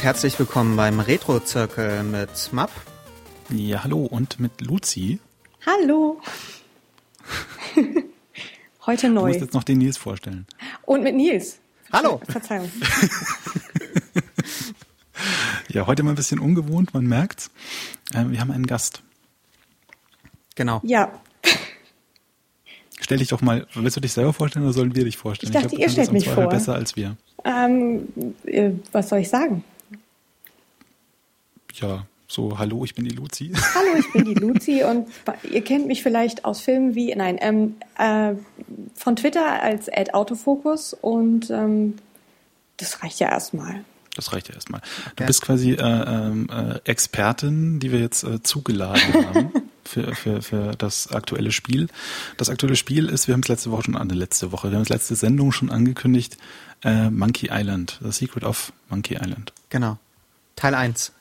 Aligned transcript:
Und 0.00 0.04
herzlich 0.04 0.38
willkommen 0.38 0.76
beim 0.76 0.98
Retro-Zirkel 0.98 2.04
mit 2.04 2.54
Map. 2.54 2.70
Ja, 3.50 3.84
hallo 3.84 4.06
und 4.06 4.40
mit 4.40 4.62
Luzi. 4.62 5.20
Hallo. 5.66 6.22
Heute 8.86 9.10
neu. 9.10 9.20
Du 9.20 9.26
musst 9.26 9.40
jetzt 9.42 9.52
noch 9.52 9.62
den 9.62 9.76
Nils 9.76 9.98
vorstellen. 9.98 10.46
Und 10.86 11.02
mit 11.02 11.14
Nils. 11.14 11.58
Hallo. 11.92 12.18
Verzeihung. 12.26 12.72
ja, 15.68 15.86
heute 15.86 16.02
mal 16.02 16.12
ein 16.12 16.16
bisschen 16.16 16.38
ungewohnt, 16.38 16.94
man 16.94 17.04
merkt's. 17.04 17.50
Äh, 18.14 18.24
wir 18.28 18.40
haben 18.40 18.52
einen 18.52 18.66
Gast. 18.66 19.02
Genau. 20.54 20.80
Ja. 20.82 21.12
Stell 23.02 23.18
dich 23.18 23.28
doch 23.28 23.42
mal, 23.42 23.66
willst 23.74 23.98
du 23.98 24.00
dich 24.00 24.14
selber 24.14 24.32
vorstellen 24.32 24.64
oder 24.64 24.72
sollen 24.72 24.94
wir 24.94 25.04
dich 25.04 25.18
vorstellen? 25.18 25.52
Ich 25.52 25.60
dachte, 25.60 25.74
ich 25.74 25.78
glaub, 25.78 25.88
ihr 25.88 25.92
stellt 25.92 26.12
mich 26.12 26.26
vor. 26.26 26.48
besser 26.48 26.74
als 26.74 26.96
wir. 26.96 27.18
Ähm, 27.44 28.08
äh, 28.46 28.70
was 28.92 29.10
soll 29.10 29.18
ich 29.18 29.28
sagen? 29.28 29.62
Ja, 31.80 32.06
so, 32.28 32.58
hallo, 32.58 32.84
ich 32.84 32.94
bin 32.94 33.04
die 33.06 33.14
Luzi. 33.14 33.52
Hallo, 33.74 33.98
ich 33.98 34.12
bin 34.12 34.24
die 34.24 34.34
Luzi 34.34 34.84
und 34.84 35.08
ihr 35.50 35.64
kennt 35.64 35.88
mich 35.88 36.02
vielleicht 36.02 36.44
aus 36.44 36.60
Filmen 36.60 36.94
wie, 36.94 37.12
nein, 37.14 37.38
ähm, 37.40 37.74
äh, 37.98 38.34
von 38.94 39.16
Twitter 39.16 39.60
als 39.60 39.88
Ad 39.88 40.12
Autofocus 40.12 40.94
und 40.94 41.50
ähm, 41.50 41.96
das 42.76 43.02
reicht 43.02 43.18
ja 43.18 43.30
erstmal. 43.30 43.84
Das 44.14 44.32
reicht 44.32 44.48
ja 44.48 44.54
erstmal. 44.54 44.80
Du 45.16 45.24
bist 45.24 45.42
quasi 45.42 45.72
äh, 45.72 45.82
äh, 45.82 46.80
Expertin, 46.84 47.80
die 47.80 47.90
wir 47.90 47.98
jetzt 47.98 48.22
äh, 48.22 48.42
zugeladen 48.42 49.14
haben 49.34 49.52
für, 49.84 50.14
für, 50.14 50.42
für 50.42 50.72
das 50.76 51.10
aktuelle 51.10 51.50
Spiel. 51.50 51.88
Das 52.36 52.48
aktuelle 52.48 52.76
Spiel 52.76 53.08
ist, 53.08 53.26
wir 53.26 53.34
haben 53.34 53.40
es 53.40 53.48
letzte 53.48 53.70
Woche 53.72 53.84
schon 53.84 53.96
an, 53.96 54.08
letzte 54.08 54.52
Woche, 54.52 54.70
wir 54.70 54.76
haben 54.76 54.82
es 54.82 54.88
letzte 54.88 55.16
Sendung 55.16 55.50
schon 55.50 55.70
angekündigt, 55.70 56.36
äh, 56.84 57.10
Monkey 57.10 57.48
Island, 57.50 57.98
The 58.02 58.12
Secret 58.12 58.44
of 58.44 58.72
Monkey 58.88 59.14
Island. 59.14 59.52
Genau. 59.68 59.98
Teil 60.54 60.74
1. 60.74 61.12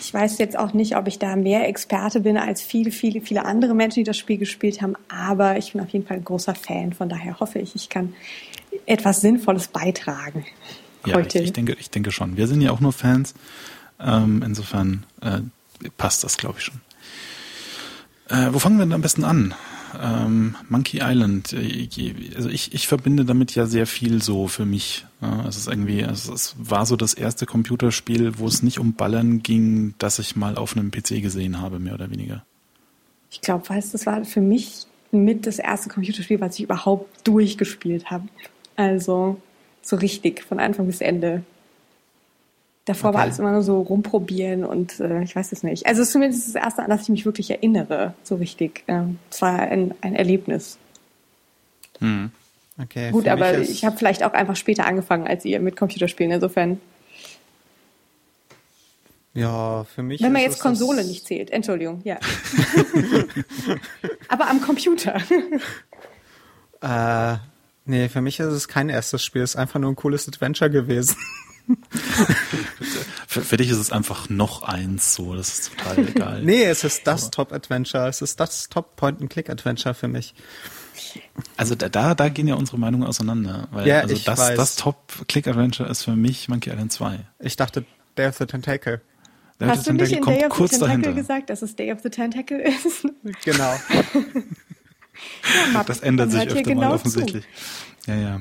Ich 0.00 0.12
weiß 0.12 0.38
jetzt 0.38 0.58
auch 0.58 0.72
nicht, 0.72 0.96
ob 0.96 1.06
ich 1.06 1.18
da 1.18 1.36
mehr 1.36 1.68
Experte 1.68 2.20
bin 2.20 2.36
als 2.36 2.60
viele, 2.62 2.90
viele, 2.90 3.20
viele 3.20 3.44
andere 3.44 3.74
Menschen, 3.74 4.00
die 4.00 4.04
das 4.04 4.18
Spiel 4.18 4.38
gespielt 4.38 4.82
haben, 4.82 4.94
aber 5.08 5.58
ich 5.58 5.72
bin 5.72 5.80
auf 5.80 5.90
jeden 5.90 6.06
Fall 6.06 6.16
ein 6.16 6.24
großer 6.24 6.54
Fan. 6.54 6.92
Von 6.92 7.08
daher 7.08 7.38
hoffe 7.38 7.60
ich, 7.60 7.76
ich 7.76 7.88
kann 7.88 8.14
etwas 8.86 9.20
Sinnvolles 9.20 9.68
beitragen. 9.68 10.44
Ja, 11.06 11.14
heute. 11.14 11.38
Ich, 11.38 11.46
ich 11.46 11.52
denke, 11.52 11.76
ich 11.78 11.90
denke 11.90 12.10
schon. 12.10 12.36
Wir 12.36 12.46
sind 12.46 12.60
ja 12.60 12.72
auch 12.72 12.80
nur 12.80 12.92
Fans. 12.92 13.34
Ähm, 14.00 14.42
insofern 14.44 15.04
äh, 15.20 15.40
passt 15.96 16.24
das, 16.24 16.36
glaube 16.36 16.56
ich, 16.58 16.64
schon. 16.64 16.80
Äh, 18.28 18.52
wo 18.52 18.58
fangen 18.58 18.78
wir 18.78 18.84
denn 18.84 18.92
am 18.92 19.02
besten 19.02 19.24
an? 19.24 19.54
Ähm, 20.00 20.56
Monkey 20.68 21.00
Island, 21.02 21.52
äh, 21.52 21.88
also 22.36 22.48
ich, 22.48 22.74
ich 22.74 22.86
verbinde 22.86 23.24
damit 23.24 23.54
ja 23.54 23.66
sehr 23.66 23.86
viel 23.86 24.22
so 24.22 24.48
für 24.48 24.66
mich. 24.66 25.06
Es 25.48 25.56
ist 25.56 25.68
irgendwie, 25.68 26.00
es, 26.00 26.28
es 26.28 26.54
war 26.58 26.86
so 26.86 26.96
das 26.96 27.14
erste 27.14 27.46
Computerspiel, 27.46 28.38
wo 28.38 28.46
es 28.46 28.62
nicht 28.62 28.78
um 28.78 28.94
Ballern 28.94 29.42
ging, 29.42 29.94
das 29.98 30.18
ich 30.18 30.36
mal 30.36 30.56
auf 30.56 30.76
einem 30.76 30.90
PC 30.90 31.22
gesehen 31.22 31.60
habe, 31.60 31.78
mehr 31.78 31.94
oder 31.94 32.10
weniger. 32.10 32.44
Ich 33.30 33.40
glaube, 33.40 33.68
weißt 33.68 33.94
das 33.94 34.06
war 34.06 34.24
für 34.24 34.40
mich 34.40 34.86
mit 35.12 35.46
das 35.46 35.58
erste 35.58 35.88
Computerspiel, 35.88 36.40
was 36.40 36.54
ich 36.56 36.64
überhaupt 36.64 37.26
durchgespielt 37.26 38.10
habe. 38.10 38.28
Also 38.76 39.40
so 39.82 39.96
richtig, 39.96 40.42
von 40.42 40.58
Anfang 40.58 40.86
bis 40.86 41.00
Ende. 41.00 41.42
Davor 42.90 43.10
okay. 43.10 43.18
war 43.18 43.22
alles 43.22 43.38
immer 43.38 43.52
nur 43.52 43.62
so 43.62 43.82
rumprobieren 43.82 44.64
und 44.64 44.98
äh, 44.98 45.22
ich 45.22 45.36
weiß 45.36 45.52
es 45.52 45.62
nicht. 45.62 45.86
Also 45.86 46.02
es 46.02 46.08
ist 46.08 46.12
zumindest 46.12 46.48
das 46.48 46.60
erste, 46.60 46.82
an 46.82 46.90
das 46.90 47.02
ich 47.02 47.08
mich 47.08 47.24
wirklich 47.24 47.48
erinnere, 47.48 48.14
so 48.24 48.34
richtig. 48.34 48.82
Ähm, 48.88 49.20
es 49.30 49.40
war 49.42 49.60
ein, 49.60 49.94
ein 50.00 50.16
Erlebnis. 50.16 50.76
Hm. 52.00 52.32
Okay, 52.82 53.12
Gut, 53.12 53.28
aber 53.28 53.58
ich 53.58 53.84
habe 53.84 53.96
vielleicht 53.96 54.24
auch 54.24 54.32
einfach 54.32 54.56
später 54.56 54.86
angefangen 54.86 55.28
als 55.28 55.44
ihr 55.44 55.60
mit 55.60 55.76
Computerspielen, 55.76 56.32
insofern. 56.32 56.80
Ja, 59.34 59.84
für 59.84 60.02
mich. 60.02 60.20
Wenn 60.20 60.32
man 60.32 60.42
jetzt 60.42 60.58
Konsole 60.58 61.04
nicht 61.04 61.28
zählt, 61.28 61.52
Entschuldigung, 61.52 62.00
ja. 62.02 62.18
aber 64.28 64.50
am 64.50 64.60
Computer. 64.62 65.20
äh, 66.82 67.36
nee, 67.84 68.08
für 68.08 68.20
mich 68.20 68.40
ist 68.40 68.46
es 68.46 68.66
kein 68.66 68.88
erstes 68.88 69.22
Spiel, 69.22 69.42
es 69.42 69.50
ist 69.50 69.56
einfach 69.56 69.78
nur 69.78 69.92
ein 69.92 69.96
cooles 69.96 70.26
Adventure 70.26 70.70
gewesen 70.70 71.14
für, 73.26 73.42
für, 73.42 73.56
dich 73.56 73.70
ist 73.70 73.78
es 73.78 73.92
einfach 73.92 74.28
noch 74.28 74.62
eins 74.62 75.14
so, 75.14 75.34
das 75.34 75.48
ist 75.48 75.72
total 75.76 75.98
egal. 76.08 76.42
nee, 76.42 76.64
es 76.64 76.84
ist 76.84 77.06
das 77.06 77.30
Top-Adventure, 77.30 78.08
es 78.08 78.22
ist 78.22 78.40
das 78.40 78.68
Top-Point-and-Click-Adventure 78.68 79.94
für 79.94 80.08
mich. 80.08 80.34
Also 81.56 81.74
da, 81.74 81.88
da, 81.88 82.14
da 82.14 82.28
gehen 82.28 82.48
ja 82.48 82.54
unsere 82.54 82.78
Meinungen 82.78 83.06
auseinander. 83.06 83.68
Weil 83.70 83.86
ja, 83.86 84.00
also 84.00 84.16
das, 84.16 84.38
weiß. 84.38 84.56
das 84.56 84.76
Top-Click-Adventure 84.76 85.88
ist 85.88 86.04
für 86.04 86.16
mich 86.16 86.48
Monkey 86.48 86.70
Island 86.70 86.92
2. 86.92 87.20
Ich 87.40 87.56
dachte 87.56 87.84
Day 88.16 88.28
of 88.28 88.36
the 88.36 88.46
Tentacle. 88.46 89.00
Day 89.60 89.68
Hast 89.68 89.86
du 89.86 89.92
nicht 89.92 90.12
in 90.12 90.24
Day 90.24 90.44
of 90.46 90.56
the 90.56 90.64
Tentacle 90.64 90.78
dahinter. 90.78 91.12
gesagt, 91.12 91.50
dass 91.50 91.62
es 91.62 91.76
Day 91.76 91.92
of 91.92 92.00
the 92.02 92.10
Tentacle 92.10 92.60
ist? 92.60 93.06
Genau. 93.44 93.74
ja, 95.74 95.84
das 95.84 96.00
ändert 96.00 96.30
sich 96.30 96.40
öfter 96.40 96.62
genau 96.62 96.88
mal 96.88 96.94
offensichtlich. 96.94 97.44
Zu. 98.04 98.10
Ja, 98.10 98.16
ja. 98.16 98.40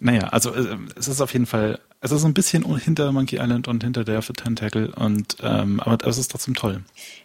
Naja, 0.00 0.28
also 0.28 0.54
äh, 0.54 0.76
es 0.96 1.08
ist 1.08 1.20
auf 1.20 1.32
jeden 1.32 1.46
Fall 1.46 1.80
es 2.04 2.12
ist 2.12 2.26
ein 2.26 2.34
bisschen 2.34 2.64
hinter 2.76 3.10
Monkey 3.12 3.36
Island 3.36 3.66
und 3.66 3.82
hinter 3.82 4.04
of 4.18 4.26
the 4.26 4.34
Tentacle 4.34 4.90
und 4.94 5.38
ähm, 5.40 5.80
aber 5.80 6.06
es 6.06 6.18
ist 6.18 6.30
trotzdem 6.30 6.54
toll. 6.54 6.82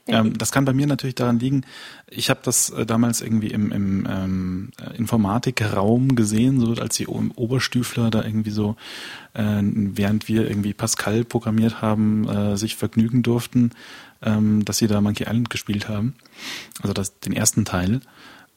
Ähm, 0.07 0.37
das 0.37 0.53
kann 0.53 0.63
bei 0.63 0.71
mir 0.71 0.87
natürlich 0.87 1.15
daran 1.15 1.37
liegen, 1.37 1.65
ich 2.07 2.29
habe 2.29 2.39
das 2.43 2.69
äh, 2.69 2.85
damals 2.85 3.19
irgendwie 3.19 3.49
im, 3.49 3.73
im 3.73 4.07
ähm, 4.09 4.69
Informatikraum 4.97 6.15
gesehen, 6.15 6.61
so 6.61 6.81
als 6.81 6.95
die 6.95 7.07
Oberstüfler 7.07 8.09
da 8.09 8.23
irgendwie 8.23 8.51
so, 8.51 8.77
äh, 9.33 9.61
während 9.61 10.29
wir 10.29 10.47
irgendwie 10.49 10.73
Pascal 10.73 11.25
programmiert 11.25 11.81
haben, 11.81 12.29
äh, 12.29 12.55
sich 12.55 12.77
vergnügen 12.77 13.21
durften, 13.21 13.71
ähm, 14.21 14.63
dass 14.63 14.77
sie 14.77 14.87
da 14.87 15.01
Monkey 15.01 15.23
Island 15.23 15.49
gespielt 15.49 15.89
haben. 15.89 16.15
Also 16.81 16.93
das, 16.93 17.19
den 17.19 17.33
ersten 17.33 17.65
Teil. 17.65 17.99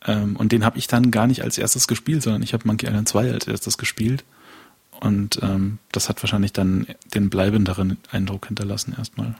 Ähm, 0.07 0.37
und 0.37 0.53
den 0.53 0.65
habe 0.65 0.79
ich 0.79 0.87
dann 0.87 1.11
gar 1.11 1.27
nicht 1.27 1.43
als 1.43 1.59
erstes 1.59 1.89
gespielt, 1.89 2.23
sondern 2.23 2.45
ich 2.45 2.53
habe 2.53 2.69
Monkey 2.69 2.87
Island 2.87 3.09
2 3.09 3.33
als 3.33 3.49
erstes 3.49 3.77
gespielt. 3.77 4.23
Und 5.03 5.41
ähm, 5.43 5.79
das 5.91 6.09
hat 6.09 6.23
wahrscheinlich 6.23 6.53
dann 6.53 6.87
den 7.13 7.29
bleibenderen 7.29 7.99
Eindruck 8.13 8.47
hinterlassen 8.47 8.95
erstmal. 8.97 9.35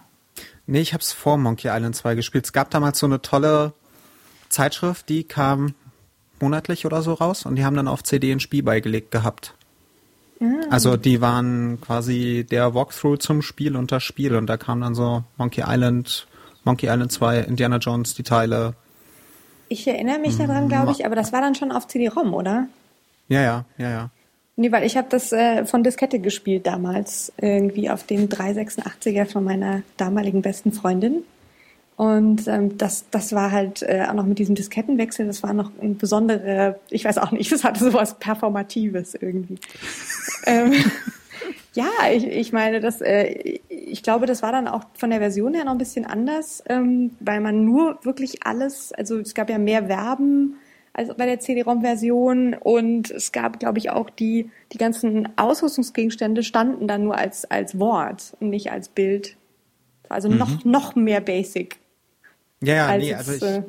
Nee, 0.67 0.81
ich 0.81 0.93
habe 0.93 1.03
es 1.03 1.13
vor 1.13 1.39
Monkey 1.39 1.69
Island 1.69 1.95
2 1.95 2.17
gespielt. 2.17 2.45
Es 2.45 2.53
gab 2.53 2.71
damals 2.71 2.99
so 2.99 3.07
eine 3.07 3.23
tolle 3.23 3.73
Zeitschrift, 4.49 5.09
die 5.09 5.23
kam 5.23 5.75
monatlich 6.41 6.85
oder 6.85 7.03
so 7.03 7.15
raus 7.15 7.47
und 7.47 7.55
die 7.55 7.65
haben 7.65 7.77
dann 7.77 7.87
auf 7.87 8.03
CD 8.03 8.33
ein 8.33 8.41
Spiel 8.41 8.65
beigelegt 8.65 9.13
gehabt. 9.13 9.55
Mhm. 10.41 10.65
Also 10.69 10.97
die 10.97 11.21
waren 11.21 11.81
quasi 11.81 12.45
der 12.51 12.75
Walkthrough 12.75 13.21
zum 13.21 13.41
Spiel 13.41 13.77
und 13.77 13.93
das 13.93 14.03
Spiel 14.03 14.35
und 14.35 14.49
da 14.49 14.57
kam 14.57 14.81
dann 14.81 14.97
so 14.97 15.23
Monkey 15.37 15.63
Island, 15.65 16.27
Monkey 16.65 16.87
Island 16.87 17.13
2, 17.13 17.39
Indiana 17.41 17.77
Jones, 17.77 18.15
die 18.15 18.25
Teile. 18.25 18.75
Ich 19.69 19.87
erinnere 19.87 20.19
mich 20.19 20.37
daran, 20.37 20.69
glaube 20.69 20.91
ich, 20.91 21.07
aber 21.07 21.15
das 21.15 21.33
war 21.33 21.41
dann 21.41 21.55
schon 21.55 21.71
auf 21.71 21.87
CD-ROM, 21.87 22.35
oder? 22.35 22.67
Ja, 23.29 23.41
ja, 23.41 23.65
ja, 23.79 23.91
ja. 23.91 24.11
Nee, 24.57 24.71
weil 24.71 24.85
ich 24.85 24.97
habe 24.97 25.09
das 25.09 25.33
äh, 25.33 25.65
von 25.65 25.83
Diskette 25.83 26.19
gespielt 26.19 26.67
damals, 26.67 27.33
irgendwie 27.41 27.89
auf 27.89 28.05
dem 28.05 28.29
386er 28.29 29.25
von 29.25 29.45
meiner 29.45 29.83
damaligen 29.97 30.43
besten 30.43 30.73
Freundin. 30.73 31.25
Und 31.97 32.49
ähm, 32.49 32.77
das, 32.79 33.07
das 33.11 33.33
war 33.33 33.51
halt 33.51 33.83
äh, 33.83 34.07
auch 34.09 34.15
noch 34.15 34.27
mit 34.27 34.39
diesem 34.39 34.55
Diskettenwechsel, 34.55 35.27
das 35.27 35.43
war 35.43 35.53
noch 35.53 35.71
ein 35.81 35.97
besondere, 35.97 36.81
ich 36.91 37.05
weiß 37.05 37.19
auch 37.19 37.31
nicht, 37.31 37.51
das 37.53 37.65
hatte 37.65 37.85
sowas 37.85 38.19
Performatives 38.19 39.15
irgendwie. 39.15 39.59
ähm, 40.47 40.73
ja, 41.75 41.89
ich, 42.13 42.27
ich 42.27 42.53
meine, 42.53 42.81
das, 42.81 43.01
äh, 43.01 43.59
ich 43.69 44.03
glaube, 44.03 44.27
das 44.27 44.43
war 44.43 44.53
dann 44.53 44.69
auch 44.69 44.85
von 44.95 45.11
der 45.11 45.21
Version 45.21 45.55
her 45.55 45.65
noch 45.65 45.73
ein 45.73 45.79
bisschen 45.79 46.05
anders, 46.05 46.63
ähm, 46.69 47.13
weil 47.21 47.41
man 47.41 47.65
nur 47.65 47.99
wirklich 48.03 48.45
alles, 48.45 48.93
also 48.93 49.19
es 49.19 49.35
gab 49.35 49.49
ja 49.49 49.59
mehr 49.59 49.87
Verben, 49.87 50.57
als 50.95 51.15
bei 51.17 51.27
der 51.27 51.41
CD-ROM-Version 51.41 52.55
und 52.55 53.11
es 53.11 53.33
gab, 53.33 53.59
glaube 53.59 53.79
ich, 53.79 53.91
auch 53.91 54.11
die, 54.11 54.51
die 54.73 54.79
ganzen 54.79 55.29
Ausrüstungsgegenstände 55.39 56.43
standen 56.43 56.87
dann 56.87 57.05
nur 57.05 57.17
als, 57.17 57.51
als 57.51 57.79
Wort 57.79 58.37
und 58.41 58.51
nicht 58.51 58.71
als 58.71 58.89
Bild. 58.89 59.37
Also 60.09 60.29
mhm. 60.29 60.37
noch, 60.37 60.65
noch 60.65 60.95
mehr 60.95 61.21
basic. 61.21 61.79
Ja, 62.61 62.75
ja, 62.75 62.99
nee, 62.99 63.15
also 63.15 63.33
ich, 63.33 63.43
äh, 63.43 63.63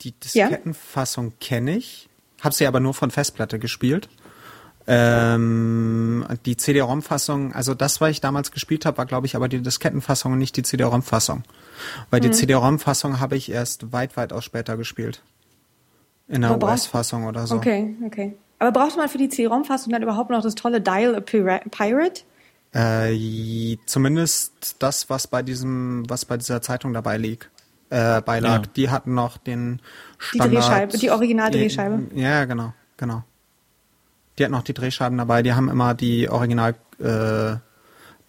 die 0.00 0.12
Diskettenfassung 0.12 1.26
ja? 1.26 1.32
kenne 1.40 1.76
ich, 1.76 2.08
habe 2.40 2.54
sie 2.54 2.66
aber 2.66 2.80
nur 2.80 2.94
von 2.94 3.10
Festplatte 3.10 3.58
gespielt. 3.58 4.08
Ähm, 4.88 6.26
die 6.44 6.56
CD-ROM-Fassung, 6.56 7.52
also 7.52 7.74
das, 7.74 8.00
was 8.00 8.10
ich 8.10 8.20
damals 8.20 8.50
gespielt 8.50 8.84
habe, 8.84 8.98
war 8.98 9.06
glaube 9.06 9.28
ich 9.28 9.36
aber 9.36 9.48
die 9.48 9.60
Diskettenfassung 9.60 10.32
und 10.32 10.38
nicht 10.38 10.56
die 10.56 10.64
CD-ROM-Fassung. 10.64 11.44
Weil 12.10 12.20
mhm. 12.20 12.24
die 12.24 12.30
CD-ROM-Fassung 12.32 13.20
habe 13.20 13.36
ich 13.36 13.52
erst 13.52 13.92
weit, 13.92 14.16
weit 14.16 14.32
aus 14.32 14.44
später 14.44 14.76
gespielt. 14.76 15.22
In 16.32 16.40
der 16.40 16.60
US-Fassung 16.60 17.26
oder 17.26 17.46
so. 17.46 17.56
Okay, 17.56 17.94
okay. 18.06 18.34
Aber 18.58 18.72
braucht 18.72 18.96
man 18.96 19.08
für 19.08 19.18
die 19.18 19.28
CD-ROM-Fassung 19.28 19.92
dann 19.92 20.02
überhaupt 20.02 20.30
noch 20.30 20.40
das 20.40 20.54
tolle 20.54 20.80
Dial 20.80 21.14
a 21.14 21.20
Pirate? 21.20 22.22
Äh, 22.72 23.76
zumindest 23.84 24.76
das, 24.78 25.10
was 25.10 25.26
bei 25.26 25.42
diesem, 25.42 26.08
was 26.08 26.24
bei 26.24 26.38
dieser 26.38 26.62
Zeitung 26.62 26.94
dabei 26.94 27.18
liegt. 27.18 27.50
Äh, 27.90 28.22
beilag. 28.22 28.62
Ja. 28.62 28.70
Die 28.74 28.88
hatten 28.88 29.12
noch 29.12 29.36
den 29.36 29.80
Standard. 30.16 30.50
Die 30.50 30.56
Drehscheibe, 30.56 30.98
die 30.98 31.10
Original-Drehscheibe. 31.10 32.02
Ja, 32.14 32.46
genau, 32.46 32.72
genau. 32.96 33.24
Die 34.38 34.44
hatten 34.44 34.54
auch 34.54 34.62
die 34.62 34.72
Drehscheiben 34.72 35.18
dabei. 35.18 35.42
Die 35.42 35.52
haben 35.52 35.68
immer 35.68 35.92
die 35.92 36.30
Original 36.30 36.74
äh, 36.98 37.56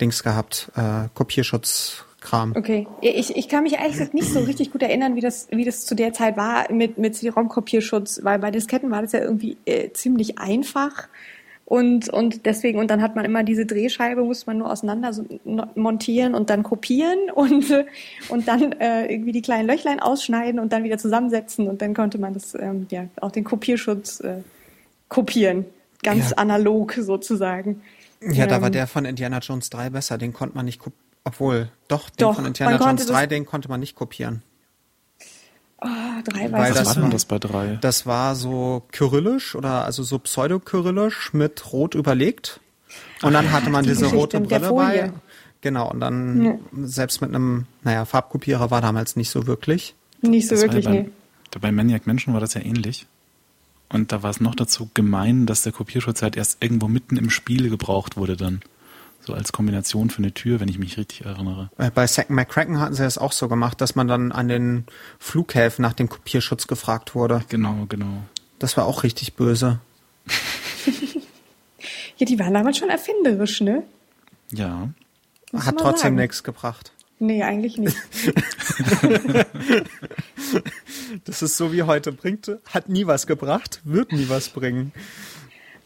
Dings 0.02 0.24
gehabt, 0.24 0.70
äh, 0.76 1.08
Kopierschutz. 1.14 2.04
Kram. 2.24 2.54
Okay. 2.56 2.88
Ich, 3.02 3.36
ich 3.36 3.50
kann 3.50 3.64
mich 3.64 3.74
ehrlich 3.74 3.94
gesagt 3.94 4.14
nicht 4.14 4.32
so 4.32 4.40
richtig 4.40 4.72
gut 4.72 4.82
erinnern, 4.82 5.16
wie 5.16 5.22
das, 5.22 5.48
wie 5.52 5.66
das 5.66 5.86
zu 5.86 5.94
der 5.94 6.14
Zeit 6.14 6.38
war 6.38 6.72
mit, 6.72 6.98
mit 6.98 7.16
CD-ROM-Kopierschutz, 7.16 8.22
weil 8.24 8.40
bei 8.40 8.50
Disketten 8.50 8.90
war 8.90 9.02
das 9.02 9.12
ja 9.12 9.20
irgendwie 9.20 9.58
äh, 9.66 9.92
ziemlich 9.92 10.40
einfach. 10.40 11.10
Und, 11.66 12.10
und 12.10 12.46
deswegen, 12.46 12.80
und 12.80 12.90
dann 12.90 13.02
hat 13.02 13.16
man 13.16 13.26
immer 13.26 13.44
diese 13.44 13.66
Drehscheibe, 13.66 14.24
musste 14.24 14.48
man 14.48 14.58
nur 14.58 14.72
auseinander 14.72 15.14
so 15.14 15.26
montieren 15.76 16.34
und 16.34 16.50
dann 16.50 16.64
kopieren 16.64 17.18
und, 17.36 17.66
und 18.30 18.48
dann 18.48 18.74
äh, 18.74 19.12
irgendwie 19.12 19.32
die 19.32 19.42
kleinen 19.42 19.68
Löchlein 19.68 20.00
ausschneiden 20.00 20.60
und 20.60 20.74
dann 20.74 20.84
wieder 20.84 20.98
zusammensetzen 20.98 21.68
und 21.68 21.82
dann 21.82 21.94
konnte 21.94 22.18
man 22.18 22.34
das, 22.34 22.56
ähm, 22.56 22.88
ja, 22.90 23.06
auch 23.22 23.32
den 23.32 23.44
Kopierschutz 23.44 24.20
äh, 24.22 24.38
kopieren. 25.10 25.66
Ganz 26.04 26.32
ja. 26.32 26.38
analog 26.38 26.94
sozusagen. 26.94 27.82
Ja, 28.22 28.46
da 28.46 28.62
war 28.62 28.68
ähm, 28.68 28.74
der 28.74 28.88
von 28.88 29.06
Indiana 29.06 29.40
Jones 29.40 29.70
3 29.70 29.90
besser, 29.90 30.18
den 30.18 30.34
konnte 30.34 30.56
man 30.56 30.66
nicht 30.66 30.80
kopieren. 30.80 31.04
Obwohl, 31.24 31.70
doch, 31.88 32.10
den 32.10 32.18
doch, 32.18 32.36
von 32.36 32.46
Indiana 32.46 32.78
Jones 32.78 33.06
3, 33.06 33.28
den 33.28 33.46
konnte 33.46 33.70
man 33.70 33.80
nicht 33.80 33.96
kopieren. 33.96 34.44
Oh, 35.82 35.88
drei 36.24 36.52
weiß 36.52 36.86
Was 36.86 37.02
war 37.02 37.10
das 37.10 37.26
bei 37.26 37.40
drei? 37.40 37.78
Das 37.82 38.06
war 38.06 38.36
so 38.36 38.84
kyrillisch 38.92 39.56
oder 39.56 39.84
also 39.84 40.04
so 40.04 40.18
pseudo-kyrillisch 40.18 41.34
mit 41.34 41.74
rot 41.74 41.96
überlegt. 41.96 42.62
Und 43.22 43.34
dann 43.34 43.52
hatte 43.52 43.70
man 43.70 43.84
die 43.84 43.90
diese 43.90 44.06
Geschichte 44.06 44.18
rote 44.18 44.40
Brille 44.42 44.72
bei. 44.72 45.14
Genau, 45.62 45.90
und 45.90 46.02
dann 46.02 46.44
ja. 46.44 46.58
selbst 46.84 47.22
mit 47.22 47.30
einem, 47.30 47.68
naja, 47.84 48.04
Farbkopierer 48.04 48.70
war 48.70 48.82
damals 48.82 49.16
nicht 49.16 49.30
so 49.30 49.48
wirklich. 49.48 49.96
Nicht 50.22 50.48
so 50.48 50.56
das 50.56 50.64
wirklich, 50.64 50.86
bei, 50.86 50.92
nee. 50.92 51.10
Bei 51.60 51.72
Maniac 51.72 52.06
Mansion 52.06 52.34
war 52.34 52.42
das 52.42 52.54
ja 52.54 52.62
ähnlich. 52.62 53.08
Und 53.90 54.12
da 54.12 54.24
war 54.24 54.30
es 54.30 54.42
noch 54.42 54.56
dazu 54.56 54.90
gemein, 54.94 55.46
dass 55.46 55.64
der 55.64 55.72
Kopierschutz 55.72 56.22
halt 56.22 56.36
erst 56.36 56.64
irgendwo 56.64 56.88
mitten 56.88 57.16
im 57.16 57.30
Spiel 57.30 57.70
gebraucht 57.70 58.18
wurde 58.18 58.36
dann. 58.36 58.62
So 59.26 59.34
als 59.34 59.52
Kombination 59.52 60.10
für 60.10 60.20
eine 60.20 60.34
Tür, 60.34 60.60
wenn 60.60 60.68
ich 60.68 60.78
mich 60.80 60.98
richtig 60.98 61.26
erinnere. 61.26 61.70
Äh, 61.78 61.92
bei 61.92 62.06
Second 62.08 62.36
McCracken 62.36 62.80
hatten 62.80 62.94
sie 62.94 63.04
das 63.04 63.18
auch 63.18 63.32
so 63.32 63.48
gemacht, 63.48 63.80
dass 63.80 63.96
man 63.96 64.08
dann 64.08 64.32
an 64.32 64.48
den 64.50 64.86
Flughäfen 65.18 65.82
nach 65.82 65.94
dem 65.94 66.10
Kopierschutz 66.10 66.68
gefragt 66.68 67.16
wurde. 67.16 67.44
Genau, 67.50 67.86
genau. 67.88 68.24
Das 68.60 68.76
war 68.76 68.86
auch 68.86 69.04
richtig 69.04 69.34
böse. 69.36 69.80
ja, 72.18 72.26
die 72.26 72.38
waren 72.40 72.54
damals 72.54 72.78
schon 72.78 72.90
erfinderisch, 72.90 73.62
ne? 73.62 73.84
Ja. 74.52 74.90
Muss 75.52 75.66
Hat 75.66 75.78
trotzdem 75.78 76.16
nichts 76.16 76.44
gebracht. 76.44 76.92
Nee, 77.20 77.44
eigentlich 77.44 77.78
nicht. 77.78 77.96
das 81.26 81.42
ist 81.42 81.56
so 81.56 81.72
wie 81.72 81.84
heute. 81.84 82.12
Bringt, 82.12 82.52
hat 82.70 82.90
nie 82.90 83.08
was 83.08 83.28
gebracht, 83.28 83.80
wird 83.86 84.12
nie 84.12 84.28
was 84.28 84.50
bringen. 84.50 84.92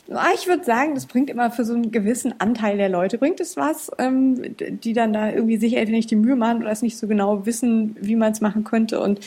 Ah, 0.09 0.29
ich 0.33 0.47
würde 0.47 0.63
sagen, 0.63 0.95
das 0.95 1.05
bringt 1.05 1.29
immer 1.29 1.51
für 1.51 1.65
so 1.65 1.73
einen 1.73 1.91
gewissen 1.91 2.39
Anteil 2.39 2.77
der 2.77 2.89
Leute, 2.89 3.17
bringt 3.17 3.39
es 3.39 3.57
was, 3.57 3.91
ähm, 3.97 4.55
die 4.57 4.93
dann 4.93 5.11
da 5.11 5.29
irgendwie 5.29 5.57
sich 5.57 5.73
entweder 5.73 5.97
nicht 5.97 6.11
die 6.11 6.15
Mühe 6.15 6.35
machen 6.35 6.61
oder 6.61 6.71
es 6.71 6.81
nicht 6.81 6.97
so 6.97 7.07
genau 7.07 7.45
wissen, 7.45 7.95
wie 7.99 8.15
man 8.15 8.31
es 8.31 8.39
machen 8.39 8.63
könnte. 8.63 9.01
Und 9.01 9.19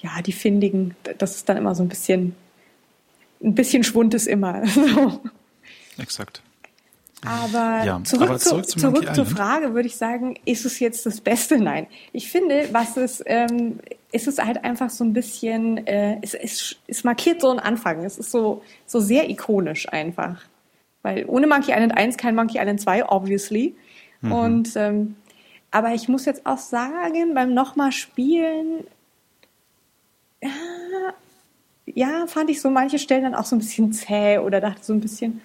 ja, 0.00 0.22
die 0.24 0.32
Findigen, 0.32 0.94
das 1.18 1.36
ist 1.36 1.48
dann 1.48 1.56
immer 1.56 1.74
so 1.74 1.82
ein 1.82 1.88
bisschen, 1.88 2.36
ein 3.42 3.54
bisschen 3.54 3.82
Schwund 3.82 4.14
ist 4.14 4.26
immer. 4.26 4.62
So. 4.74 5.20
Exakt. 5.98 6.42
Aber, 7.26 7.84
ja, 7.84 8.00
zurück, 8.04 8.28
aber 8.28 8.38
zurück, 8.38 8.68
zu, 8.68 8.78
zurück 8.78 9.12
zur 9.12 9.26
Frage 9.26 9.74
würde 9.74 9.88
ich 9.88 9.96
sagen, 9.96 10.36
ist 10.44 10.64
es 10.64 10.78
jetzt 10.78 11.04
das 11.04 11.20
Beste? 11.20 11.58
Nein. 11.58 11.88
Ich 12.12 12.30
finde, 12.30 12.68
was 12.70 12.96
es, 12.96 13.22
ähm, 13.26 13.80
ist 14.10 14.26
es 14.26 14.38
halt 14.38 14.64
einfach 14.64 14.90
so 14.90 15.04
ein 15.04 15.12
bisschen, 15.12 15.86
äh, 15.86 16.18
es, 16.22 16.34
es, 16.34 16.76
es 16.86 17.04
markiert 17.04 17.40
so 17.40 17.50
einen 17.50 17.58
Anfang. 17.58 18.04
Es 18.04 18.18
ist 18.18 18.30
so, 18.30 18.62
so 18.86 19.00
sehr 19.00 19.28
ikonisch 19.28 19.88
einfach. 19.92 20.42
Weil 21.02 21.26
ohne 21.26 21.46
Monkey 21.46 21.72
Island 21.72 21.96
1 21.96 22.16
kein 22.16 22.34
Monkey 22.34 22.58
Island 22.58 22.80
2, 22.80 23.08
obviously. 23.08 23.74
Mhm. 24.20 24.32
Und, 24.32 24.76
ähm, 24.76 25.16
aber 25.70 25.92
ich 25.92 26.08
muss 26.08 26.24
jetzt 26.24 26.46
auch 26.46 26.58
sagen, 26.58 27.34
beim 27.34 27.52
nochmal 27.52 27.92
spielen, 27.92 28.86
ja, 30.42 30.50
ja, 31.86 32.26
fand 32.26 32.50
ich 32.50 32.60
so 32.60 32.70
manche 32.70 32.98
Stellen 32.98 33.24
dann 33.24 33.34
auch 33.34 33.44
so 33.44 33.56
ein 33.56 33.60
bisschen 33.60 33.92
zäh 33.92 34.38
oder 34.38 34.60
dachte 34.60 34.84
so 34.84 34.92
ein 34.92 35.00
bisschen, 35.00 35.40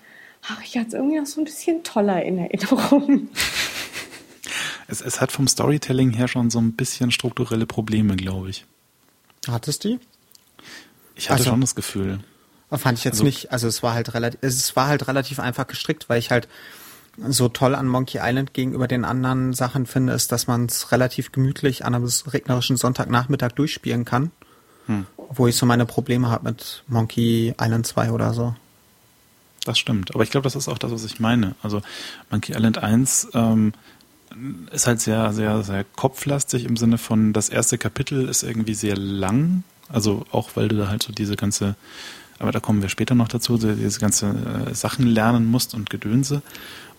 ach, 0.47 0.61
ich 0.63 0.77
hatte 0.77 0.89
es 0.89 0.93
irgendwie 0.93 1.19
noch 1.19 1.25
so 1.25 1.41
ein 1.41 1.45
bisschen 1.45 1.83
toller 1.83 2.23
in 2.23 2.37
Erinnerung. 2.37 3.29
Es, 4.87 5.01
es 5.01 5.21
hat 5.21 5.31
vom 5.31 5.47
Storytelling 5.47 6.11
her 6.11 6.27
schon 6.27 6.49
so 6.49 6.59
ein 6.59 6.73
bisschen 6.73 7.11
strukturelle 7.11 7.65
Probleme, 7.65 8.15
glaube 8.15 8.49
ich. 8.49 8.65
Hattest 9.47 9.83
du? 9.83 9.99
Ich 11.15 11.29
hatte 11.29 11.39
also, 11.39 11.51
schon 11.51 11.61
das 11.61 11.75
Gefühl. 11.75 12.19
Fand 12.71 12.97
ich 12.97 13.03
jetzt 13.03 13.15
also, 13.15 13.23
nicht. 13.25 13.51
Also 13.51 13.67
es 13.67 13.83
war 13.83 13.93
halt 13.93 14.13
relativ, 14.13 14.39
es 14.41 14.75
war 14.75 14.87
halt 14.87 15.07
relativ 15.07 15.39
einfach 15.39 15.67
gestrickt, 15.67 16.09
weil 16.09 16.19
ich 16.19 16.31
halt 16.31 16.47
so 17.17 17.47
toll 17.47 17.75
an 17.75 17.87
Monkey 17.87 18.19
Island 18.21 18.53
gegenüber 18.53 18.87
den 18.87 19.05
anderen 19.05 19.53
Sachen 19.53 19.85
finde, 19.85 20.13
ist, 20.13 20.31
dass 20.31 20.47
man 20.47 20.65
es 20.65 20.91
relativ 20.91 21.31
gemütlich 21.31 21.85
an 21.85 21.93
einem 21.93 22.09
regnerischen 22.27 22.77
Sonntagnachmittag 22.77 23.51
durchspielen 23.51 24.05
kann. 24.05 24.31
Hm. 24.87 25.05
Wo 25.29 25.47
ich 25.47 25.55
so 25.55 25.65
meine 25.65 25.85
Probleme 25.85 26.29
habe 26.29 26.45
mit 26.45 26.83
Monkey 26.87 27.53
Island 27.61 27.85
2 27.85 28.11
oder 28.11 28.33
so. 28.33 28.55
Das 29.65 29.77
stimmt. 29.77 30.13
Aber 30.13 30.23
ich 30.23 30.31
glaube, 30.31 30.43
das 30.43 30.55
ist 30.55 30.67
auch 30.67 30.77
das, 30.77 30.91
was 30.91 31.05
ich 31.05 31.19
meine. 31.19 31.55
Also 31.61 31.81
Monkey 32.31 32.53
Island 32.53 32.79
1 32.79 33.29
ähm, 33.33 33.73
ist 34.71 34.87
halt 34.87 35.01
sehr, 35.01 35.33
sehr, 35.33 35.63
sehr 35.63 35.83
kopflastig 35.83 36.65
im 36.65 36.77
Sinne 36.77 36.97
von, 36.97 37.33
das 37.33 37.49
erste 37.49 37.77
Kapitel 37.77 38.27
ist 38.27 38.43
irgendwie 38.43 38.73
sehr 38.73 38.97
lang. 38.97 39.63
Also 39.89 40.25
auch, 40.31 40.51
weil 40.55 40.67
du 40.67 40.77
da 40.77 40.87
halt 40.87 41.03
so 41.03 41.13
diese 41.13 41.35
ganze, 41.35 41.75
aber 42.39 42.51
da 42.51 42.59
kommen 42.59 42.81
wir 42.81 42.89
später 42.89 43.15
noch 43.15 43.27
dazu, 43.27 43.57
diese 43.57 43.99
ganze 43.99 44.27
äh, 44.69 44.73
Sachen 44.73 45.07
lernen 45.07 45.45
musst 45.45 45.73
und 45.73 45.89
Gedönse. 45.89 46.41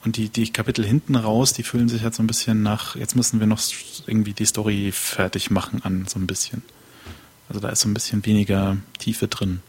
Und 0.05 0.17
die, 0.17 0.29
die 0.29 0.53
Kapitel 0.53 0.85
hinten 0.85 1.17
raus, 1.17 1.55
die 1.55 1.63
fühlen 1.63 1.89
sich 1.89 2.03
halt 2.03 2.15
so 2.15 2.23
ein 2.23 2.27
bisschen 2.27 2.63
nach, 2.63 2.95
jetzt 2.95 3.17
müssen 3.17 3.41
wir 3.41 3.47
noch 3.47 3.61
irgendwie 4.07 4.35
die 4.35 4.45
Story 4.45 4.93
fertig 4.93 5.51
machen 5.51 5.83
an, 5.83 6.07
so 6.07 6.19
ein 6.19 6.27
bisschen. 6.27 6.63
Also 7.49 7.61
da 7.61 7.71
ist 7.71 7.81
so 7.81 7.89
ein 7.89 7.95
bisschen 7.95 8.25
weniger 8.27 8.77
Tiefe 8.99 9.29
drin. 9.29 9.61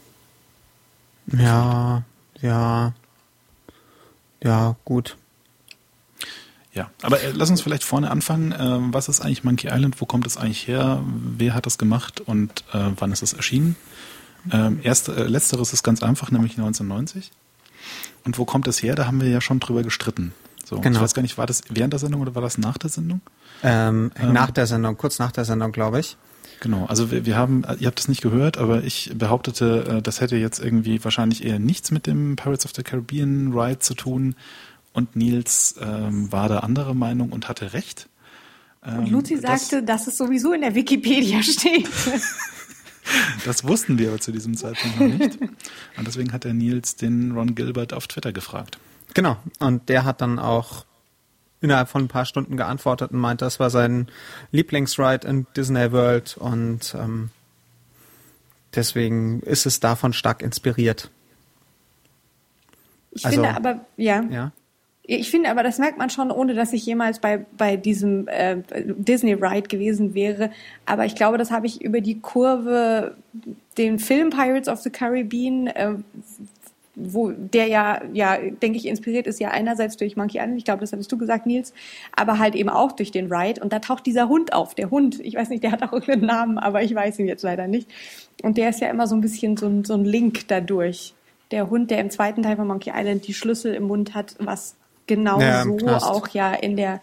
Ja, 1.26 2.04
ja. 2.40 2.92
Ja, 4.42 4.76
gut. 4.84 5.16
Ja, 6.76 6.90
aber 7.00 7.20
äh, 7.22 7.32
lass 7.32 7.48
uns 7.48 7.62
vielleicht 7.62 7.84
vorne 7.84 8.10
anfangen. 8.10 8.52
Äh, 8.52 8.92
was 8.92 9.08
ist 9.08 9.22
eigentlich 9.22 9.44
Monkey 9.44 9.68
Island? 9.68 10.00
Wo 10.00 10.04
kommt 10.04 10.26
es 10.26 10.36
eigentlich 10.36 10.68
her? 10.68 11.02
Wer 11.06 11.54
hat 11.54 11.64
das 11.64 11.78
gemacht 11.78 12.20
und 12.20 12.64
äh, 12.72 12.90
wann 12.98 13.12
ist 13.12 13.22
es 13.22 13.32
erschienen? 13.32 13.76
Ähm, 14.52 14.80
erst, 14.82 15.08
äh, 15.08 15.24
letzteres 15.24 15.72
ist 15.72 15.82
ganz 15.82 16.02
einfach, 16.02 16.30
nämlich 16.30 16.52
1990. 16.52 17.32
Und 18.24 18.38
wo 18.38 18.44
kommt 18.44 18.68
es 18.68 18.82
her? 18.82 18.94
Da 18.94 19.06
haben 19.06 19.20
wir 19.20 19.28
ja 19.28 19.40
schon 19.40 19.58
drüber 19.58 19.82
gestritten. 19.82 20.32
So, 20.64 20.80
genau. 20.80 20.98
Ich 20.98 21.02
weiß 21.02 21.14
gar 21.14 21.22
nicht, 21.22 21.38
war 21.38 21.46
das 21.46 21.62
während 21.70 21.92
der 21.92 22.00
Sendung 22.00 22.20
oder 22.20 22.34
war 22.34 22.42
das 22.42 22.58
nach 22.58 22.76
der 22.76 22.90
Sendung? 22.90 23.22
Ähm, 23.62 24.10
ähm, 24.16 24.32
nach 24.32 24.50
der 24.50 24.66
Sendung, 24.66 24.98
kurz 24.98 25.18
nach 25.18 25.32
der 25.32 25.44
Sendung, 25.44 25.72
glaube 25.72 26.00
ich. 26.00 26.16
Genau, 26.60 26.86
also 26.86 27.10
wir, 27.10 27.26
wir 27.26 27.36
haben, 27.36 27.64
ihr 27.78 27.86
habt 27.86 28.00
es 28.00 28.08
nicht 28.08 28.22
gehört, 28.22 28.56
aber 28.56 28.82
ich 28.82 29.12
behauptete, 29.14 29.98
äh, 29.98 30.02
das 30.02 30.20
hätte 30.20 30.36
jetzt 30.36 30.58
irgendwie 30.58 31.02
wahrscheinlich 31.04 31.44
eher 31.44 31.58
nichts 31.58 31.90
mit 31.90 32.06
dem 32.06 32.36
Pirates 32.36 32.64
of 32.64 32.72
the 32.74 32.82
Caribbean 32.82 33.52
Ride 33.52 33.78
zu 33.78 33.94
tun. 33.94 34.34
Und 34.96 35.14
Nils 35.14 35.74
ähm, 35.78 36.32
war 36.32 36.48
da 36.48 36.60
anderer 36.60 36.94
Meinung 36.94 37.30
und 37.30 37.50
hatte 37.50 37.74
recht. 37.74 38.08
Ähm, 38.82 39.00
und 39.00 39.10
Luzi 39.10 39.36
sagte, 39.36 39.82
das, 39.82 40.04
dass 40.04 40.06
es 40.06 40.16
sowieso 40.16 40.54
in 40.54 40.62
der 40.62 40.74
Wikipedia 40.74 41.42
steht. 41.42 41.86
das 43.44 43.64
wussten 43.64 43.98
wir 43.98 44.08
aber 44.08 44.20
zu 44.22 44.32
diesem 44.32 44.56
Zeitpunkt 44.56 44.98
noch 44.98 45.06
nicht. 45.06 45.38
Und 45.98 46.06
deswegen 46.06 46.32
hat 46.32 46.44
der 46.44 46.54
Nils 46.54 46.96
den 46.96 47.32
Ron 47.32 47.54
Gilbert 47.54 47.92
auf 47.92 48.06
Twitter 48.06 48.32
gefragt. 48.32 48.78
Genau, 49.12 49.36
und 49.58 49.86
der 49.90 50.06
hat 50.06 50.22
dann 50.22 50.38
auch 50.38 50.86
innerhalb 51.60 51.90
von 51.90 52.04
ein 52.04 52.08
paar 52.08 52.24
Stunden 52.24 52.56
geantwortet 52.56 53.10
und 53.10 53.18
meint, 53.18 53.42
das 53.42 53.60
war 53.60 53.68
sein 53.68 54.08
Lieblingsride 54.50 55.28
in 55.28 55.46
Disney 55.54 55.92
World 55.92 56.38
und 56.38 56.96
ähm, 56.98 57.28
deswegen 58.74 59.40
ist 59.40 59.66
es 59.66 59.78
davon 59.78 60.14
stark 60.14 60.40
inspiriert. 60.40 61.10
Ich 63.10 63.26
also, 63.26 63.42
finde 63.42 63.56
aber, 63.56 63.84
ja. 63.98 64.22
ja. 64.30 64.52
Ich 65.08 65.30
finde 65.30 65.50
aber, 65.50 65.62
das 65.62 65.78
merkt 65.78 65.98
man 65.98 66.10
schon, 66.10 66.32
ohne 66.32 66.54
dass 66.54 66.72
ich 66.72 66.84
jemals 66.84 67.20
bei, 67.20 67.46
bei 67.56 67.76
diesem 67.76 68.26
äh, 68.26 68.56
Disney 68.74 69.34
Ride 69.34 69.68
gewesen 69.68 70.14
wäre. 70.14 70.50
Aber 70.84 71.04
ich 71.04 71.14
glaube, 71.14 71.38
das 71.38 71.52
habe 71.52 71.66
ich 71.66 71.80
über 71.80 72.00
die 72.00 72.18
Kurve, 72.20 73.16
den 73.78 74.00
Film 74.00 74.30
Pirates 74.30 74.68
of 74.68 74.80
the 74.80 74.90
Caribbean, 74.90 75.68
äh, 75.68 75.94
wo 76.96 77.30
der 77.30 77.68
ja, 77.68 78.00
ja, 78.12 78.36
denke 78.38 78.78
ich, 78.78 78.86
inspiriert 78.86 79.28
ist 79.28 79.38
ja 79.38 79.50
einerseits 79.50 79.96
durch 79.96 80.16
Monkey 80.16 80.38
Island, 80.38 80.58
ich 80.58 80.64
glaube, 80.64 80.80
das 80.80 80.92
hattest 80.92 81.12
du 81.12 81.18
gesagt, 81.18 81.46
Nils, 81.46 81.72
aber 82.16 82.40
halt 82.40 82.56
eben 82.56 82.70
auch 82.70 82.90
durch 82.90 83.12
den 83.12 83.32
Ride. 83.32 83.60
Und 83.62 83.72
da 83.72 83.78
taucht 83.78 84.06
dieser 84.06 84.28
Hund 84.28 84.54
auf. 84.54 84.74
Der 84.74 84.90
Hund, 84.90 85.20
ich 85.20 85.36
weiß 85.36 85.50
nicht, 85.50 85.62
der 85.62 85.70
hat 85.70 85.84
auch 85.84 85.92
irgendeinen 85.92 86.26
Namen, 86.26 86.58
aber 86.58 86.82
ich 86.82 86.92
weiß 86.92 87.20
ihn 87.20 87.28
jetzt 87.28 87.42
leider 87.42 87.68
nicht. 87.68 87.88
Und 88.42 88.56
der 88.56 88.70
ist 88.70 88.80
ja 88.80 88.88
immer 88.88 89.06
so 89.06 89.14
ein 89.14 89.20
bisschen 89.20 89.56
so 89.56 89.70
so 89.84 89.94
ein 89.94 90.04
Link 90.04 90.48
dadurch. 90.48 91.14
Der 91.52 91.70
Hund, 91.70 91.92
der 91.92 92.00
im 92.00 92.10
zweiten 92.10 92.42
Teil 92.42 92.56
von 92.56 92.66
Monkey 92.66 92.90
Island 92.92 93.28
die 93.28 93.34
Schlüssel 93.34 93.72
im 93.74 93.84
Mund 93.84 94.14
hat, 94.14 94.34
was 94.40 94.74
genau 95.06 95.40
ja, 95.40 95.64
so 95.64 95.88
auch 95.88 96.28
ja 96.28 96.52
in 96.52 96.76
der 96.76 97.00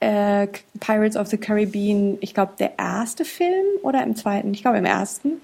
äh, 0.00 0.48
Pirates 0.80 1.16
of 1.16 1.28
the 1.28 1.36
Caribbean, 1.36 2.18
ich 2.20 2.34
glaube, 2.34 2.54
der 2.58 2.78
erste 2.78 3.24
Film 3.24 3.64
oder 3.82 4.02
im 4.02 4.16
zweiten, 4.16 4.52
ich 4.52 4.62
glaube 4.62 4.78
im 4.78 4.84
ersten, 4.84 5.40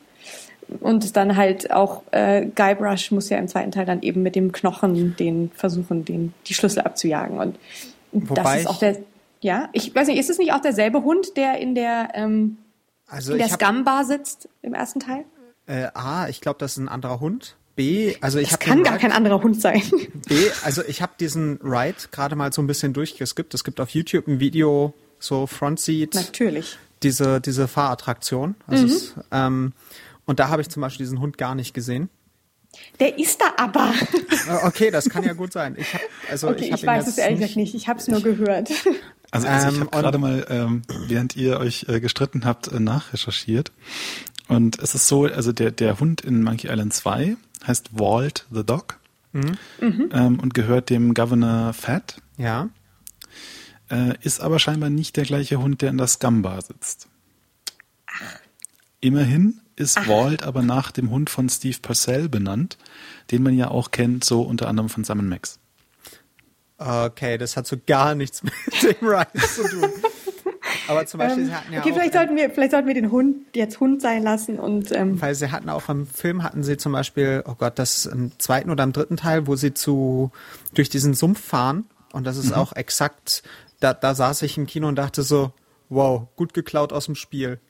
und 0.81 1.17
dann 1.17 1.37
halt 1.37 1.71
auch 1.71 2.03
äh, 2.11 2.47
Guybrush 2.55 3.11
muss 3.11 3.31
ja 3.31 3.39
im 3.39 3.49
zweiten 3.49 3.71
Teil 3.71 3.87
dann 3.87 4.03
eben 4.03 4.23
mit 4.23 4.35
dem 4.35 4.53
Knochen 4.53 5.17
den 5.17 5.51
versuchen, 5.55 6.05
den 6.05 6.35
die 6.47 6.55
Schlüssel 6.55 6.81
abzujagen 6.81 7.39
und 7.39 7.59
Wobei 8.13 8.43
das 8.43 8.61
ist 8.61 8.67
auch 8.67 8.79
der 8.79 8.97
ja, 9.41 9.69
ich 9.73 9.95
weiß 9.95 10.09
nicht, 10.09 10.19
ist 10.19 10.31
es 10.31 10.39
nicht 10.39 10.53
auch 10.53 10.61
derselbe 10.61 11.05
Hund, 11.05 11.37
der 11.37 11.59
in 11.59 11.75
der 11.75 12.11
ähm, 12.15 12.59
also 13.07 13.33
in 13.33 13.39
der 13.39 13.49
Scum-Bar 13.49 14.05
sitzt 14.05 14.49
im 14.63 14.75
ersten 14.75 15.01
Teil? 15.01 15.25
Äh, 15.67 15.89
A, 15.95 16.29
ich 16.29 16.41
glaube, 16.41 16.59
das 16.59 16.73
ist 16.73 16.79
ein 16.79 16.89
anderer 16.89 17.21
Hund. 17.21 17.57
B, 17.79 18.17
also 18.21 18.41
ich 18.41 18.51
habe 18.51 18.65
kann 18.65 18.83
gar 18.83 18.95
Ride, 18.95 19.03
kein 19.03 19.13
anderer 19.13 19.41
Hund 19.41 19.61
sein. 19.61 19.81
B, 20.29 20.35
also 20.65 20.83
ich 20.83 21.01
habe 21.01 21.13
diesen 21.21 21.61
Ride 21.63 21.95
gerade 22.11 22.35
mal 22.35 22.53
so 22.53 22.61
ein 22.61 22.67
bisschen 22.67 22.93
durchgeskippt. 22.93 23.55
Es 23.55 23.63
gibt 23.63 23.81
auf 23.81 23.91
YouTube 23.91 24.27
ein 24.27 24.41
Video, 24.41 24.95
so 25.21 25.47
Front 25.47 25.79
Seat. 25.79 26.15
Natürlich. 26.15 26.77
Diese 27.05 27.41
diese 27.41 27.69
Fahrattraktion. 27.69 28.57
Also 28.67 28.85
mhm. 28.85 28.91
es, 28.91 29.15
ähm, 29.31 29.73
und 30.27 30.41
da 30.41 30.49
habe 30.49 30.61
ich 30.61 30.69
zum 30.69 30.81
Beispiel 30.81 31.07
diesen 31.07 31.21
Hund 31.21 31.39
gar 31.39 31.55
nicht 31.55 31.73
gesehen. 31.73 32.09
Der 32.99 33.17
ist 33.17 33.41
da 33.41 33.53
aber. 33.57 33.95
Äh, 34.49 34.67
okay, 34.67 34.91
das 34.91 35.09
kann 35.09 35.23
ja 35.23 35.35
gut 35.35 35.53
sein. 35.53 35.77
Ich 35.79 35.95
hab, 35.95 36.01
also 36.31 36.49
okay, 36.49 36.65
ich, 36.65 36.73
ich 36.73 36.87
weiß 36.87 37.07
es 37.07 37.19
ehrlich 37.19 37.39
gesagt 37.39 37.57
nicht. 37.57 37.75
Ich 37.75 37.87
habe 37.87 38.01
es 38.01 38.09
nur 38.09 38.21
gehört. 38.23 38.71
Also, 39.31 39.47
also 39.47 39.69
ich 39.69 39.75
ähm, 39.75 39.81
habe 39.81 39.91
gerade 39.91 40.17
mal, 40.19 40.47
ähm, 40.49 40.83
während 41.07 41.37
ihr 41.37 41.61
euch 41.61 41.85
äh, 41.87 42.01
gestritten 42.01 42.47
habt, 42.47 42.69
äh, 42.69 42.81
nachrecherchiert. 42.81 43.73
Und 44.49 44.79
es 44.79 44.95
ist 44.95 45.07
so, 45.07 45.25
also 45.25 45.53
der, 45.53 45.71
der 45.71 46.01
Hund 46.01 46.23
in 46.23 46.43
Monkey 46.43 46.69
Island 46.69 46.95
2 46.95 47.37
heißt 47.67 47.99
Walt 47.99 48.47
the 48.51 48.65
Dog 48.65 48.99
mhm. 49.33 49.59
ähm, 49.81 50.41
und 50.41 50.55
gehört 50.55 50.91
dem 50.91 51.15
Governor 51.15 51.73
Fat. 51.73 52.21
Ja. 52.37 52.69
Äh, 53.91 54.15
ist 54.23 54.41
aber 54.41 54.59
scheinbar 54.59 54.91
nicht 54.91 55.17
der 55.17 55.25
gleiche 55.25 55.59
Hund, 55.59 55.83
der 55.83 55.91
in 55.91 55.99
der 55.99 56.07
Scumbar 56.07 56.61
sitzt. 56.63 57.09
Ach. 58.07 58.39
Immerhin 59.01 59.61
ist 59.77 59.99
Ach. 59.99 60.09
Walt 60.09 60.43
aber 60.43 60.63
nach 60.63 60.91
dem 60.91 61.11
Hund 61.11 61.31
von 61.31 61.49
Steve 61.49 61.79
Purcell 61.81 62.29
benannt, 62.29 62.77
den 63.31 63.43
man 63.43 63.57
ja 63.57 63.69
auch 63.69 63.91
kennt, 63.91 64.25
so 64.25 64.43
unter 64.43 64.69
anderem 64.69 64.89
von 64.89 65.05
Sam 65.05 65.27
Max. 65.29 65.59
Okay, 66.79 67.39
das 67.39 67.57
hat 67.57 67.67
so 67.67 67.77
gar 67.87 68.15
nichts 68.15 68.43
mit 68.43 68.53
dem 68.83 69.09
Rise 69.09 69.49
zu 69.55 69.69
tun. 69.69 69.91
Aber 70.89 71.07
zum 71.07 71.19
Beispiel, 71.19 71.45
ähm, 71.45 71.49
sie 71.49 71.55
hatten 71.55 71.73
ja 71.73 71.81
okay, 71.81 71.91
auch 71.91 71.95
vielleicht 71.95 72.13
sollten 72.15 72.37
wir, 72.37 72.51
vielleicht 72.51 72.71
sollten 72.73 72.87
wir 72.89 72.95
den 72.95 73.11
Hund 73.11 73.37
jetzt 73.55 73.79
Hund 73.81 74.01
sein 74.01 74.23
lassen 74.23 74.59
und. 74.59 74.91
Ähm, 74.93 75.21
weil 75.21 75.35
sie 75.35 75.53
hatten 75.53 75.69
auch 75.69 75.89
im 75.89 76.07
Film 76.07 76.43
hatten 76.43 76.63
sie 76.63 76.77
zum 76.77 76.93
Beispiel, 76.93 77.45
oh 77.47 77.55
Gott, 77.55 77.79
das 77.79 78.07
im 78.07 78.33
zweiten 78.39 78.71
oder 78.71 78.85
im 78.85 78.93
dritten 78.93 79.17
Teil, 79.17 79.47
wo 79.47 79.55
sie 79.55 79.75
zu 79.75 80.33
durch 80.75 80.89
diesen 80.89 81.15
Sumpf 81.15 81.41
fahren 81.41 81.85
und 82.13 82.25
das 82.25 82.37
ist 82.37 82.51
mhm. 82.51 82.55
auch 82.55 82.73
exakt. 82.75 83.43
Da, 83.81 83.95
da 83.95 84.15
saß 84.15 84.43
ich 84.43 84.57
im 84.59 84.67
Kino 84.67 84.89
und 84.89 84.97
dachte 84.97 85.23
so, 85.23 85.53
wow, 85.89 86.27
gut 86.37 86.55
geklaut 86.55 86.93
aus 86.93 87.07
dem 87.07 87.15
Spiel. 87.15 87.61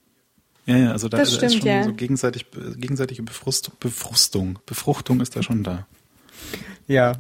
Ja, 0.67 0.77
ja, 0.77 0.93
also 0.93 1.09
da, 1.09 1.19
da 1.19 1.27
stimmt, 1.27 1.43
ist 1.45 1.59
schon 1.59 1.67
ja. 1.67 1.83
so 1.83 1.95
gegenseitig, 1.95 2.47
gegenseitige 2.77 3.23
Befrust, 3.23 3.79
Befrustung. 3.81 4.59
Befruchtung 4.67 5.21
ist 5.21 5.35
da 5.35 5.43
schon 5.43 5.63
da. 5.63 5.87
Ja, 6.87 7.15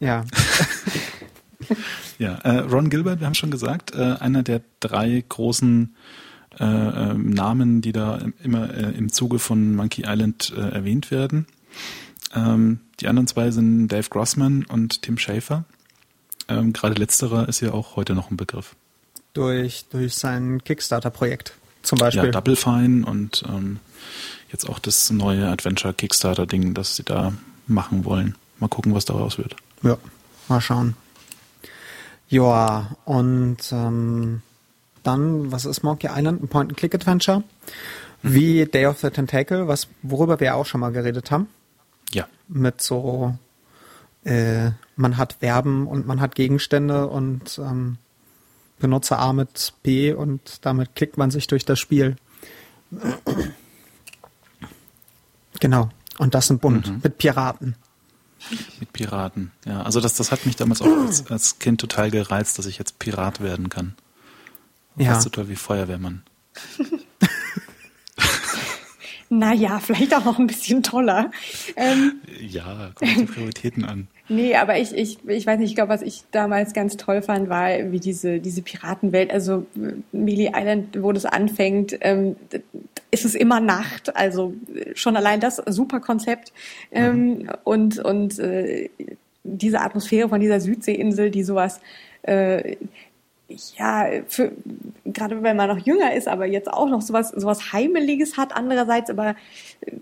ja. 0.00 0.24
ja, 2.18 2.34
äh, 2.38 2.58
Ron 2.58 2.90
Gilbert, 2.90 3.20
wir 3.20 3.26
haben 3.26 3.34
schon 3.34 3.50
gesagt, 3.50 3.94
äh, 3.94 4.16
einer 4.20 4.42
der 4.42 4.60
drei 4.80 5.24
großen 5.28 5.94
äh, 6.58 6.64
ähm, 6.64 7.30
Namen, 7.30 7.80
die 7.82 7.92
da 7.92 8.20
immer 8.42 8.72
äh, 8.74 8.96
im 8.96 9.12
Zuge 9.12 9.38
von 9.38 9.76
Monkey 9.76 10.04
Island 10.06 10.52
äh, 10.56 10.60
erwähnt 10.60 11.10
werden. 11.10 11.46
Ähm, 12.34 12.80
die 13.00 13.08
anderen 13.08 13.26
zwei 13.26 13.50
sind 13.50 13.88
Dave 13.88 14.08
Grossman 14.08 14.64
und 14.64 15.02
Tim 15.02 15.18
Schafer. 15.18 15.64
Ähm, 16.48 16.72
Gerade 16.72 16.94
letzterer 16.94 17.48
ist 17.48 17.60
ja 17.60 17.72
auch 17.72 17.96
heute 17.96 18.14
noch 18.14 18.30
ein 18.30 18.36
Begriff. 18.36 18.74
Durch, 19.34 19.84
durch 19.90 20.14
sein 20.14 20.64
Kickstarter-Projekt 20.64 21.52
zum 21.82 21.98
Beispiel. 21.98 22.24
Ja, 22.24 22.30
Double 22.30 22.56
Fine 22.56 23.06
und 23.06 23.44
ähm, 23.48 23.78
jetzt 24.50 24.68
auch 24.68 24.78
das 24.78 25.10
neue 25.10 25.48
Adventure 25.48 25.94
Kickstarter-Ding, 25.94 26.74
das 26.74 26.96
sie 26.96 27.04
da 27.04 27.32
machen 27.66 28.04
wollen. 28.04 28.34
Mal 28.58 28.68
gucken, 28.68 28.94
was 28.94 29.04
daraus 29.04 29.38
wird. 29.38 29.54
Ja, 29.82 29.96
mal 30.48 30.60
schauen. 30.60 30.96
Ja, 32.28 32.96
und 33.04 33.56
ähm, 33.72 34.42
dann, 35.02 35.50
was 35.50 35.64
ist 35.64 35.82
Monkey 35.82 36.08
Island? 36.10 36.42
Ein 36.42 36.48
Point-and-Click-Adventure. 36.48 37.42
Mhm. 38.22 38.34
Wie 38.34 38.66
Day 38.66 38.86
of 38.86 39.00
the 39.00 39.10
Tentacle, 39.10 39.68
was, 39.68 39.88
worüber 40.02 40.38
wir 40.40 40.54
auch 40.54 40.66
schon 40.66 40.80
mal 40.80 40.92
geredet 40.92 41.30
haben. 41.30 41.48
Ja. 42.12 42.26
Mit 42.48 42.82
so, 42.82 43.34
äh, 44.24 44.70
man 44.96 45.16
hat 45.16 45.34
Verben 45.40 45.86
und 45.86 46.06
man 46.06 46.20
hat 46.20 46.34
Gegenstände 46.34 47.06
und 47.06 47.58
ähm, 47.58 47.96
benutze 48.78 49.18
A 49.18 49.32
mit 49.32 49.72
B 49.82 50.12
und 50.12 50.64
damit 50.66 50.94
klickt 50.94 51.16
man 51.16 51.30
sich 51.30 51.46
durch 51.46 51.64
das 51.64 51.78
Spiel. 51.78 52.16
Genau. 55.60 55.90
Und 56.18 56.34
das 56.34 56.48
sind 56.48 56.60
bunt. 56.60 56.88
Mhm. 56.88 57.00
Mit 57.02 57.18
Piraten. 57.18 57.76
Mit 58.80 58.92
Piraten, 58.92 59.52
ja. 59.66 59.82
Also 59.82 60.00
das, 60.00 60.14
das 60.14 60.32
hat 60.32 60.46
mich 60.46 60.56
damals 60.56 60.82
auch 60.82 61.06
als, 61.06 61.30
als 61.30 61.58
Kind 61.58 61.80
total 61.80 62.10
gereizt, 62.10 62.58
dass 62.58 62.66
ich 62.66 62.78
jetzt 62.78 62.98
Pirat 62.98 63.40
werden 63.40 63.68
kann. 63.68 63.94
Ja. 64.96 65.12
Fast 65.12 65.22
so 65.22 65.30
toll 65.30 65.48
wie 65.48 65.56
Feuerwehrmann. 65.56 66.22
naja, 69.28 69.80
vielleicht 69.80 70.14
auch 70.14 70.24
noch 70.24 70.38
ein 70.38 70.46
bisschen 70.46 70.82
toller. 70.82 71.30
Ähm, 71.76 72.20
ja, 72.40 72.90
kommt 72.94 73.16
die 73.16 73.24
Prioritäten 73.24 73.84
an. 73.84 74.08
Nee, 74.30 74.56
aber 74.56 74.78
ich, 74.78 74.94
ich, 74.94 75.26
ich 75.26 75.46
weiß 75.46 75.58
nicht, 75.58 75.70
ich 75.70 75.74
glaube, 75.74 75.88
was 75.88 76.02
ich 76.02 76.24
damals 76.32 76.74
ganz 76.74 76.98
toll 76.98 77.22
fand, 77.22 77.48
war 77.48 77.70
wie 77.90 77.98
diese, 77.98 78.40
diese 78.40 78.60
Piratenwelt. 78.60 79.30
Also 79.30 79.64
Melee 80.12 80.52
Island, 80.54 81.02
wo 81.02 81.12
das 81.12 81.24
anfängt, 81.24 81.96
ähm, 82.02 82.36
ist 83.10 83.24
es 83.24 83.34
immer 83.34 83.60
Nacht. 83.60 84.16
Also 84.16 84.54
schon 84.94 85.16
allein 85.16 85.40
das 85.40 85.56
super 85.66 86.00
Konzept. 86.00 86.52
Ähm, 86.90 87.28
mhm. 87.28 87.50
Und, 87.64 87.98
und 87.98 88.38
äh, 88.38 88.90
diese 89.44 89.80
Atmosphäre 89.80 90.28
von 90.28 90.40
dieser 90.40 90.60
Südseeinsel, 90.60 91.30
die 91.30 91.42
sowas 91.42 91.80
äh, 92.22 92.76
ja, 93.78 94.06
für, 94.26 94.52
gerade 95.06 95.42
wenn 95.42 95.56
man 95.56 95.68
noch 95.68 95.78
jünger 95.78 96.14
ist, 96.14 96.28
aber 96.28 96.44
jetzt 96.44 96.70
auch 96.70 96.88
noch 96.88 97.00
sowas, 97.00 97.30
sowas 97.30 97.72
Heimeliges 97.72 98.36
hat 98.36 98.54
andererseits, 98.54 99.08
aber 99.08 99.36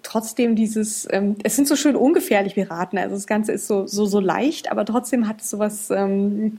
trotzdem 0.02 0.56
dieses, 0.56 1.06
ähm, 1.12 1.36
es 1.44 1.54
sind 1.54 1.68
so 1.68 1.76
schön 1.76 1.94
ungefährlich 1.94 2.54
Piraten, 2.54 2.98
also 2.98 3.14
das 3.14 3.28
Ganze 3.28 3.52
ist 3.52 3.68
so, 3.68 3.86
so, 3.86 4.04
so 4.04 4.18
leicht, 4.18 4.70
aber 4.70 4.84
trotzdem 4.84 5.28
hat 5.28 5.42
es 5.42 5.50
sowas, 5.50 5.90
ähm, 5.90 6.58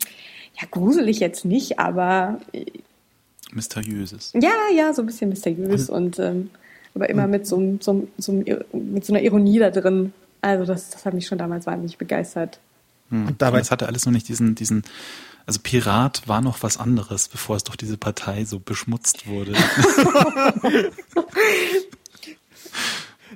ja, 0.59 0.67
gruselig 0.71 1.19
jetzt 1.19 1.43
nicht, 1.43 1.77
aber 1.77 2.39
Mysteriöses. 3.51 4.33
Ja, 4.33 4.53
ja, 4.75 4.93
so 4.93 5.01
ein 5.01 5.05
bisschen 5.05 5.29
mysteriös 5.29 5.89
und, 5.89 6.19
ähm, 6.19 6.49
aber 6.93 7.09
immer 7.09 7.27
mit 7.27 7.47
so, 7.47 7.77
so, 7.79 8.07
so, 8.17 8.31
mit 8.31 9.05
so 9.05 9.13
einer 9.13 9.21
Ironie 9.21 9.59
da 9.59 9.69
drin. 9.69 10.13
Also 10.41 10.65
das, 10.65 10.89
das 10.89 11.05
hat 11.05 11.13
mich 11.13 11.27
schon 11.27 11.37
damals 11.37 11.65
wahnsinnig 11.65 11.97
begeistert. 11.97 12.59
Hm. 13.09 13.27
Und 13.27 13.41
dabei, 13.41 13.59
das 13.59 13.71
hatte 13.71 13.87
alles 13.87 14.05
noch 14.05 14.13
nicht 14.13 14.27
diesen, 14.27 14.55
diesen 14.55 14.83
also 15.47 15.61
Pirat 15.63 16.27
war 16.27 16.41
noch 16.41 16.61
was 16.61 16.77
anderes, 16.77 17.29
bevor 17.29 17.55
es 17.55 17.63
durch 17.63 17.77
diese 17.77 17.97
Partei 17.97 18.43
so 18.43 18.59
beschmutzt 18.59 19.27
wurde. 19.27 19.53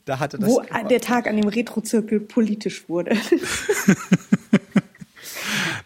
da 0.03 0.19
hatte 0.19 0.37
das 0.37 0.49
Wo 0.49 0.61
der 0.89 0.99
Tag 0.99 1.27
an 1.27 1.37
dem 1.37 1.47
Retrozirkel 1.47 2.19
politisch 2.19 2.89
wurde. 2.89 3.15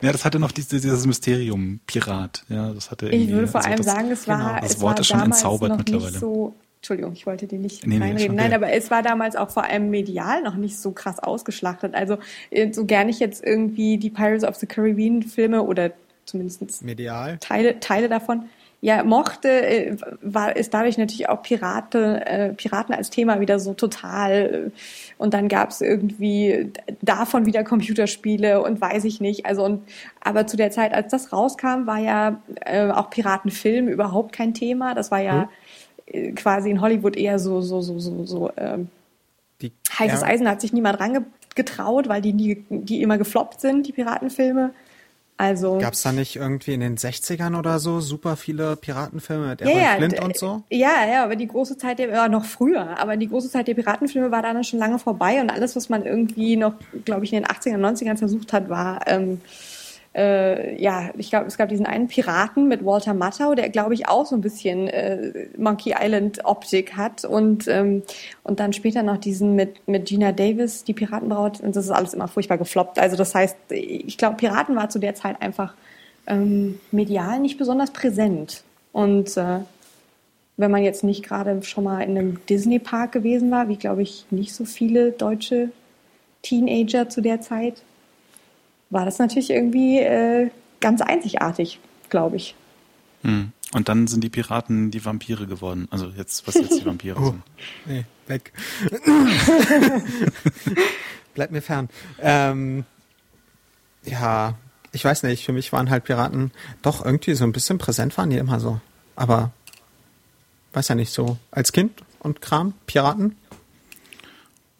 ja, 0.05 0.11
das 0.11 0.23
hatte 0.23 0.39
noch 0.39 0.51
dieses, 0.51 0.69
dieses 0.69 1.05
Mysterium 1.05 1.79
Pirat. 1.87 2.43
Ja, 2.49 2.71
das 2.71 2.91
hatte 2.91 3.09
ich 3.09 3.29
würde 3.29 3.47
vor 3.47 3.59
also 3.59 3.69
allem 3.69 3.77
das, 3.77 3.85
sagen, 3.85 4.11
es 4.11 4.27
war 4.27 4.37
genau, 4.37 4.61
das 4.61 4.71
es 4.71 4.81
Wort 4.81 4.93
war 4.93 4.99
ist 4.99 5.07
schon 5.07 5.21
entzaubert 5.21 5.77
mittlerweile. 5.77 6.19
So, 6.19 6.55
Entschuldigung, 6.77 7.13
ich 7.13 7.25
wollte 7.25 7.47
die 7.47 7.57
nicht 7.57 7.87
nee, 7.87 7.97
reinreden. 7.97 8.35
Nee, 8.35 8.43
Nein, 8.43 8.53
aber 8.53 8.71
es 8.71 8.91
war 8.91 9.01
damals 9.01 9.35
auch 9.35 9.49
vor 9.49 9.63
allem 9.63 9.89
medial 9.89 10.43
noch 10.43 10.55
nicht 10.55 10.77
so 10.77 10.91
krass 10.91 11.17
ausgeschlachtet. 11.17 11.95
Also 11.95 12.19
äh, 12.51 12.71
so 12.71 12.85
gerne 12.85 13.09
ich 13.09 13.19
jetzt 13.19 13.43
irgendwie 13.43 13.97
die 13.97 14.11
Pirates 14.11 14.43
of 14.43 14.55
the 14.55 14.67
Caribbean 14.67 15.23
Filme 15.23 15.63
oder 15.63 15.91
zumindest 16.25 16.83
medial 16.83 17.37
Teile, 17.39 17.79
Teile 17.79 18.07
davon 18.07 18.45
ja 18.85 19.03
mochte, 19.03 19.49
äh, 19.49 19.97
war 20.21 20.55
ist 20.55 20.71
dadurch 20.75 20.99
natürlich 20.99 21.27
auch 21.27 21.41
Pirate, 21.41 22.23
äh, 22.27 22.53
Piraten 22.53 22.93
als 22.93 23.09
Thema 23.09 23.39
wieder 23.39 23.57
so 23.57 23.73
total. 23.73 24.31
Äh, 24.31 24.71
und 25.17 25.33
dann 25.33 25.47
gab 25.47 25.71
es 25.71 25.81
irgendwie 25.81 26.71
davon 27.01 27.47
wieder 27.47 27.63
Computerspiele 27.63 28.61
und 28.61 28.79
weiß 28.79 29.05
ich 29.05 29.19
nicht. 29.19 29.47
Also 29.47 29.65
und 29.65 29.81
aber 30.21 30.45
zu 30.45 30.55
der 30.55 30.69
Zeit, 30.69 30.93
als 30.93 31.11
das 31.11 31.33
rauskam, 31.33 31.87
war 31.87 31.97
ja 31.97 32.41
äh, 32.63 32.91
auch 32.91 33.09
Piratenfilm 33.09 33.87
überhaupt 33.87 34.33
kein 34.33 34.53
Thema. 34.53 34.93
Das 34.93 35.09
war 35.09 35.19
ja 35.19 35.49
hm. 36.11 36.35
quasi 36.35 36.69
in 36.69 36.79
Hollywood 36.79 37.15
eher 37.15 37.39
so 37.39 37.61
so 37.61 37.81
so 37.81 37.97
so 37.97 38.23
so 38.23 38.51
ähm, 38.55 38.89
die, 39.63 39.71
heißes 39.97 40.21
ja. 40.21 40.27
Eisen 40.27 40.47
hat 40.47 40.61
sich 40.61 40.73
niemand 40.73 40.99
rangetraut, 40.99 42.07
weil 42.07 42.21
die 42.21 42.33
nie, 42.33 42.65
die 42.69 43.01
immer 43.01 43.17
gefloppt 43.17 43.61
sind, 43.61 43.87
die 43.87 43.93
Piratenfilme. 43.93 44.75
Also 45.37 45.79
gab 45.79 45.93
es 45.93 46.01
da 46.01 46.13
nicht 46.13 46.37
irgendwie 46.37 46.73
in 46.73 46.79
den 46.79 46.97
60ern 46.97 47.59
oder 47.59 47.79
so 47.79 47.99
super 47.99 48.37
viele 48.37 48.77
Piratenfilme 48.77 49.47
mit 49.47 49.61
Errol 49.61 49.81
ja, 49.81 49.95
Flint 49.97 50.19
und 50.21 50.37
so? 50.37 50.63
Ja, 50.69 51.05
ja, 51.05 51.25
aber 51.25 51.35
die 51.35 51.47
große 51.47 51.77
Zeit 51.77 51.99
der 51.99 52.09
war 52.13 52.29
noch 52.29 52.45
früher, 52.45 52.97
aber 52.97 53.17
die 53.17 53.27
große 53.27 53.49
Zeit 53.49 53.67
der 53.67 53.73
Piratenfilme 53.73 54.31
war 54.31 54.41
dann 54.41 54.63
schon 54.63 54.79
lange 54.79 54.97
vorbei 54.97 55.41
und 55.41 55.49
alles, 55.49 55.75
was 55.75 55.89
man 55.89 56.05
irgendwie 56.05 56.55
noch, 56.55 56.75
glaube 57.03 57.25
ich, 57.25 57.33
in 57.33 57.43
den 57.43 57.47
80ern, 57.47 57.79
90ern 57.79 58.17
versucht 58.17 58.53
hat, 58.53 58.69
war 58.69 59.01
ähm, 59.07 59.41
äh, 60.15 60.81
ja, 60.81 61.09
ich 61.17 61.29
glaube, 61.29 61.45
es 61.47 61.57
gab 61.57 61.67
diesen 61.67 61.85
einen 61.85 62.07
Piraten 62.07 62.69
mit 62.69 62.85
Walter 62.85 63.13
Matthau, 63.13 63.53
der 63.53 63.69
glaube 63.69 63.93
ich 63.93 64.07
auch 64.07 64.25
so 64.25 64.35
ein 64.35 64.41
bisschen 64.41 64.87
äh, 64.87 65.47
Monkey 65.57 65.93
Island 65.99 66.45
Optik 66.45 66.95
hat 66.95 67.25
und 67.25 67.67
ähm, 67.67 68.03
und 68.43 68.61
dann 68.61 68.71
später 68.71 69.03
noch 69.03 69.17
diesen 69.17 69.55
mit 69.55 69.85
mit 69.87 70.05
Gina 70.05 70.31
Davis, 70.31 70.85
die 70.85 70.93
Piratenbraut 70.93 71.59
und 71.59 71.75
das 71.75 71.85
ist 71.85 71.91
alles 71.91 72.13
immer 72.13 72.29
furchtbar 72.29 72.57
gefloppt. 72.57 72.97
Also 72.97 73.17
das 73.17 73.35
heißt, 73.35 73.57
ich 73.69 74.17
glaube, 74.17 74.37
Piraten 74.37 74.75
war 74.75 74.89
zu 74.89 74.99
der 74.99 75.15
Zeit 75.15 75.41
einfach 75.41 75.73
ähm, 76.27 76.79
medial 76.91 77.39
nicht 77.39 77.57
besonders 77.57 77.91
präsent 77.91 78.63
und 78.93 79.35
äh, 79.35 79.59
wenn 80.57 80.71
man 80.71 80.83
jetzt 80.83 81.03
nicht 81.03 81.23
gerade 81.23 81.61
schon 81.63 81.83
mal 81.83 81.99
in 81.99 82.17
einem 82.17 82.45
Disney 82.47 82.79
Park 82.79 83.11
gewesen 83.11 83.51
war, 83.51 83.67
wie 83.67 83.75
glaube 83.75 84.01
ich 84.01 84.25
nicht 84.31 84.53
so 84.53 84.63
viele 84.63 85.11
deutsche 85.11 85.71
Teenager 86.41 87.09
zu 87.09 87.19
der 87.19 87.41
Zeit, 87.41 87.81
war 88.95 89.03
das 89.03 89.19
natürlich 89.19 89.49
irgendwie 89.49 89.99
äh, 89.99 90.49
ganz 90.79 91.01
einzigartig, 91.01 91.79
glaube 92.09 92.37
ich. 92.37 92.55
Hm. 93.23 93.51
Und 93.73 93.89
dann 93.89 94.07
sind 94.07 94.23
die 94.23 94.29
Piraten 94.29 94.89
die 94.89 95.03
Vampire 95.03 95.47
geworden. 95.47 95.89
Also 95.91 96.07
jetzt, 96.15 96.47
was 96.47 96.55
jetzt 96.55 96.79
die 96.79 96.85
Vampire 96.85 97.17
oh, 97.19 97.25
sind. 97.25 97.43
Nee, 97.85 98.05
weg. 98.27 98.53
Bleib 101.33 101.51
mir 101.51 101.61
fern. 101.61 101.89
Ähm, 102.21 102.85
ja, 104.05 104.55
ich 104.93 105.03
weiß 105.03 105.23
nicht, 105.23 105.43
für 105.43 105.51
mich 105.51 105.73
waren 105.73 105.89
halt 105.89 106.05
Piraten 106.05 106.51
doch 106.81 107.03
irgendwie 107.03 107.33
so 107.35 107.43
ein 107.43 107.51
bisschen 107.51 107.77
präsent, 107.77 108.17
waren 108.17 108.29
die 108.29 108.37
immer 108.37 108.61
so. 108.61 108.79
Aber 109.17 109.51
weiß 110.71 110.87
ja 110.87 110.95
nicht 110.95 111.11
so. 111.11 111.37
Als 111.51 111.73
Kind 111.73 112.01
und 112.19 112.39
Kram, 112.41 112.73
Piraten? 112.87 113.35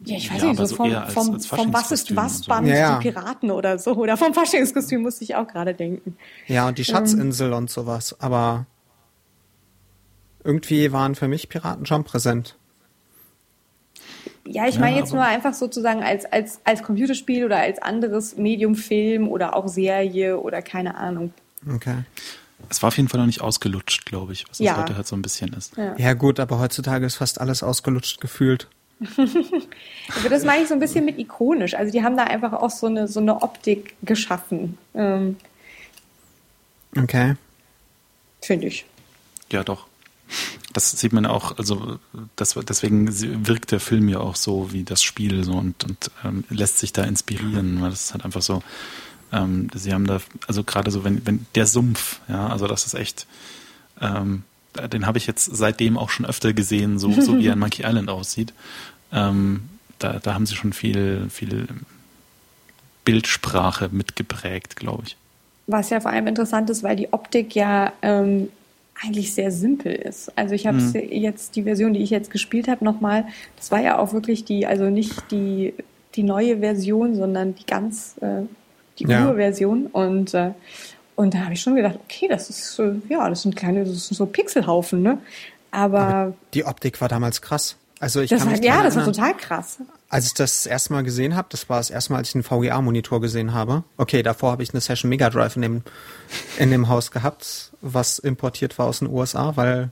Ja, 0.00 0.16
ich 0.16 0.30
weiß 0.30 0.42
ja, 0.42 0.48
nicht, 0.48 0.58
so, 0.58 0.66
so 0.66 0.76
vom, 0.76 0.94
als, 0.94 1.12
vom, 1.12 1.34
als 1.34 1.46
vom 1.46 1.72
Was 1.72 1.90
ist 1.90 2.14
was 2.14 2.42
Band, 2.42 2.68
ja, 2.68 2.74
ja. 2.74 2.98
die 2.98 3.10
Piraten 3.10 3.50
oder 3.50 3.78
so. 3.78 3.94
Oder 3.94 4.16
vom 4.16 4.34
Faschingskostüm 4.34 5.02
musste 5.02 5.24
ich 5.24 5.34
auch 5.36 5.48
gerade 5.48 5.74
denken. 5.74 6.16
Ja, 6.46 6.68
und 6.68 6.76
die 6.76 6.84
Schatzinsel 6.84 7.48
ähm. 7.48 7.58
und 7.58 7.70
sowas. 7.70 8.14
Aber 8.20 8.66
irgendwie 10.44 10.92
waren 10.92 11.14
für 11.14 11.28
mich 11.28 11.48
Piraten 11.48 11.86
schon 11.86 12.04
präsent. 12.04 12.56
Ja, 14.44 14.68
ich 14.68 14.78
meine 14.78 14.96
jetzt 14.96 15.12
nur 15.12 15.24
einfach 15.24 15.54
sozusagen 15.54 16.02
als, 16.02 16.24
als, 16.24 16.60
als 16.64 16.82
Computerspiel 16.82 17.44
oder 17.44 17.58
als 17.58 17.80
anderes 17.80 18.36
Medium, 18.36 18.76
Film 18.76 19.28
oder 19.28 19.56
auch 19.56 19.66
Serie 19.66 20.38
oder 20.38 20.62
keine 20.62 20.96
Ahnung. 20.96 21.32
Okay. 21.68 22.04
Es 22.68 22.82
war 22.82 22.88
auf 22.88 22.96
jeden 22.96 23.08
Fall 23.08 23.20
noch 23.20 23.26
nicht 23.26 23.40
ausgelutscht, 23.40 24.06
glaube 24.06 24.32
ich, 24.32 24.48
was 24.48 24.58
ja. 24.58 24.76
heute 24.76 24.96
halt 24.96 25.06
so 25.06 25.16
ein 25.16 25.22
bisschen 25.22 25.52
ist. 25.52 25.76
Ja. 25.76 25.96
ja. 25.96 26.14
gut, 26.14 26.38
aber 26.38 26.58
heutzutage 26.58 27.06
ist 27.06 27.16
fast 27.16 27.40
alles 27.40 27.62
ausgelutscht 27.62 28.20
gefühlt. 28.20 28.68
also 30.14 30.28
das 30.28 30.44
meine 30.44 30.62
ich 30.62 30.68
so 30.68 30.74
ein 30.74 30.80
bisschen 30.80 31.04
mit 31.04 31.18
ikonisch. 31.18 31.74
Also 31.74 31.92
die 31.92 32.02
haben 32.02 32.16
da 32.16 32.24
einfach 32.24 32.52
auch 32.52 32.70
so 32.70 32.86
eine, 32.86 33.08
so 33.08 33.20
eine 33.20 33.42
Optik 33.42 33.94
geschaffen. 34.02 34.78
Ähm, 34.94 35.36
okay. 36.96 37.34
Finde 38.42 38.68
ich. 38.68 38.86
Ja, 39.50 39.64
doch. 39.64 39.86
Das 40.72 40.90
sieht 40.90 41.12
man 41.12 41.24
auch, 41.24 41.56
also 41.58 41.98
das, 42.36 42.54
deswegen 42.54 43.08
wirkt 43.46 43.72
der 43.72 43.80
Film 43.80 44.08
ja 44.08 44.18
auch 44.18 44.36
so 44.36 44.72
wie 44.72 44.82
das 44.82 45.02
Spiel 45.02 45.44
so 45.44 45.52
und, 45.52 45.84
und 45.84 46.10
ähm, 46.24 46.44
lässt 46.50 46.78
sich 46.78 46.92
da 46.92 47.04
inspirieren, 47.04 47.80
weil 47.80 47.90
das 47.90 48.06
ist 48.06 48.12
halt 48.12 48.24
einfach 48.24 48.42
so, 48.42 48.62
ähm, 49.32 49.68
sie 49.74 49.92
haben 49.92 50.06
da, 50.06 50.20
also 50.46 50.64
gerade 50.64 50.90
so, 50.90 51.04
wenn, 51.04 51.26
wenn 51.26 51.46
der 51.54 51.66
Sumpf, 51.66 52.20
ja, 52.28 52.48
also 52.48 52.66
das 52.66 52.86
ist 52.86 52.94
echt, 52.94 53.26
ähm, 54.00 54.42
den 54.76 55.06
habe 55.06 55.18
ich 55.18 55.26
jetzt 55.26 55.44
seitdem 55.44 55.98
auch 55.98 56.10
schon 56.10 56.26
öfter 56.26 56.52
gesehen, 56.52 56.98
so, 56.98 57.12
so 57.20 57.38
wie 57.38 57.46
er 57.46 57.54
in 57.54 57.58
Monkey 57.60 57.82
Island 57.84 58.08
aussieht. 58.08 58.52
Ähm, 59.12 59.68
da, 59.98 60.18
da 60.18 60.34
haben 60.34 60.46
sie 60.46 60.54
schon 60.54 60.72
viel, 60.72 61.26
viel 61.30 61.66
Bildsprache 63.04 63.88
mitgeprägt, 63.90 64.76
glaube 64.76 65.04
ich. 65.06 65.16
Was 65.66 65.90
ja 65.90 66.00
vor 66.00 66.12
allem 66.12 66.26
interessant 66.26 66.70
ist, 66.70 66.82
weil 66.82 66.96
die 66.96 67.12
Optik 67.12 67.54
ja 67.54 67.92
ähm, 68.02 68.48
eigentlich 69.02 69.34
sehr 69.34 69.50
simpel 69.50 69.92
ist. 69.92 70.36
Also 70.36 70.54
ich 70.54 70.66
habe 70.66 70.78
mhm. 70.78 70.94
jetzt 71.10 71.56
die 71.56 71.64
Version, 71.64 71.92
die 71.92 72.02
ich 72.02 72.10
jetzt 72.10 72.30
gespielt 72.30 72.68
habe, 72.68 72.84
nochmal, 72.84 73.26
das 73.56 73.70
war 73.70 73.80
ja 73.80 73.98
auch 73.98 74.12
wirklich 74.12 74.44
die, 74.44 74.66
also 74.66 74.90
nicht 74.90 75.30
die, 75.30 75.74
die 76.14 76.22
neue 76.22 76.58
Version, 76.58 77.14
sondern 77.14 77.54
die 77.54 77.66
ganz 77.66 78.16
äh, 78.20 78.42
die 78.98 79.04
ja. 79.04 79.28
Urversion. 79.28 79.86
Und, 79.86 80.34
äh, 80.34 80.50
und 81.16 81.34
da 81.34 81.38
habe 81.40 81.54
ich 81.54 81.60
schon 81.60 81.76
gedacht, 81.76 81.98
okay, 82.04 82.28
das 82.28 82.48
ist, 82.50 82.78
äh, 82.78 82.92
ja, 83.08 83.28
das 83.28 83.42
sind 83.42 83.56
kleine, 83.56 83.84
das 83.84 84.06
sind 84.06 84.16
so 84.16 84.26
Pixelhaufen, 84.26 85.02
ne? 85.02 85.18
Aber, 85.70 86.00
Aber 86.00 86.34
die 86.54 86.64
Optik 86.64 87.00
war 87.00 87.08
damals 87.08 87.42
krass. 87.42 87.76
Also 87.98 88.20
ich 88.20 88.30
das 88.30 88.40
kann 88.40 88.52
mich 88.52 88.60
war, 88.60 88.66
ja, 88.66 88.82
das 88.82 88.96
war 88.96 89.04
total 89.04 89.34
krass. 89.34 89.78
Als 90.08 90.26
ich 90.26 90.34
das 90.34 90.66
erste 90.66 90.92
Mal 90.92 91.02
gesehen 91.02 91.34
habe, 91.34 91.48
das 91.50 91.68
war 91.68 91.78
das 91.78 91.90
erste 91.90 92.12
Mal, 92.12 92.18
als 92.18 92.28
ich 92.28 92.34
einen 92.34 92.44
VGA-Monitor 92.44 93.20
gesehen 93.20 93.54
habe. 93.54 93.82
Okay, 93.96 94.22
davor 94.22 94.52
habe 94.52 94.62
ich 94.62 94.72
eine 94.72 94.80
Session 94.80 95.08
Mega 95.08 95.30
Drive 95.30 95.56
in 95.56 95.62
dem, 95.62 95.82
in 96.58 96.70
dem 96.70 96.88
Haus 96.88 97.10
gehabt, 97.10 97.72
was 97.80 98.18
importiert 98.18 98.78
war 98.78 98.86
aus 98.86 99.00
den 99.00 99.08
USA, 99.08 99.56
weil 99.56 99.90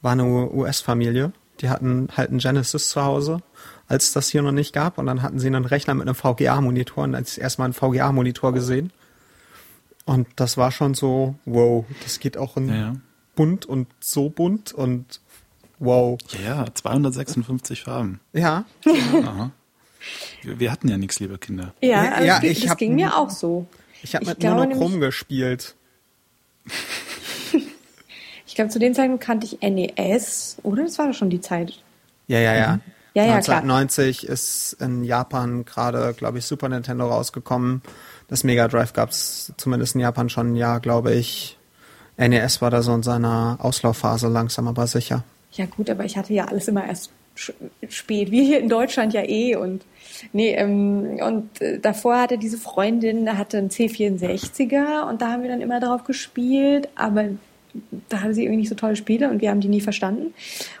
war 0.00 0.12
eine 0.12 0.24
US-Familie. 0.24 1.32
Die 1.60 1.68
hatten 1.68 2.08
halt 2.16 2.30
einen 2.30 2.38
Genesis 2.38 2.88
zu 2.88 3.04
Hause 3.04 3.42
als 3.88 4.12
das 4.12 4.28
hier 4.28 4.42
noch 4.42 4.52
nicht 4.52 4.72
gab. 4.72 4.98
Und 4.98 5.06
dann 5.06 5.22
hatten 5.22 5.38
sie 5.38 5.46
einen 5.46 5.64
Rechner 5.64 5.94
mit 5.94 6.06
einem 6.06 6.14
VGA-Monitor 6.14 7.04
und 7.04 7.14
als 7.14 7.38
erstmal 7.38 7.66
einen 7.66 7.74
VGA-Monitor 7.74 8.52
gesehen. 8.52 8.92
Und 10.04 10.28
das 10.36 10.56
war 10.56 10.70
schon 10.70 10.94
so, 10.94 11.34
wow, 11.44 11.84
das 12.02 12.20
geht 12.20 12.36
auch 12.36 12.56
in 12.56 12.68
ja. 12.68 12.96
bunt 13.34 13.64
und 13.66 13.88
so 14.00 14.28
bunt 14.28 14.72
und 14.72 15.20
wow. 15.78 16.18
Ja, 16.44 16.66
256 16.72 17.82
Farben. 17.82 18.20
Ja. 18.32 18.64
Aha. 18.86 19.50
Wir 20.42 20.70
hatten 20.70 20.88
ja 20.88 20.98
nichts, 20.98 21.20
liebe 21.20 21.38
Kinder. 21.38 21.72
Ja, 21.80 22.12
also 22.12 22.26
ja 22.26 22.42
ich 22.42 22.60
das 22.60 22.70
hab, 22.70 22.78
ging 22.78 22.94
mir 22.94 23.16
auch 23.16 23.30
so. 23.30 23.66
Ich 24.02 24.14
habe 24.14 24.26
mit 24.26 24.40
glaube, 24.40 24.66
Monochrom 24.66 25.00
gespielt. 25.00 25.74
ich 28.46 28.54
glaube, 28.54 28.70
zu 28.70 28.78
den 28.78 28.94
Zeiten 28.94 29.18
kannte 29.18 29.46
ich 29.46 29.62
NES, 29.62 30.58
oder? 30.62 30.84
Das 30.84 30.98
war 30.98 31.06
doch 31.06 31.14
schon 31.14 31.30
die 31.30 31.40
Zeit. 31.40 31.82
Ja, 32.26 32.38
ja, 32.38 32.54
ja. 32.54 32.76
Mhm. 32.76 32.80
Ja, 33.14 33.24
ja, 33.26 33.34
1990 33.36 34.20
klar. 34.20 34.32
ist 34.32 34.76
in 34.80 35.04
Japan 35.04 35.64
gerade, 35.64 36.14
glaube 36.14 36.38
ich, 36.38 36.46
Super 36.46 36.68
Nintendo 36.68 37.08
rausgekommen. 37.08 37.80
Das 38.34 38.42
Mega 38.42 38.66
Drive 38.66 38.94
gab 38.94 39.10
es 39.10 39.52
zumindest 39.58 39.94
in 39.94 40.00
Japan 40.00 40.28
schon 40.28 40.54
ein 40.54 40.56
Jahr, 40.56 40.80
glaube 40.80 41.14
ich. 41.14 41.56
NES 42.16 42.60
war 42.60 42.68
da 42.68 42.82
so 42.82 42.92
in 42.92 43.04
seiner 43.04 43.58
Auslaufphase 43.60 44.26
langsam, 44.26 44.66
aber 44.66 44.88
sicher. 44.88 45.22
Ja 45.52 45.66
gut, 45.66 45.88
aber 45.88 46.04
ich 46.04 46.16
hatte 46.16 46.34
ja 46.34 46.46
alles 46.46 46.66
immer 46.66 46.84
erst 46.84 47.12
spät. 47.36 48.32
Wir 48.32 48.42
hier 48.42 48.58
in 48.58 48.68
Deutschland 48.68 49.14
ja 49.14 49.22
eh 49.22 49.54
und 49.54 49.84
nee, 50.32 50.52
ähm, 50.52 51.20
und 51.24 51.62
äh, 51.62 51.78
davor 51.78 52.22
hatte 52.22 52.36
diese 52.36 52.58
Freundin, 52.58 53.38
hatte 53.38 53.58
einen 53.58 53.68
C64er 53.68 55.08
und 55.08 55.22
da 55.22 55.30
haben 55.30 55.44
wir 55.44 55.50
dann 55.50 55.60
immer 55.60 55.78
drauf 55.78 56.02
gespielt, 56.02 56.88
aber 56.96 57.26
da 58.08 58.20
hatte 58.20 58.34
sie 58.34 58.42
irgendwie 58.42 58.58
nicht 58.58 58.68
so 58.68 58.74
tolle 58.74 58.96
Spiele 58.96 59.30
und 59.30 59.40
wir 59.40 59.50
haben 59.50 59.60
die 59.60 59.68
nie 59.68 59.80
verstanden. 59.80 60.34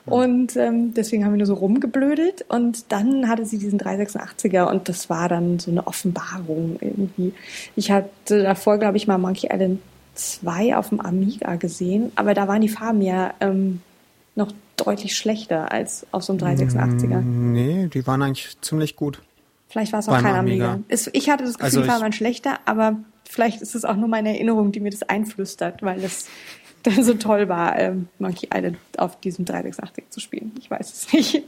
Und 0.06 0.56
ähm, 0.56 0.94
deswegen 0.94 1.24
haben 1.24 1.32
wir 1.32 1.38
nur 1.38 1.46
so 1.46 1.54
rumgeblödet. 1.54 2.44
Und 2.48 2.92
dann 2.92 3.28
hatte 3.28 3.44
sie 3.46 3.58
diesen 3.58 3.80
386er 3.80 4.70
und 4.70 4.88
das 4.88 5.10
war 5.10 5.28
dann 5.28 5.58
so 5.58 5.70
eine 5.70 5.86
Offenbarung 5.86 6.76
irgendwie. 6.80 7.32
Ich 7.76 7.90
hatte 7.90 8.42
davor, 8.42 8.78
glaube 8.78 8.96
ich, 8.96 9.06
mal 9.06 9.18
Monkey 9.18 9.48
Island 9.52 9.80
2 10.14 10.76
auf 10.76 10.90
dem 10.90 11.00
Amiga 11.00 11.56
gesehen, 11.56 12.12
aber 12.14 12.34
da 12.34 12.46
waren 12.46 12.60
die 12.60 12.68
Farben 12.68 13.02
ja 13.02 13.34
ähm, 13.40 13.80
noch 14.36 14.52
deutlich 14.76 15.16
schlechter 15.16 15.72
als 15.72 16.06
auf 16.12 16.22
so 16.22 16.32
einem 16.32 16.42
386er. 16.42 17.20
Nee, 17.20 17.88
die 17.92 18.06
waren 18.06 18.22
eigentlich 18.22 18.56
ziemlich 18.60 18.96
gut. 18.96 19.20
Vielleicht 19.68 19.92
war 19.92 20.00
es 20.00 20.08
auch 20.08 20.20
kein 20.20 20.36
Amiga. 20.36 20.74
Amiga. 20.74 20.84
ich 21.12 21.30
hatte 21.30 21.44
das 21.44 21.54
Gefühl, 21.54 21.64
also 21.64 21.80
die 21.80 21.88
Farben 21.88 22.02
waren 22.02 22.12
schlechter, 22.12 22.60
aber 22.64 22.96
vielleicht 23.24 23.60
ist 23.60 23.74
es 23.74 23.84
auch 23.84 23.96
nur 23.96 24.08
meine 24.08 24.28
Erinnerung, 24.34 24.70
die 24.70 24.80
mir 24.80 24.90
das 24.90 25.02
einflüstert, 25.02 25.82
weil 25.82 26.00
das 26.00 26.28
dann 26.84 27.02
so 27.04 27.14
toll 27.14 27.48
war, 27.48 27.78
ähm, 27.78 28.08
Monkey 28.18 28.48
Island 28.54 28.78
auf 28.96 29.18
diesem 29.20 29.44
386 29.44 30.10
zu 30.10 30.20
spielen. 30.20 30.52
Ich 30.58 30.70
weiß 30.70 30.92
es 30.92 31.12
nicht. 31.12 31.42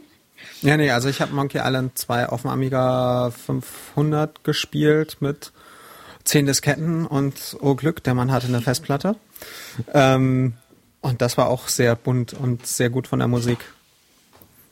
Ja, 0.62 0.76
nee, 0.76 0.90
also 0.90 1.08
ich 1.08 1.20
habe 1.20 1.32
Monkey 1.32 1.58
Island 1.58 1.96
2 1.96 2.28
auf 2.28 2.42
dem 2.42 2.50
Amiga 2.50 3.30
500 3.30 4.44
gespielt 4.44 5.18
mit 5.20 5.52
10 6.24 6.46
Disketten 6.46 7.06
und 7.06 7.56
oh 7.60 7.74
Glück, 7.74 8.02
der 8.02 8.14
Mann 8.14 8.32
hatte 8.32 8.48
eine 8.48 8.60
Festplatte. 8.60 9.16
Ähm, 9.94 10.54
und 11.00 11.22
das 11.22 11.38
war 11.38 11.48
auch 11.48 11.68
sehr 11.68 11.94
bunt 11.94 12.34
und 12.34 12.66
sehr 12.66 12.90
gut 12.90 13.06
von 13.06 13.20
der 13.20 13.28
Musik. 13.28 13.58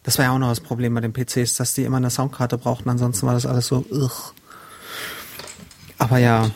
Das 0.02 0.18
war 0.18 0.26
ja 0.26 0.32
auch 0.32 0.38
noch 0.38 0.48
das 0.48 0.60
Problem 0.60 0.94
bei 0.94 1.00
den 1.00 1.12
PCs, 1.12 1.56
dass 1.56 1.74
die 1.74 1.84
immer 1.84 1.96
eine 1.98 2.10
Soundkarte 2.10 2.58
brauchten, 2.58 2.90
ansonsten 2.90 3.26
war 3.26 3.34
das 3.34 3.46
alles 3.46 3.68
so, 3.68 3.84
ugh. 3.90 4.32
Aber 5.98 6.18
ja. 6.18 6.50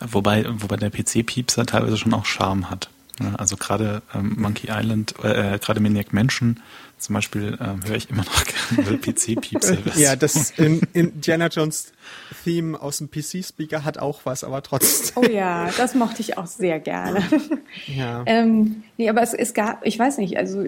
Wobei, 0.00 0.44
wobei 0.46 0.76
der 0.76 0.90
PC-Piepser 0.90 1.64
teilweise 1.64 1.96
schon 1.96 2.12
auch 2.12 2.26
Charme 2.26 2.68
hat. 2.68 2.90
Also 3.36 3.56
gerade 3.56 4.02
ähm, 4.14 4.34
Monkey 4.38 4.68
Island, 4.70 5.14
äh, 5.22 5.58
gerade 5.58 5.80
Maniac 5.80 6.12
Mansion 6.12 6.60
zum 6.98 7.14
Beispiel 7.14 7.58
ähm, 7.60 7.80
höre 7.86 7.96
ich 7.96 8.08
immer 8.08 8.24
noch 8.24 8.44
gerne 8.44 8.98
PC-Piepse. 8.98 9.78
ja, 9.96 10.16
das 10.16 10.50
in, 10.52 10.80
Indiana 10.94 11.48
Jones 11.48 11.92
Theme 12.42 12.80
aus 12.80 12.98
dem 12.98 13.10
PC-Speaker 13.10 13.84
hat 13.84 13.98
auch 13.98 14.20
was, 14.24 14.44
aber 14.44 14.62
trotzdem. 14.62 15.22
Oh 15.22 15.30
ja, 15.30 15.70
das 15.76 15.94
mochte 15.94 16.22
ich 16.22 16.38
auch 16.38 16.46
sehr 16.46 16.80
gerne. 16.80 17.22
Ja. 17.86 18.22
ähm, 18.24 18.84
nee, 18.96 19.10
aber 19.10 19.22
es, 19.22 19.34
es 19.34 19.52
gab, 19.52 19.84
ich 19.84 19.98
weiß 19.98 20.18
nicht, 20.18 20.38
also 20.38 20.64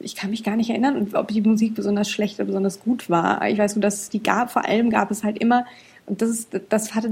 ich 0.00 0.14
kann 0.14 0.30
mich 0.30 0.44
gar 0.44 0.56
nicht 0.56 0.70
erinnern, 0.70 1.08
ob 1.14 1.28
die 1.28 1.40
Musik 1.40 1.74
besonders 1.74 2.08
schlecht 2.08 2.36
oder 2.36 2.46
besonders 2.46 2.80
gut 2.80 3.10
war. 3.10 3.48
Ich 3.48 3.58
weiß 3.58 3.74
nur, 3.74 3.82
dass 3.82 4.02
es 4.02 4.08
die 4.08 4.22
gab, 4.22 4.52
vor 4.52 4.64
allem 4.64 4.90
gab 4.90 5.10
es 5.10 5.24
halt 5.24 5.38
immer 5.38 5.66
das, 6.20 6.30
ist, 6.30 6.60
das 6.68 6.94
hatte, 6.94 7.10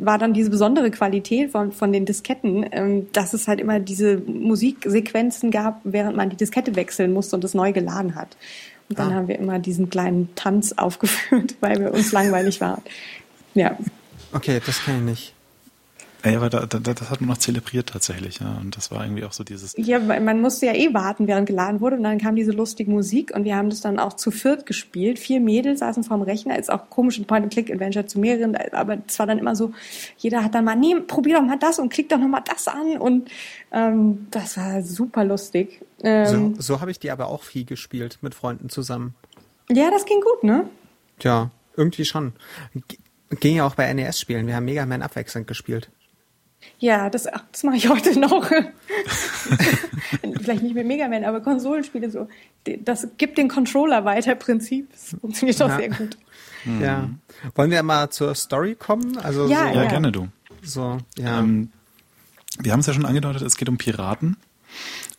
war 0.00 0.18
dann 0.18 0.32
diese 0.32 0.50
besondere 0.50 0.90
Qualität 0.90 1.50
von, 1.50 1.72
von 1.72 1.92
den 1.92 2.06
Disketten, 2.06 2.66
ähm, 2.72 3.06
dass 3.12 3.34
es 3.34 3.48
halt 3.48 3.60
immer 3.60 3.80
diese 3.80 4.18
Musiksequenzen 4.18 5.50
gab, 5.50 5.80
während 5.84 6.16
man 6.16 6.30
die 6.30 6.36
Diskette 6.36 6.76
wechseln 6.76 7.12
musste 7.12 7.36
und 7.36 7.44
es 7.44 7.54
neu 7.54 7.72
geladen 7.72 8.14
hat. 8.14 8.36
Und 8.88 8.98
dann 8.98 9.12
ah. 9.12 9.14
haben 9.14 9.28
wir 9.28 9.38
immer 9.38 9.58
diesen 9.58 9.90
kleinen 9.90 10.34
Tanz 10.34 10.72
aufgeführt, 10.76 11.56
weil 11.60 11.80
wir 11.80 11.92
uns 11.92 12.12
langweilig 12.12 12.60
waren. 12.60 12.82
Ja. 13.54 13.76
Okay, 14.32 14.60
das 14.64 14.82
kann 14.84 14.96
ich 14.98 15.02
nicht. 15.02 15.34
Ja, 16.24 16.36
aber 16.36 16.50
da, 16.50 16.66
da, 16.66 16.78
das 16.78 17.10
hat 17.10 17.20
man 17.20 17.30
noch 17.30 17.38
zelebriert 17.38 17.88
tatsächlich, 17.88 18.38
ja. 18.38 18.56
Und 18.60 18.76
das 18.76 18.92
war 18.92 19.04
irgendwie 19.04 19.24
auch 19.24 19.32
so 19.32 19.42
dieses. 19.42 19.74
Ja, 19.76 19.98
man 19.98 20.40
musste 20.40 20.66
ja 20.66 20.74
eh 20.74 20.94
warten, 20.94 21.26
während 21.26 21.48
geladen 21.48 21.80
wurde. 21.80 21.96
Und 21.96 22.04
dann 22.04 22.18
kam 22.18 22.36
diese 22.36 22.52
lustige 22.52 22.90
Musik 22.90 23.32
und 23.34 23.44
wir 23.44 23.56
haben 23.56 23.70
das 23.70 23.80
dann 23.80 23.98
auch 23.98 24.12
zu 24.12 24.30
viert 24.30 24.64
gespielt. 24.64 25.18
Vier 25.18 25.40
Mädels 25.40 25.80
saßen 25.80 26.04
vorm 26.04 26.22
Rechner. 26.22 26.56
Ist 26.58 26.70
auch 26.70 26.90
komisch, 26.90 27.18
ein 27.18 27.24
Point-and-Click-Adventure 27.24 28.06
zu 28.06 28.20
mehreren. 28.20 28.56
Aber 28.72 28.98
es 29.06 29.18
war 29.18 29.26
dann 29.26 29.38
immer 29.38 29.56
so, 29.56 29.72
jeder 30.16 30.44
hat 30.44 30.54
dann 30.54 30.64
mal, 30.64 30.76
nee, 30.76 30.94
probier 30.94 31.38
doch 31.38 31.42
mal 31.42 31.58
das 31.58 31.80
und 31.80 31.92
klick 31.92 32.08
doch 32.08 32.18
noch 32.18 32.28
mal 32.28 32.40
das 32.40 32.68
an. 32.68 32.98
Und 32.98 33.28
ähm, 33.72 34.28
das 34.30 34.56
war 34.56 34.82
super 34.82 35.24
lustig. 35.24 35.80
Ähm, 36.04 36.54
so 36.54 36.62
so 36.74 36.80
habe 36.80 36.92
ich 36.92 37.00
die 37.00 37.10
aber 37.10 37.26
auch 37.26 37.42
viel 37.42 37.64
gespielt 37.64 38.18
mit 38.22 38.36
Freunden 38.36 38.68
zusammen. 38.68 39.14
Ja, 39.70 39.90
das 39.90 40.04
ging 40.04 40.20
gut, 40.20 40.44
ne? 40.44 40.68
Tja, 41.18 41.50
irgendwie 41.76 42.04
schon. 42.04 42.32
Ging 43.40 43.56
ja 43.56 43.66
auch 43.66 43.74
bei 43.74 43.92
NES-Spielen. 43.92 44.46
Wir 44.46 44.54
haben 44.54 44.66
Mega 44.66 44.86
Man 44.86 45.02
abwechselnd 45.02 45.48
gespielt. 45.48 45.90
Ja, 46.82 47.10
das, 47.10 47.28
das 47.52 47.62
mache 47.62 47.76
ich 47.76 47.88
heute 47.88 48.18
noch. 48.20 48.50
Vielleicht 50.40 50.64
nicht 50.64 50.74
mit 50.74 50.84
Mega 50.84 51.06
Man, 51.06 51.24
aber 51.24 51.40
Konsolenspiele 51.40 52.10
so. 52.10 52.28
Das 52.80 53.06
gibt 53.18 53.38
den 53.38 53.46
Controller 53.46 54.04
weiter 54.04 54.34
Prinzip. 54.34 54.90
Das 54.90 55.14
funktioniert 55.20 55.60
doch 55.60 55.68
ja. 55.68 55.76
sehr 55.76 55.88
gut. 55.90 56.18
Mhm. 56.64 56.80
Ja. 56.82 57.08
Wollen 57.54 57.70
wir 57.70 57.84
mal 57.84 58.10
zur 58.10 58.34
Story 58.34 58.74
kommen? 58.74 59.16
Also 59.18 59.46
ja, 59.46 59.72
so, 59.72 59.78
ja, 59.78 59.84
gerne 59.84 60.10
du. 60.10 60.26
So, 60.60 60.98
ja. 61.16 61.38
Ähm, 61.38 61.70
wir 62.58 62.72
haben 62.72 62.80
es 62.80 62.88
ja 62.88 62.94
schon 62.94 63.06
angedeutet, 63.06 63.42
es 63.42 63.56
geht 63.56 63.68
um 63.68 63.78
Piraten. 63.78 64.36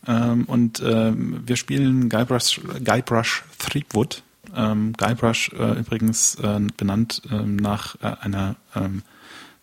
Ähm, 0.06 0.44
und 0.48 0.84
ähm, 0.86 1.44
wir 1.46 1.56
spielen 1.56 2.10
Guybrush, 2.10 2.60
Guybrush 2.84 3.46
Threepwood. 3.60 4.22
Ähm, 4.54 4.92
Guybrush 4.98 5.54
äh, 5.58 5.80
übrigens 5.80 6.36
äh, 6.36 6.60
benannt 6.76 7.22
ähm, 7.32 7.56
nach 7.56 7.96
äh, 8.02 8.18
einer 8.20 8.58
ähm, 8.76 9.02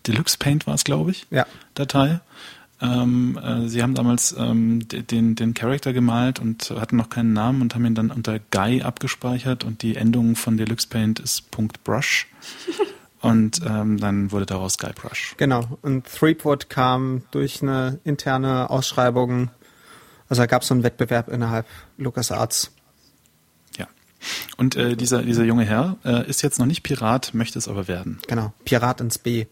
Deluxe 0.07 0.39
Paint 0.39 0.67
war 0.67 0.75
es, 0.75 0.85
glaube 0.85 1.11
ich, 1.11 1.27
ja. 1.31 1.47
Datei. 1.75 2.21
Ähm, 2.83 3.39
äh, 3.43 3.69
sie 3.69 3.83
haben 3.83 3.95
damals 3.95 4.35
ähm, 4.39 4.89
den, 4.89 5.35
den 5.35 5.55
Charakter 5.55 5.93
gemalt 5.93 6.39
und 6.39 6.71
hatten 6.71 6.97
noch 6.97 7.11
keinen 7.11 7.35
Namen 7.35 7.61
und 7.61 7.75
haben 7.75 7.85
ihn 7.85 7.95
dann 7.95 8.11
unter 8.11 8.39
Guy 8.39 8.83
abgespeichert 8.83 9.65
und 9.65 9.83
die 9.83 9.97
Endung 9.97 10.35
von 10.35 10.57
Deluxe 10.57 10.89
Paint 10.89 11.21
ist 11.21 11.51
Punkt 11.51 11.85
.brush. 11.85 12.27
und 13.21 13.61
ähm, 13.67 13.99
dann 13.99 14.33
wurde 14.33 14.47
daraus 14.47 14.79
Guybrush. 14.79 15.35
Genau. 15.37 15.79
Und 15.83 16.07
Threepwood 16.07 16.71
kam 16.71 17.23
durch 17.33 17.63
eine 17.63 17.99
interne 18.05 18.71
Ausschreibung, 18.71 19.51
also 20.29 20.43
da 20.43 20.47
gab 20.47 20.63
es 20.63 20.69
so 20.69 20.75
einen 20.75 20.85
Wettbewerb 20.85 21.29
innerhalb 21.29 21.67
LucasArts. 21.99 22.73
Ja. 23.77 23.89
Und 24.57 24.77
äh, 24.77 24.97
dieser, 24.97 25.23
dieser 25.23 25.45
junge 25.45 25.65
Herr 25.65 25.99
äh, 26.05 26.27
ist 26.29 26.43
jetzt 26.43 26.59
noch 26.59 26.67
nicht 26.67 26.83
Pirat, 26.83 27.35
möchte 27.35 27.59
es 27.59 27.69
aber 27.69 27.89
werden. 27.89 28.21
Genau. 28.27 28.55
Pirat 28.65 29.03
ins 29.03 29.19
B. 29.19 29.47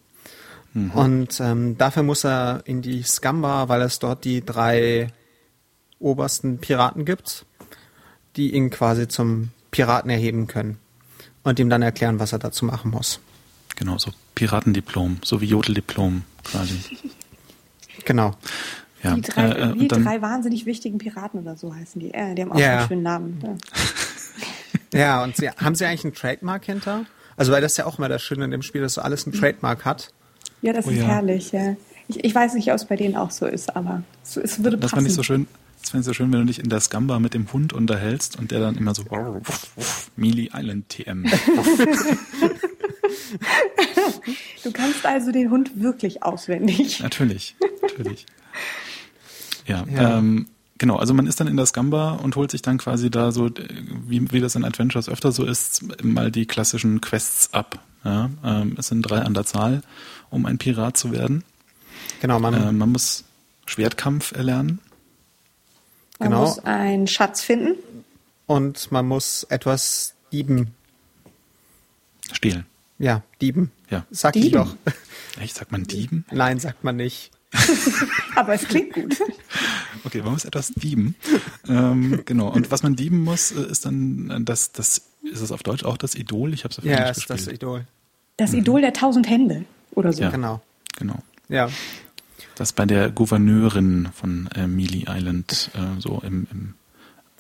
Mhm. 0.75 0.91
Und 0.93 1.41
ähm, 1.41 1.79
dafür 1.79 2.03
muss 2.03 2.25
er 2.25 2.63
in 2.65 2.83
die 2.83 3.03
Scamba, 3.03 3.69
weil 3.69 3.83
es 3.83 3.99
dort 3.99 4.25
die 4.25 4.45
drei 4.45 5.09
obersten 5.99 6.59
Piraten 6.59 7.05
gibt, 7.05 7.45
die 8.37 8.55
ihn 8.55 8.71
quasi 8.71 9.09
zum 9.09 9.51
Piraten 9.71 10.11
erheben 10.11 10.47
können 10.47 10.79
und 11.43 11.59
ihm 11.59 11.71
dann 11.71 11.83
erklären, 11.83 12.21
was 12.21 12.33
er 12.33 12.39
dazu 12.39 12.65
machen 12.65 12.91
muss. 12.91 13.21
Genau, 13.77 13.99
so 13.99 14.11
Piratendiplom, 14.35 15.19
so 15.25 15.41
wie 15.41 15.47
Jodeldiplom 15.47 16.23
quasi. 16.45 16.81
genau. 18.05 18.35
Ja. 19.03 19.15
Die, 19.15 19.21
drei, 19.21 19.49
äh, 19.51 19.75
die 19.75 19.89
dann, 19.89 20.05
drei 20.05 20.21
wahnsinnig 20.21 20.67
wichtigen 20.67 20.99
Piraten 20.99 21.41
oder 21.41 21.57
so 21.57 21.75
heißen 21.75 22.01
die. 22.01 22.13
Äh, 22.13 22.35
die 22.35 22.43
haben 22.43 22.53
auch 22.53 22.59
ja. 22.59 22.79
einen 22.79 22.89
schönen 22.89 23.03
Namen. 23.03 23.59
Ja, 24.93 24.99
ja 24.99 25.23
und 25.23 25.37
sie, 25.37 25.49
haben 25.51 25.75
sie 25.75 25.87
eigentlich 25.87 26.05
einen 26.05 26.15
Trademark 26.15 26.65
hinter? 26.65 27.07
Also 27.37 27.53
weil 27.53 27.63
das 27.63 27.77
ja 27.77 27.87
auch 27.87 27.99
immer 27.99 28.09
das 28.09 28.23
Schöne 28.23 28.45
in 28.45 28.51
dem 28.51 28.63
Spiel, 28.63 28.81
dass 28.81 28.95
so 28.95 29.01
alles 29.01 29.27
einen 29.27 29.35
Trademark 29.35 29.85
hat. 29.85 30.13
Ja, 30.63 30.73
das 30.73 30.87
oh, 30.87 30.91
ist 30.91 30.99
ja. 30.99 31.05
herrlich, 31.05 31.53
ja. 31.53 31.77
Ich, 32.09 32.25
ich, 32.25 32.35
weiß 32.35 32.55
nicht, 32.55 32.69
ob 32.71 32.77
es 32.77 32.87
bei 32.87 32.97
denen 32.97 33.17
auch 33.17 33.31
so 33.31 33.47
ist, 33.47 33.77
aber 33.77 34.03
es, 34.25 34.37
es 34.37 34.63
würde 34.63 34.77
passen. 34.77 34.81
Das 34.81 34.91
fand 34.91 35.07
ich 35.07 35.15
so 35.15 35.23
schön. 35.23 35.47
Das 35.81 35.91
fände 35.91 36.03
ich 36.03 36.07
so 36.07 36.13
schön, 36.13 36.33
wenn 36.33 36.41
du 36.41 36.47
dich 36.47 36.59
in 36.59 36.69
der 36.69 36.81
Scamba 36.81 37.19
mit 37.19 37.35
dem 37.35 37.53
Hund 37.53 37.73
unterhältst 37.73 38.39
und 38.39 38.51
der 38.51 38.61
dann 38.61 38.77
immer 38.77 38.95
so 38.95 39.05
Mealy 40.17 40.51
Island 40.53 40.89
TM. 40.89 41.25
du 44.65 44.73
kannst 44.73 45.07
also 45.07 45.31
den 45.33 45.51
Hund 45.51 45.81
wirklich 45.81 46.23
auswendig. 46.23 47.01
Natürlich, 47.03 47.57
natürlich. 47.81 48.27
Ja, 49.67 49.85
ja. 49.91 50.19
Ähm, 50.19 50.47
genau. 50.79 50.97
Also 50.97 51.15
man 51.15 51.27
ist 51.27 51.41
dann 51.41 51.47
in 51.47 51.57
der 51.57 51.67
Scamba 51.67 52.13
und 52.13 52.37
holt 52.37 52.51
sich 52.51 52.63
dann 52.63 52.79
quasi 52.79 53.11
da 53.11 53.33
so, 53.33 53.51
wie, 54.07 54.33
wie 54.33 54.41
das 54.41 54.57
in 54.57 54.65
Adventures 54.65 55.09
öfter 55.09 55.33
so 55.33 55.45
ist, 55.45 56.03
mal 56.03 56.31
die 56.31 56.47
klassischen 56.47 57.01
Quests 57.01 57.53
ab. 57.53 57.79
Ja, 58.05 58.31
ähm, 58.45 58.77
es 58.79 58.89
sind 58.89 59.03
drei 59.03 59.21
an 59.21 59.35
der 59.35 59.45
Zahl 59.45 59.83
um 60.31 60.47
ein 60.47 60.59
Pirat 60.59 60.97
zu 60.97 61.13
werden. 61.13 61.45
Genau, 62.21 62.39
man, 62.39 62.55
äh, 62.55 62.73
man 62.73 62.91
muss 62.91 63.25
Schwertkampf 63.67 64.33
erlernen. 64.33 64.81
Man 66.19 66.31
genau. 66.31 66.43
muss 66.43 66.59
einen 66.61 67.07
Schatz 67.07 67.43
finden. 67.43 67.77
Und 68.47 68.91
man 68.91 69.07
muss 69.07 69.45
etwas 69.45 70.15
dieben. 70.33 70.75
Stehlen. 72.33 72.67
Ja, 72.99 73.23
dieben. 73.41 73.71
Ja. 73.91 74.05
Sag 74.11 74.33
dieben. 74.33 74.47
ich 74.47 74.53
doch. 74.53 74.77
Echt, 75.41 75.55
sagt 75.55 75.71
man 75.71 75.85
dieben? 75.85 76.25
Nein, 76.33 76.59
sagt 76.59 76.83
man 76.83 76.97
nicht. 76.97 77.31
Aber 78.37 78.55
es 78.55 78.65
klingt 78.65 78.95
gut. 78.95 79.17
Okay, 80.05 80.23
man 80.23 80.33
muss 80.33 80.45
etwas 80.45 80.69
dieben. 80.69 81.17
ähm, 81.69 82.23
genau. 82.25 82.49
Und 82.53 82.71
was 82.71 82.85
man 82.85 82.95
dieben 82.95 83.19
muss, 83.25 83.51
äh, 83.51 83.63
ist 83.63 83.85
dann 83.85 84.45
das, 84.45 84.71
das, 84.71 85.03
ist 85.23 85.41
es 85.41 85.51
auf 85.51 85.65
Deutsch 85.65 85.85
auch 85.85 85.97
das 85.97 86.15
Idol? 86.15 86.55
Ich 86.55 86.63
habe 86.63 86.73
es 86.73 86.79
auf 86.79 86.85
ja, 86.85 86.99
Englisch 86.99 87.17
gespielt. 87.17 87.29
Ja, 87.29 87.35
ist 87.35 87.47
das 87.49 87.55
Idol. 87.55 87.87
Das 88.37 88.53
mhm. 88.53 88.59
Idol 88.59 88.81
der 88.81 88.93
tausend 88.93 89.29
Hände 89.29 89.65
oder 89.99 90.13
so. 90.13 90.23
Ja, 90.23 90.31
genau. 90.31 90.61
Genau. 90.99 91.17
Ja. 91.49 91.69
Das 92.55 92.73
bei 92.73 92.87
der 92.87 93.11
Gouverneurin 93.11 94.09
von 94.13 94.49
äh, 94.55 94.67
Mealy 94.67 95.07
Island, 95.09 95.71
äh, 95.75 96.01
so 96.01 96.23
im, 96.25 96.47
im 96.51 96.75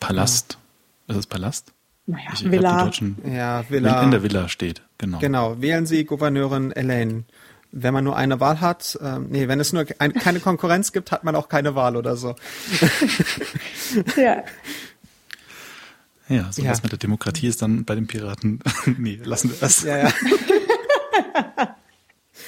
Palast. 0.01 0.59
Ja. 1.07 1.15
Ist 1.15 1.19
es 1.21 1.27
Palast? 1.27 1.73
Naja, 2.07 2.31
ich, 2.33 2.51
Villa. 2.51 2.85
Deutschen, 2.85 3.19
ja, 3.25 3.65
Villa. 3.69 4.03
In 4.03 4.11
der 4.11 4.23
Villa 4.23 4.49
steht, 4.49 4.83
genau. 4.97 5.19
Genau. 5.19 5.61
Wählen 5.61 5.87
Sie 5.87 6.05
Gouverneurin 6.05 6.73
Elaine. 6.73 7.25
Wenn 7.71 7.93
man 7.93 8.03
nur 8.03 8.17
eine 8.17 8.41
Wahl 8.41 8.63
hat, 8.63 8.99
äh, 9.03 9.19
nee, 9.19 9.47
wenn 9.47 9.61
es 9.61 9.75
nur 9.75 9.85
ein, 9.99 10.15
keine 10.15 10.41
Konkurrenz 10.41 10.93
gibt, 10.93 11.13
hat 11.13 11.25
man 11.25 11.37
auch 11.37 11.51
keine 11.51 11.75
Wahl 11.75 11.97
oder 11.97 12.17
so. 12.17 12.35
ja. 14.17 14.43
Ja, 16.29 16.53
so 16.53 16.63
ja. 16.63 16.71
was 16.71 16.83
mit 16.83 16.93
der 16.93 16.99
Demokratie 16.99 17.47
ist 17.47 17.61
dann 17.61 17.85
bei 17.85 17.95
den 17.95 18.07
Piraten. 18.07 18.61
nee, 18.99 19.19
lassen 19.23 19.51
wir 19.51 19.57
das. 19.59 19.83
Ja, 19.83 19.99
ja. 19.99 20.13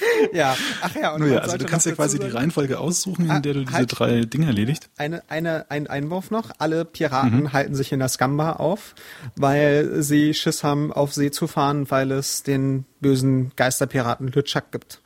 ja, 0.33 0.55
ach 0.81 0.95
ja. 0.95 1.13
Und 1.13 1.29
ja, 1.29 1.39
also 1.39 1.57
du 1.57 1.65
kannst 1.65 1.85
ja 1.85 1.93
quasi 1.93 2.19
die 2.19 2.27
Reihenfolge 2.27 2.79
aussuchen, 2.79 3.25
in 3.25 3.31
ah, 3.31 3.39
der 3.39 3.53
du 3.53 3.65
diese 3.65 3.73
halt 3.73 3.99
drei 3.99 4.21
Dinge 4.21 4.47
erledigt. 4.47 4.89
Eine, 4.97 5.23
eine, 5.29 5.69
ein 5.69 5.87
Einwurf 5.87 6.31
noch. 6.31 6.51
Alle 6.57 6.85
Piraten 6.85 7.41
mhm. 7.41 7.53
halten 7.53 7.75
sich 7.75 7.91
in 7.91 7.99
der 7.99 8.09
Skamba 8.09 8.53
auf, 8.53 8.95
weil 9.35 10.01
sie 10.01 10.33
Schiss 10.33 10.63
haben, 10.63 10.91
auf 10.91 11.13
See 11.13 11.31
zu 11.31 11.47
fahren, 11.47 11.89
weil 11.89 12.11
es 12.11 12.43
den 12.43 12.85
bösen 12.99 13.51
Geisterpiraten 13.55 14.27
Lütschak 14.27 14.71
gibt. 14.71 15.01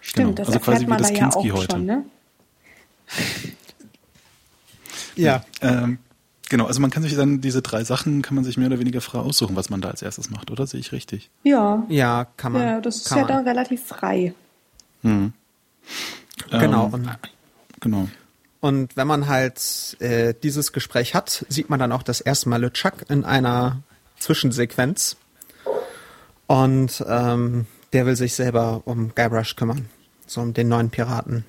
Stimmt, 0.00 0.36
genau. 0.36 0.36
das 0.36 0.48
also 0.48 0.60
quasi 0.60 0.86
wie 0.86 0.96
das 0.96 1.12
da 1.12 1.18
Kinski 1.18 1.48
ja 1.48 1.54
heute. 1.54 1.72
Schon, 1.72 1.86
ne? 1.86 2.04
ja. 5.16 5.44
Ähm, 5.60 5.98
Genau, 6.48 6.66
also 6.66 6.80
man 6.80 6.90
kann 6.90 7.02
sich 7.02 7.16
dann 7.16 7.40
diese 7.40 7.60
drei 7.60 7.82
Sachen, 7.82 8.22
kann 8.22 8.36
man 8.36 8.44
sich 8.44 8.56
mehr 8.56 8.68
oder 8.68 8.78
weniger 8.78 9.00
frei 9.00 9.18
aussuchen, 9.18 9.56
was 9.56 9.68
man 9.68 9.80
da 9.80 9.90
als 9.90 10.02
erstes 10.02 10.30
macht, 10.30 10.50
oder? 10.50 10.66
Sehe 10.66 10.78
ich 10.78 10.92
richtig? 10.92 11.30
Ja. 11.42 11.84
Ja, 11.88 12.26
kann 12.36 12.52
man. 12.52 12.62
Ja, 12.62 12.80
das 12.80 12.96
ist 12.96 13.10
ja 13.10 13.16
man. 13.16 13.26
dann 13.28 13.48
relativ 13.48 13.84
frei. 13.84 14.32
Hm. 15.02 15.32
Genau. 16.50 16.92
Ähm, 16.94 17.10
genau. 17.80 18.08
Und 18.60 18.96
wenn 18.96 19.06
man 19.06 19.26
halt 19.26 19.96
äh, 20.00 20.34
dieses 20.40 20.72
Gespräch 20.72 21.14
hat, 21.14 21.44
sieht 21.48 21.68
man 21.68 21.78
dann 21.78 21.92
auch 21.92 22.02
das 22.02 22.20
erste 22.20 22.48
Mal 22.48 22.60
LeChuck 22.60 23.08
in 23.08 23.24
einer 23.24 23.82
Zwischensequenz. 24.18 25.16
Und 26.46 27.04
ähm, 27.08 27.66
der 27.92 28.06
will 28.06 28.16
sich 28.16 28.34
selber 28.34 28.82
um 28.84 29.14
Guybrush 29.14 29.56
kümmern. 29.56 29.88
So 30.26 30.40
um 30.40 30.54
den 30.54 30.68
neuen 30.68 30.90
Piraten. 30.90 31.44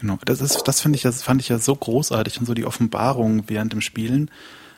Genau, 0.00 0.18
das 0.24 0.40
ist, 0.40 0.62
das 0.64 0.80
finde 0.80 0.96
ich, 0.96 1.02
das 1.02 1.22
fand 1.22 1.40
ich 1.40 1.48
ja 1.48 1.58
so 1.58 1.74
großartig 1.74 2.38
und 2.38 2.46
so 2.46 2.54
die 2.54 2.66
Offenbarung 2.66 3.44
während 3.48 3.72
dem 3.72 3.80
Spielen, 3.80 4.30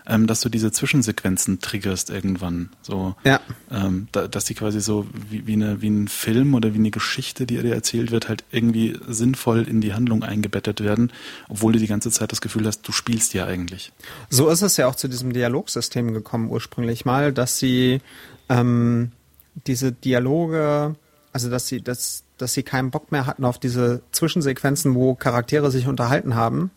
ähm, 0.07 0.27
dass 0.27 0.41
du 0.41 0.49
diese 0.49 0.73
Zwischensequenzen 0.73 1.61
triggerst 1.61 2.09
irgendwann, 2.09 2.71
so, 2.83 3.15
ja. 3.25 3.41
ähm, 3.71 4.09
da, 4.13 4.27
dass 4.29 4.45
die 4.45 4.55
quasi 4.55 4.81
so 4.81 5.07
wie, 5.13 5.47
wie 5.47 5.53
eine 5.53 5.83
wie 5.83 5.91
ein 5.91 6.09
Film 6.09 6.55
oder 6.55 6.73
wie 6.73 6.79
eine 6.79 6.91
Geschichte, 6.91 7.47
die 7.47 7.59
dir 7.59 7.75
erzählt 7.75 8.11
wird, 8.11 8.29
halt 8.29 8.45
irgendwie 8.51 8.99
sinnvoll 9.07 9.69
in 9.69 9.81
die 9.81 9.93
Handlung 9.93 10.23
eingebettet 10.23 10.81
werden, 10.81 11.13
obwohl 11.49 11.73
du 11.73 11.79
die 11.79 11.89
ganze 11.89 12.11
Zeit 12.11 12.33
das 12.33 12.41
Gefühl 12.41 12.67
hast, 12.67 12.83
du 12.83 12.93
spielst 12.93 13.35
ja 13.35 13.45
eigentlich. 13.45 13.93
So 14.31 14.49
ist 14.49 14.63
es 14.63 14.77
ja 14.77 14.87
auch 14.87 14.95
zu 14.95 15.09
diesem 15.09 15.33
Dialogsystem 15.33 16.15
gekommen 16.15 16.49
ursprünglich 16.49 17.05
mal, 17.05 17.33
dass 17.33 17.59
sie 17.59 18.01
ähm, 18.49 19.13
diese 19.67 19.93
Dialoge, 19.93 20.95
also 21.33 21.51
dass 21.51 21.67
sie, 21.67 21.83
dass, 21.83 22.25
dass 22.39 22.55
sie 22.55 22.63
keinen 22.63 22.91
Bock 22.91 23.13
mehr 23.13 23.27
hatten 23.27 23.45
auf 23.45 23.59
diese 23.59 24.03
Zwischensequenzen, 24.13 24.95
wo 24.95 25.15
Charaktere 25.15 25.71
sich 25.71 25.87
unterhalten 25.87 26.35
haben 26.35 26.71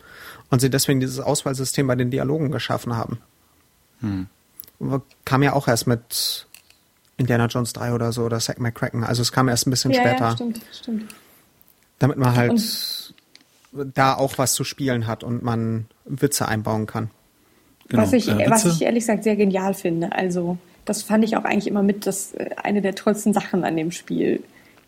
und 0.50 0.60
sie 0.60 0.69
deswegen 0.69 1.00
dieses 1.00 1.19
Auswahlsystem 1.19 1.88
bei 1.88 1.95
den 1.95 2.12
Dialogen 2.12 2.52
geschaffen 2.52 2.95
haben. 2.95 3.19
Hm. 4.02 4.28
Kam 5.26 5.43
ja 5.43 5.54
auch 5.54 5.67
erst 5.67 5.88
mit 5.88 6.47
Indiana 7.17 7.45
Jones 7.45 7.74
3 7.74 7.93
oder 7.93 8.12
so 8.12 8.24
oder 8.24 8.39
Zack 8.39 8.60
McCracken. 8.60 9.04
Also 9.04 9.21
es 9.21 9.32
kam 9.32 9.47
erst 9.47 9.67
ein 9.67 9.69
bisschen 9.69 9.91
ja, 9.91 10.02
später. 10.02 10.26
Ja, 10.26 10.36
stimmt, 10.36 10.62
stimmt. 10.74 11.15
Damit 12.00 12.17
man 12.17 12.36
halt 12.36 12.52
und 12.52 13.13
da 13.97 14.15
auch 14.15 14.38
was 14.38 14.54
zu 14.54 14.63
spielen 14.63 15.08
hat 15.08 15.24
und 15.24 15.43
man 15.43 15.86
Witze 16.06 16.47
einbauen 16.47 16.88
kann. 16.88 17.10
Genau. 17.88 18.04
Was, 18.04 18.13
ich, 18.13 18.28
äh, 18.28 18.50
was 18.50 18.65
ich 18.65 18.82
ehrlich 18.82 19.04
gesagt 19.04 19.24
sehr 19.24 19.36
genial 19.36 19.74
finde. 19.74 20.12
Also 20.13 20.58
das 20.86 21.04
fand 21.04 21.24
ich 21.24 21.38
auch 21.38 21.43
eigentlich 21.43 21.67
immer 21.67 21.84
mit 21.84 22.06
das 22.08 22.34
äh, 22.34 22.50
eine 22.62 22.82
der 22.82 22.95
tollsten 22.95 23.34
Sachen 23.34 23.63
an 23.63 23.78
dem 23.78 23.91
Spiel. 23.91 24.43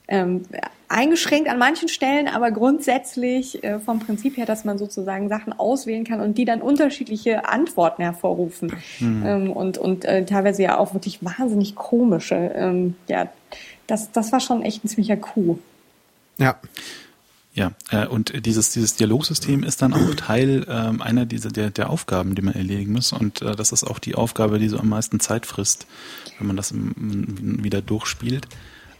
Ähm, 0.07 0.43
eingeschränkt 0.89 1.49
an 1.49 1.57
manchen 1.57 1.87
Stellen, 1.87 2.27
aber 2.27 2.51
grundsätzlich 2.51 3.63
äh, 3.63 3.79
vom 3.79 3.99
Prinzip 3.99 4.37
her, 4.37 4.45
dass 4.45 4.63
man 4.63 4.77
sozusagen 4.77 5.27
Sachen 5.29 5.53
auswählen 5.53 6.03
kann 6.03 6.21
und 6.21 6.37
die 6.37 6.45
dann 6.45 6.61
unterschiedliche 6.61 7.47
Antworten 7.47 8.03
hervorrufen 8.03 8.73
mhm. 8.99 9.23
ähm, 9.25 9.51
und 9.51 9.77
und 9.77 10.05
äh, 10.05 10.25
teilweise 10.25 10.61
ja 10.63 10.77
auch 10.77 10.93
wirklich 10.93 11.23
wahnsinnig 11.23 11.75
komische. 11.75 12.35
Ähm, 12.35 12.95
ja, 13.07 13.29
das 13.87 14.11
das 14.11 14.31
war 14.31 14.39
schon 14.39 14.61
echt 14.61 14.83
ein 14.83 14.87
ziemlicher 14.87 15.17
Coup. 15.17 15.59
Ja. 16.37 16.57
Ja, 17.55 17.71
äh, 17.91 18.07
und 18.07 18.47
dieses, 18.47 18.71
dieses 18.71 18.95
Dialogsystem 18.95 19.63
ist 19.63 19.83
dann 19.83 19.93
auch 19.93 20.15
Teil 20.15 20.65
ähm, 20.67 21.03
einer 21.03 21.27
dieser 21.27 21.49
der, 21.51 21.69
der 21.69 21.91
Aufgaben, 21.91 22.33
die 22.33 22.41
man 22.41 22.55
erledigen 22.55 22.91
muss. 22.93 23.13
Und 23.13 23.43
äh, 23.43 23.55
das 23.55 23.71
ist 23.71 23.83
auch 23.83 23.99
die 23.99 24.15
Aufgabe, 24.15 24.57
die 24.57 24.69
so 24.69 24.79
am 24.79 24.89
meisten 24.89 25.19
Zeit 25.19 25.45
frisst, 25.45 25.85
wenn 26.39 26.47
man 26.47 26.55
das 26.55 26.73
wieder 26.73 27.83
durchspielt. 27.83 28.47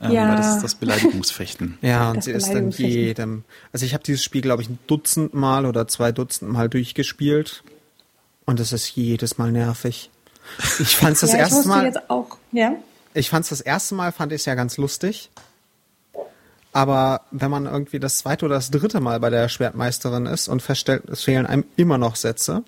Ähm, 0.04 0.12
ja. 0.12 0.30
Weil 0.30 0.38
das 0.38 0.56
ist 0.56 0.64
das 0.64 0.76
Beleidigungsfechten. 0.76 1.78
ja, 1.82 2.12
und 2.12 2.24
sie 2.24 2.32
ist 2.32 2.50
dann 2.50 2.72
jedem. 2.72 3.44
Also 3.72 3.86
ich 3.86 3.94
habe 3.94 4.04
dieses 4.04 4.24
Spiel, 4.24 4.42
glaube 4.42 4.62
ich, 4.62 4.70
ein 4.70 4.80
Dutzend 4.88 5.34
Mal 5.34 5.66
oder 5.66 5.88
zwei 5.88 6.12
Dutzend 6.12 6.52
Mal 6.52 6.70
durchgespielt. 6.70 7.64
Und 8.46 8.60
es 8.60 8.74
ist 8.74 8.96
jedes 8.96 9.38
Mal 9.38 9.52
nervig. 9.52 10.10
Ich 10.80 10.98
fand 10.98 11.14
es 11.14 11.22
das 11.22 11.32
ja, 11.32 11.40
erste 11.40 11.68
Mal. 11.68 11.86
Jetzt 11.86 12.10
auch, 12.10 12.38
ja? 12.52 12.74
Ich 13.14 13.30
fand 13.30 13.44
es 13.44 13.50
das 13.50 13.62
erste 13.62 13.96
Mal, 13.96 14.12
fand 14.12 14.34
ich 14.34 14.42
es 14.42 14.46
ja 14.46 14.56
ganz 14.56 14.78
lustig. 14.78 15.30
Aber 16.74 17.22
wenn 17.32 17.52
man 17.52 17.68
irgendwie 17.68 18.00
das 18.00 18.18
zweite 18.18 18.46
oder 18.46 18.56
das 18.56 18.72
dritte 18.72 19.00
Mal 19.00 19.20
bei 19.20 19.30
der 19.30 19.48
Schwertmeisterin 19.48 20.26
ist 20.26 20.48
und 20.48 20.62
feststellt, 20.62 21.08
es 21.08 21.24
fehlen 21.24 21.46
einem 21.46 21.66
immer 21.76 22.00
noch 22.00 22.16
Sätze, 22.16 22.64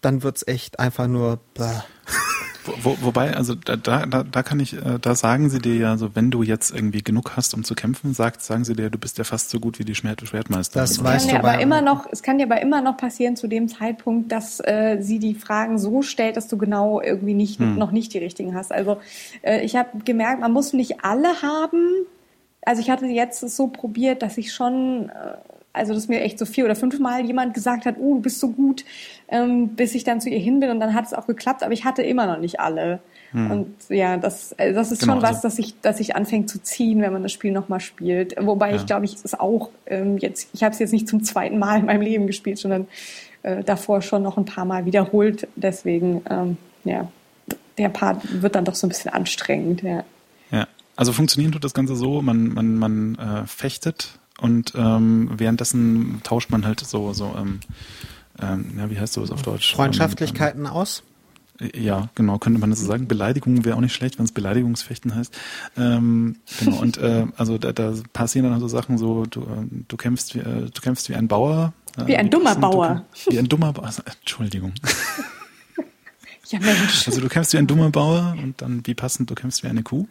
dann 0.00 0.22
wird's 0.22 0.46
echt 0.46 0.78
einfach 0.78 1.08
nur. 1.08 1.40
Blah. 1.54 1.84
Wo, 2.82 2.96
wobei, 3.00 3.34
also 3.36 3.54
da, 3.54 3.76
da, 3.76 4.06
da 4.06 4.42
kann 4.42 4.60
ich, 4.60 4.74
äh, 4.74 4.98
da 5.00 5.14
sagen 5.14 5.50
sie 5.50 5.60
dir 5.60 5.76
ja, 5.76 5.96
so 5.96 6.14
wenn 6.14 6.30
du 6.30 6.42
jetzt 6.42 6.74
irgendwie 6.74 7.02
genug 7.02 7.36
hast, 7.36 7.54
um 7.54 7.64
zu 7.64 7.74
kämpfen, 7.74 8.14
sagt, 8.14 8.42
sagen 8.42 8.64
sie 8.64 8.74
dir, 8.74 8.90
du 8.90 8.98
bist 8.98 9.18
ja 9.18 9.24
fast 9.24 9.50
so 9.50 9.60
gut 9.60 9.78
wie 9.78 9.84
die 9.84 9.94
Schwertmeisterin. 9.94 10.86
Das 10.86 11.02
weißt 11.02 11.30
kann 11.30 11.42
du 11.42 11.48
aber 11.48 11.60
immer 11.60 11.80
noch, 11.80 12.06
es 12.10 12.22
kann 12.22 12.38
dir 12.38 12.44
aber 12.44 12.60
immer 12.60 12.82
noch 12.82 12.96
passieren 12.96 13.36
zu 13.36 13.48
dem 13.48 13.68
Zeitpunkt, 13.68 14.30
dass 14.32 14.60
äh, 14.60 14.98
sie 15.00 15.18
die 15.18 15.34
Fragen 15.34 15.78
so 15.78 16.02
stellt, 16.02 16.36
dass 16.36 16.48
du 16.48 16.58
genau 16.58 17.00
irgendwie 17.00 17.34
nicht 17.34 17.58
hm. 17.58 17.76
noch 17.76 17.92
nicht 17.92 18.12
die 18.14 18.18
richtigen 18.18 18.54
hast. 18.54 18.72
Also 18.72 19.00
äh, 19.42 19.64
ich 19.64 19.76
habe 19.76 19.98
gemerkt, 20.04 20.40
man 20.40 20.52
muss 20.52 20.72
nicht 20.72 21.04
alle 21.04 21.42
haben, 21.42 22.06
also 22.62 22.82
ich 22.82 22.90
hatte 22.90 23.06
jetzt 23.06 23.40
so 23.40 23.68
probiert, 23.68 24.22
dass 24.22 24.38
ich 24.38 24.52
schon, 24.52 25.08
äh, 25.08 25.36
also 25.72 25.94
dass 25.94 26.08
mir 26.08 26.20
echt 26.20 26.38
so 26.38 26.46
vier 26.46 26.64
oder 26.64 26.74
fünfmal 26.74 27.24
jemand 27.24 27.54
gesagt 27.54 27.86
hat, 27.86 27.96
oh, 27.98 28.14
du 28.14 28.20
bist 28.20 28.40
so 28.40 28.50
gut, 28.50 28.84
ähm, 29.28 29.68
bis 29.68 29.94
ich 29.94 30.04
dann 30.04 30.20
zu 30.20 30.28
ihr 30.28 30.38
hin 30.38 30.60
bin 30.60 30.70
und 30.70 30.80
dann 30.80 30.94
hat 30.94 31.06
es 31.06 31.14
auch 31.14 31.26
geklappt, 31.26 31.62
aber 31.62 31.72
ich 31.72 31.84
hatte 31.84 32.02
immer 32.02 32.26
noch 32.26 32.38
nicht 32.38 32.60
alle. 32.60 33.00
Hm. 33.32 33.50
Und 33.50 33.74
ja, 33.88 34.16
das, 34.16 34.52
also 34.58 34.74
das 34.74 34.90
ist 34.90 35.00
genau, 35.00 35.14
schon 35.14 35.22
was, 35.22 35.36
also, 35.36 35.42
dass 35.42 35.58
ich, 35.58 35.80
dass 35.80 36.00
ich 36.00 36.16
anfängt 36.16 36.50
zu 36.50 36.60
ziehen, 36.60 37.00
wenn 37.00 37.12
man 37.12 37.22
das 37.22 37.32
Spiel 37.32 37.52
nochmal 37.52 37.80
spielt. 37.80 38.34
Wobei 38.40 38.70
ja. 38.70 38.76
ich 38.76 38.86
glaube, 38.86 39.04
ich 39.04 39.16
es 39.22 39.38
auch 39.38 39.70
ähm, 39.86 40.18
jetzt, 40.18 40.48
ich 40.52 40.64
habe 40.64 40.72
es 40.72 40.80
jetzt 40.80 40.92
nicht 40.92 41.08
zum 41.08 41.22
zweiten 41.22 41.58
Mal 41.58 41.78
in 41.78 41.86
meinem 41.86 42.02
Leben 42.02 42.26
gespielt, 42.26 42.58
sondern 42.58 42.88
äh, 43.42 43.62
davor 43.62 44.02
schon 44.02 44.22
noch 44.22 44.36
ein 44.36 44.44
paar 44.44 44.64
Mal 44.64 44.84
wiederholt. 44.84 45.46
Deswegen, 45.54 46.22
ähm, 46.28 46.56
ja, 46.84 47.08
der 47.78 47.88
Part 47.88 48.42
wird 48.42 48.56
dann 48.56 48.64
doch 48.64 48.74
so 48.74 48.86
ein 48.86 48.90
bisschen 48.90 49.12
anstrengend, 49.12 49.82
ja. 49.82 50.04
Ja, 50.50 50.66
also 50.96 51.12
funktionieren 51.12 51.52
tut 51.52 51.62
das 51.62 51.74
Ganze 51.74 51.94
so, 51.94 52.20
man, 52.20 52.48
man, 52.48 52.76
man 52.76 53.14
äh, 53.14 53.46
fechtet 53.46 54.19
und 54.40 54.72
ähm, 54.76 55.30
währenddessen 55.36 56.20
tauscht 56.22 56.50
man 56.50 56.64
halt 56.64 56.80
so, 56.80 57.12
so 57.12 57.34
ähm, 57.36 57.60
ähm, 58.40 58.74
ja, 58.78 58.90
wie 58.90 58.98
heißt 58.98 59.12
sowas 59.12 59.30
auf 59.30 59.42
Deutsch? 59.42 59.74
Freundschaftlichkeiten 59.74 60.64
ähm, 60.64 60.70
aus? 60.70 61.02
Äh, 61.60 61.78
ja, 61.78 62.08
genau, 62.14 62.38
könnte 62.38 62.58
man 62.58 62.70
das 62.70 62.80
so 62.80 62.86
sagen. 62.86 63.06
Beleidigung 63.08 63.64
wäre 63.64 63.76
auch 63.76 63.80
nicht 63.80 63.94
schlecht, 63.94 64.18
wenn 64.18 64.24
es 64.24 64.32
Beleidigungsfechten 64.32 65.14
heißt. 65.14 65.36
Ähm, 65.76 66.36
genau, 66.58 66.80
und 66.80 66.98
äh, 66.98 67.26
also 67.36 67.58
da, 67.58 67.72
da 67.72 67.94
passieren 68.12 68.50
dann 68.50 68.60
so 68.60 68.68
Sachen 68.68 68.98
so, 68.98 69.24
du, 69.26 69.42
äh, 69.42 69.66
du 69.88 69.96
kämpfst 69.96 70.34
wie, 70.34 70.40
äh, 70.40 70.70
du 70.72 70.80
kämpfst 70.80 71.08
wie 71.08 71.14
ein 71.14 71.28
Bauer. 71.28 71.72
Äh, 71.96 72.06
wie 72.06 72.16
ein 72.16 72.30
dummer 72.30 72.54
Bauer. 72.54 73.04
Du, 73.24 73.32
wie 73.32 73.38
ein 73.38 73.48
dummer 73.48 73.72
Bauer. 73.72 73.86
Also, 73.86 74.02
Entschuldigung. 74.06 74.72
Ja, 76.50 76.58
Mensch. 76.58 77.06
Also 77.06 77.20
du 77.20 77.28
kämpfst 77.28 77.52
wie 77.52 77.58
ein 77.58 77.68
dummer 77.68 77.90
Bauer 77.90 78.34
und 78.42 78.60
dann 78.60 78.84
wie 78.84 78.94
passend, 78.94 79.30
du 79.30 79.36
kämpfst 79.36 79.62
wie 79.62 79.68
eine 79.68 79.84
Kuh. 79.84 80.08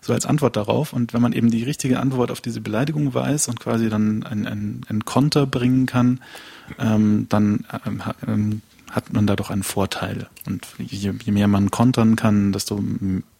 So 0.00 0.14
als 0.14 0.24
Antwort 0.24 0.56
darauf. 0.56 0.94
Und 0.94 1.12
wenn 1.12 1.20
man 1.20 1.34
eben 1.34 1.50
die 1.50 1.64
richtige 1.64 2.00
Antwort 2.00 2.30
auf 2.30 2.40
diese 2.40 2.62
Beleidigung 2.62 3.12
weiß 3.12 3.48
und 3.48 3.60
quasi 3.60 3.90
dann 3.90 4.22
ein, 4.22 4.46
ein, 4.46 4.80
ein 4.88 5.04
Konter 5.04 5.46
bringen 5.46 5.84
kann, 5.84 6.20
ähm, 6.78 7.26
dann 7.28 7.66
ähm, 7.84 8.02
ähm, 8.26 8.62
hat 8.90 9.12
man 9.12 9.26
da 9.26 9.36
doch 9.36 9.50
einen 9.50 9.62
Vorteil. 9.62 10.28
Und 10.46 10.66
je, 10.78 11.12
je 11.22 11.32
mehr 11.32 11.48
man 11.48 11.70
kontern 11.70 12.16
kann, 12.16 12.52
desto 12.52 12.82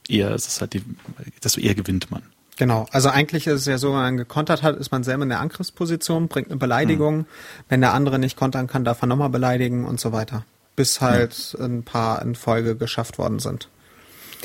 eher 0.07 0.35
ist 0.35 0.47
es 0.47 0.61
halt 0.61 0.75
die, 0.75 0.83
desto 1.43 1.59
eher 1.59 1.75
gewinnt 1.75 2.11
man. 2.11 2.23
Genau, 2.59 2.87
also 2.91 3.09
eigentlich 3.09 3.47
ist 3.47 3.61
es 3.61 3.67
ja 3.67 3.79
so, 3.79 3.89
wenn 3.89 4.01
man 4.01 4.17
gekontert 4.19 4.63
hat, 4.63 4.77
ist 4.77 4.93
man 4.93 5.05
selber 5.05 5.23
in 5.23 5.31
der 5.31 5.41
Angriffsposition, 5.41 6.29
bringt 6.29 6.49
eine 6.49 6.59
Beleidigung. 6.59 7.21
Hm. 7.21 7.27
Wenn 7.71 7.81
der 7.81 7.95
andere 7.95 8.19
nicht 8.19 8.37
kontern 8.37 8.67
kann, 8.67 8.85
darf 8.85 9.01
er 9.03 9.07
nochmal 9.07 9.31
beleidigen 9.31 9.87
und 9.87 9.99
so 9.99 10.13
weiter 10.13 10.45
bis 10.77 11.01
halt 11.01 11.55
ja. 11.59 11.65
ein 11.65 11.83
paar 11.83 12.23
in 12.23 12.35
Folge 12.35 12.77
geschafft 12.77 13.19
worden 13.19 13.39
sind. 13.39 13.69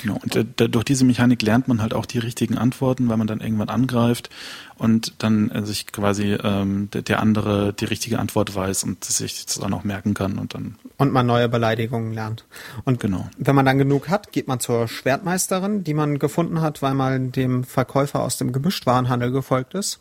Genau, 0.02 0.20
und 0.22 0.36
äh, 0.36 0.70
durch 0.70 0.86
diese 0.86 1.06
Mechanik 1.06 1.42
lernt 1.42 1.68
man 1.68 1.82
halt 1.82 1.94
auch 1.94 2.06
die 2.06 2.20
richtigen 2.20 2.58
Antworten, 2.58 3.10
weil 3.10 3.18
man 3.18 3.28
dann 3.28 3.42
irgendwann 3.42 3.70
angreift 3.70 4.30
und 4.76 5.14
dann 5.18 5.50
äh, 5.50 5.66
sich 5.66 5.88
quasi 5.88 6.34
ähm, 6.34 6.90
der, 6.94 7.02
der, 7.02 7.20
andere 7.20 7.74
die 7.74 7.86
richtige 7.86 8.20
Antwort 8.20 8.54
weiß 8.54 8.84
und 8.84 9.04
sich 9.04 9.46
das 9.46 9.56
dann 9.56 9.74
auch 9.74 9.84
merken 9.84 10.14
kann 10.14 10.38
und 10.38 10.54
dann. 10.54 10.76
Und 10.98 11.14
man 11.14 11.26
neue 11.26 11.50
Beleidigungen 11.50 12.14
lernt. 12.14 12.46
Und 12.86 13.00
genau. 13.00 13.28
wenn 13.38 13.56
man 13.56 13.66
dann 13.66 13.78
genug 13.78 14.10
hat, 14.10 14.32
geht 14.32 14.48
man 14.48 14.60
zur 14.60 14.88
Schwertmeisterin, 14.88 15.84
die 15.84 15.94
man 15.94 16.20
gefunden 16.20 16.62
hat, 16.62 16.82
weil 16.82 16.94
man 16.94 17.32
dem 17.32 17.64
Verkäufer 17.64 18.22
aus 18.22 18.38
dem 18.38 18.52
Gemischtwarenhandel 18.52 19.32
gefolgt 19.32 19.74
ist. 19.74 20.00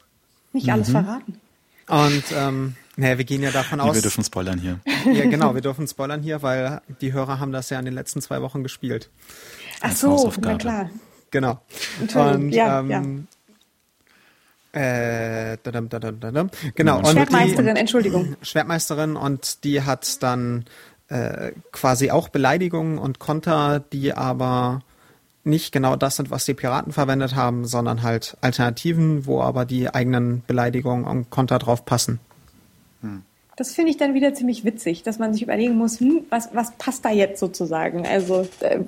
Nicht 0.52 0.70
alles 0.70 0.88
mhm. 0.88 0.92
verraten. 0.92 1.40
Und 1.88 2.24
ähm, 2.34 2.76
naja, 2.96 3.18
wir 3.18 3.24
gehen 3.24 3.42
ja 3.42 3.50
davon 3.50 3.80
aus. 3.80 3.94
Wir 3.94 4.02
dürfen 4.02 4.24
spoilern 4.24 4.58
hier. 4.58 4.80
Ja, 5.12 5.28
genau, 5.28 5.54
wir 5.54 5.60
dürfen 5.60 5.86
spoilern 5.86 6.22
hier, 6.22 6.42
weil 6.42 6.80
die 7.00 7.12
Hörer 7.12 7.38
haben 7.38 7.52
das 7.52 7.70
ja 7.70 7.78
in 7.78 7.84
den 7.84 7.94
letzten 7.94 8.22
zwei 8.22 8.40
Wochen 8.42 8.62
gespielt. 8.62 9.10
Ach 9.82 9.92
so, 9.92 10.32
na 10.40 10.56
klar. 10.56 10.90
Genau. 11.30 11.60
Und, 12.14 12.50
ja, 12.50 12.80
ähm, 12.80 13.28
ja. 14.72 14.80
Äh, 14.80 15.58
dadam, 15.62 15.88
dadam, 15.88 16.20
dadam. 16.20 16.50
Genau. 16.74 16.98
Und 16.98 17.08
Schwertmeisterin, 17.08 17.74
die, 17.74 17.80
Entschuldigung. 17.80 18.36
Schwertmeisterin 18.42 19.16
und 19.16 19.64
die 19.64 19.82
hat 19.82 20.22
dann 20.22 20.64
äh, 21.08 21.52
quasi 21.72 22.10
auch 22.10 22.28
Beleidigungen 22.28 22.98
und 22.98 23.18
Konter, 23.18 23.80
die 23.80 24.12
aber 24.12 24.80
nicht 25.44 25.72
genau 25.72 25.96
das 25.96 26.16
sind, 26.16 26.30
was 26.30 26.44
die 26.44 26.54
Piraten 26.54 26.92
verwendet 26.92 27.34
haben, 27.34 27.66
sondern 27.66 28.02
halt 28.02 28.36
Alternativen, 28.40 29.26
wo 29.26 29.40
aber 29.42 29.64
die 29.64 29.94
eigenen 29.94 30.42
Beleidigungen 30.46 31.04
und 31.04 31.30
Konter 31.30 31.58
drauf 31.58 31.84
passen. 31.84 32.18
Das 33.56 33.74
finde 33.74 33.90
ich 33.90 33.96
dann 33.96 34.14
wieder 34.14 34.34
ziemlich 34.34 34.64
witzig, 34.64 35.02
dass 35.02 35.18
man 35.18 35.32
sich 35.32 35.42
überlegen 35.42 35.76
muss, 35.76 35.98
hm, 36.00 36.26
was, 36.28 36.50
was 36.52 36.72
passt 36.72 37.04
da 37.04 37.10
jetzt 37.10 37.40
sozusagen? 37.40 38.06
Also 38.06 38.46
äh, 38.60 38.80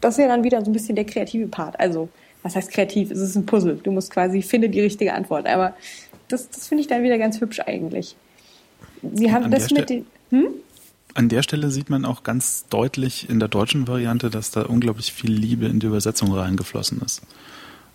das 0.00 0.14
ist 0.14 0.22
ja 0.22 0.28
dann 0.28 0.44
wieder 0.44 0.64
so 0.64 0.70
ein 0.70 0.72
bisschen 0.72 0.94
der 0.94 1.04
kreative 1.04 1.48
Part. 1.48 1.78
Also 1.78 2.08
was 2.42 2.56
heißt 2.56 2.70
kreativ? 2.70 3.10
Es 3.10 3.18
ist 3.18 3.36
ein 3.36 3.46
Puzzle. 3.46 3.80
Du 3.82 3.90
musst 3.92 4.10
quasi 4.10 4.42
finde 4.42 4.68
die 4.68 4.80
richtige 4.80 5.12
Antwort. 5.14 5.46
Aber 5.46 5.74
das, 6.28 6.48
das 6.48 6.68
finde 6.68 6.82
ich 6.82 6.88
dann 6.88 7.02
wieder 7.02 7.18
ganz 7.18 7.40
hübsch 7.40 7.60
eigentlich. 7.60 8.16
Sie 9.14 9.32
haben 9.32 9.50
das 9.50 9.70
mit 9.70 9.90
den. 9.90 10.06
Hm? 10.30 10.46
An 11.14 11.28
der 11.28 11.42
Stelle 11.42 11.70
sieht 11.70 11.90
man 11.90 12.04
auch 12.04 12.22
ganz 12.22 12.66
deutlich 12.70 13.28
in 13.28 13.40
der 13.40 13.48
deutschen 13.48 13.88
Variante, 13.88 14.30
dass 14.30 14.52
da 14.52 14.62
unglaublich 14.62 15.12
viel 15.12 15.32
Liebe 15.32 15.66
in 15.66 15.80
die 15.80 15.86
Übersetzung 15.86 16.32
reingeflossen 16.32 17.02
ist. 17.04 17.22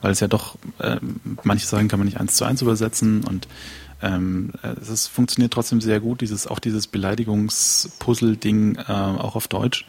Weil 0.01 0.11
es 0.11 0.19
ja 0.19 0.27
doch, 0.27 0.57
äh, 0.79 0.97
manche 1.43 1.65
Sachen 1.65 1.87
kann 1.87 1.99
man 1.99 2.07
nicht 2.07 2.19
eins 2.19 2.35
zu 2.35 2.43
eins 2.43 2.61
übersetzen 2.61 3.23
und 3.23 3.47
ähm, 4.01 4.51
es 4.81 4.89
ist, 4.89 5.07
funktioniert 5.07 5.53
trotzdem 5.53 5.81
sehr 5.81 5.99
gut, 5.99 6.21
dieses, 6.21 6.47
auch 6.47 6.59
dieses 6.59 6.87
Beleidigungspuzzle-Ding 6.87 8.75
äh, 8.75 8.91
auch 8.91 9.35
auf 9.35 9.47
Deutsch. 9.47 9.85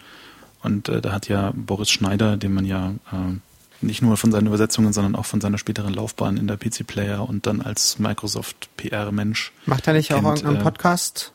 Und 0.62 0.88
äh, 0.88 1.00
da 1.00 1.12
hat 1.12 1.28
ja 1.28 1.52
Boris 1.54 1.90
Schneider, 1.90 2.36
den 2.36 2.54
man 2.54 2.64
ja 2.64 2.94
äh, 3.12 3.36
nicht 3.80 4.02
nur 4.02 4.16
von 4.16 4.32
seinen 4.32 4.46
Übersetzungen, 4.46 4.92
sondern 4.92 5.16
auch 5.16 5.26
von 5.26 5.40
seiner 5.40 5.58
späteren 5.58 5.92
Laufbahn 5.92 6.36
in 6.36 6.46
der 6.46 6.56
PC 6.56 6.86
Player 6.86 7.28
und 7.28 7.46
dann 7.46 7.60
als 7.60 7.98
Microsoft 7.98 8.68
PR-Mensch. 8.76 9.52
Macht 9.66 9.86
er 9.86 9.92
nicht 9.92 10.08
kennt, 10.08 10.24
auch 10.24 10.30
irgendeinen 10.30 10.56
äh, 10.56 10.62
Podcast? 10.62 11.32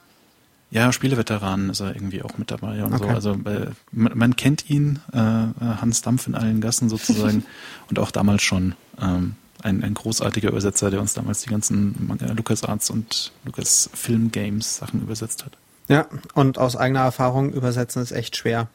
Ja, 0.72 0.94
Spieleveteranen 0.94 1.70
ist 1.70 1.82
er 1.82 1.96
irgendwie 1.96 2.24
auch 2.24 2.38
mit 2.38 2.50
dabei 2.50 2.84
und 2.84 2.94
okay. 2.94 3.04
so. 3.04 3.10
Also 3.10 3.32
äh, 3.50 3.68
man, 3.92 4.18
man, 4.18 4.36
kennt 4.38 4.70
ihn, 4.70 5.00
äh, 5.12 5.18
Hans 5.18 6.02
Dampf 6.02 6.28
in 6.28 6.36
allen 6.36 6.62
Gassen 6.62 6.90
sozusagen 6.90 7.44
und 7.90 8.00
auch 8.00 8.10
damals 8.10 8.42
schon 8.42 8.76
ähm, 9.00 9.36
ein, 9.64 9.84
ein 9.84 9.94
großartiger 9.94 10.50
Übersetzer, 10.50 10.92
der 10.92 11.02
uns 11.02 11.14
damals 11.14 11.42
die 11.42 11.50
ganzen 11.50 12.18
LucasArts 12.36 12.90
und 12.90 13.32
Lucas 13.46 13.90
Film 13.94 14.32
Games 14.32 14.78
Sachen 14.78 15.02
übersetzt 15.02 15.46
hat. 15.46 15.54
Ja, 15.88 16.08
und 16.36 16.58
aus 16.58 16.76
eigener 16.76 17.02
Erfahrung 17.02 17.52
übersetzen 17.54 18.02
ist 18.02 18.12
echt 18.12 18.38
schwer. 18.38 18.68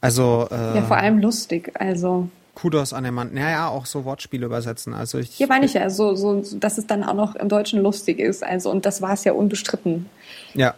Also 0.00 0.48
äh, 0.50 0.76
ja, 0.76 0.82
vor 0.82 0.96
allem 0.96 1.20
lustig. 1.20 1.72
Also 1.74 2.28
Kudos 2.54 2.92
an 2.92 3.04
den 3.04 3.14
Mann. 3.14 3.32
Naja, 3.32 3.68
auch 3.68 3.86
so 3.86 4.04
Wortspiele 4.04 4.46
übersetzen. 4.46 4.94
Also 4.94 5.18
ich, 5.18 5.30
Hier 5.30 5.46
meine 5.46 5.64
ich 5.64 5.74
ja, 5.74 5.88
so, 5.88 6.14
so, 6.14 6.42
dass 6.54 6.76
es 6.76 6.86
dann 6.86 7.02
auch 7.04 7.14
noch 7.14 7.34
im 7.34 7.48
Deutschen 7.48 7.80
lustig 7.80 8.18
ist. 8.18 8.44
Also, 8.44 8.70
und 8.70 8.84
das 8.84 9.00
war 9.00 9.12
es 9.12 9.24
ja 9.24 9.32
unbestritten. 9.32 10.06
Ja. 10.54 10.74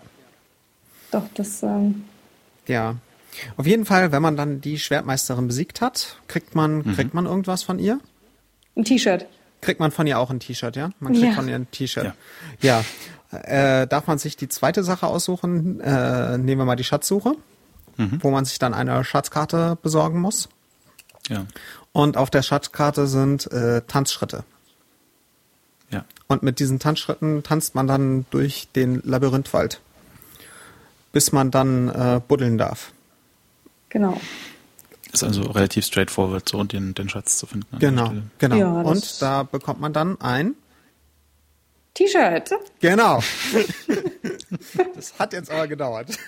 Doch, 1.10 1.24
das. 1.34 1.62
Ähm 1.62 2.04
ja. 2.66 2.96
Auf 3.56 3.66
jeden 3.66 3.84
Fall, 3.84 4.12
wenn 4.12 4.22
man 4.22 4.36
dann 4.36 4.60
die 4.60 4.78
Schwertmeisterin 4.78 5.48
besiegt 5.48 5.80
hat, 5.80 6.18
kriegt 6.28 6.54
man, 6.54 6.78
mhm. 6.78 6.94
kriegt 6.94 7.14
man 7.14 7.26
irgendwas 7.26 7.64
von 7.64 7.78
ihr? 7.80 7.98
Ein 8.76 8.84
T-Shirt. 8.84 9.26
Kriegt 9.60 9.80
man 9.80 9.90
von 9.90 10.06
ihr 10.06 10.18
auch 10.18 10.30
ein 10.30 10.40
T-Shirt, 10.40 10.76
ja? 10.76 10.90
Man 11.00 11.12
kriegt 11.12 11.26
ja. 11.26 11.32
von 11.32 11.48
ihr 11.48 11.54
ein 11.54 11.70
T-Shirt. 11.70 12.12
Ja. 12.60 12.82
ja. 13.32 13.38
Äh, 13.38 13.86
darf 13.86 14.06
man 14.06 14.18
sich 14.18 14.36
die 14.36 14.48
zweite 14.48 14.84
Sache 14.84 15.06
aussuchen? 15.06 15.80
Äh, 15.80 16.38
nehmen 16.38 16.60
wir 16.60 16.64
mal 16.64 16.76
die 16.76 16.84
Schatzsuche, 16.84 17.34
mhm. 17.96 18.18
wo 18.22 18.30
man 18.30 18.44
sich 18.44 18.58
dann 18.58 18.74
eine 18.74 19.02
Schatzkarte 19.04 19.78
besorgen 19.82 20.20
muss. 20.20 20.48
Ja. 21.28 21.46
Und 21.92 22.16
auf 22.16 22.30
der 22.30 22.42
Schatzkarte 22.42 23.06
sind 23.06 23.50
äh, 23.52 23.82
Tanzschritte. 23.86 24.44
Ja. 25.90 26.04
Und 26.26 26.42
mit 26.42 26.58
diesen 26.58 26.78
Tanzschritten 26.78 27.42
tanzt 27.42 27.74
man 27.74 27.86
dann 27.86 28.26
durch 28.30 28.68
den 28.74 29.00
Labyrinthwald, 29.04 29.80
bis 31.12 31.32
man 31.32 31.50
dann 31.50 31.88
äh, 31.88 32.20
buddeln 32.26 32.58
darf. 32.58 32.92
Genau. 33.88 34.20
Ist 35.14 35.22
also 35.22 35.42
relativ 35.42 35.84
straightforward, 35.84 36.48
so 36.48 36.62
den, 36.64 36.94
den 36.94 37.08
Schatz 37.08 37.38
zu 37.38 37.46
finden. 37.46 37.78
Genau, 37.78 38.12
genau. 38.38 38.56
Ja, 38.56 38.82
und 38.82 39.22
da 39.22 39.44
bekommt 39.44 39.80
man 39.80 39.92
dann 39.92 40.20
ein 40.20 40.54
T-Shirt. 41.94 42.50
Genau. 42.80 43.22
das 44.94 45.18
hat 45.18 45.32
jetzt 45.32 45.50
aber 45.50 45.68
gedauert. 45.68 46.08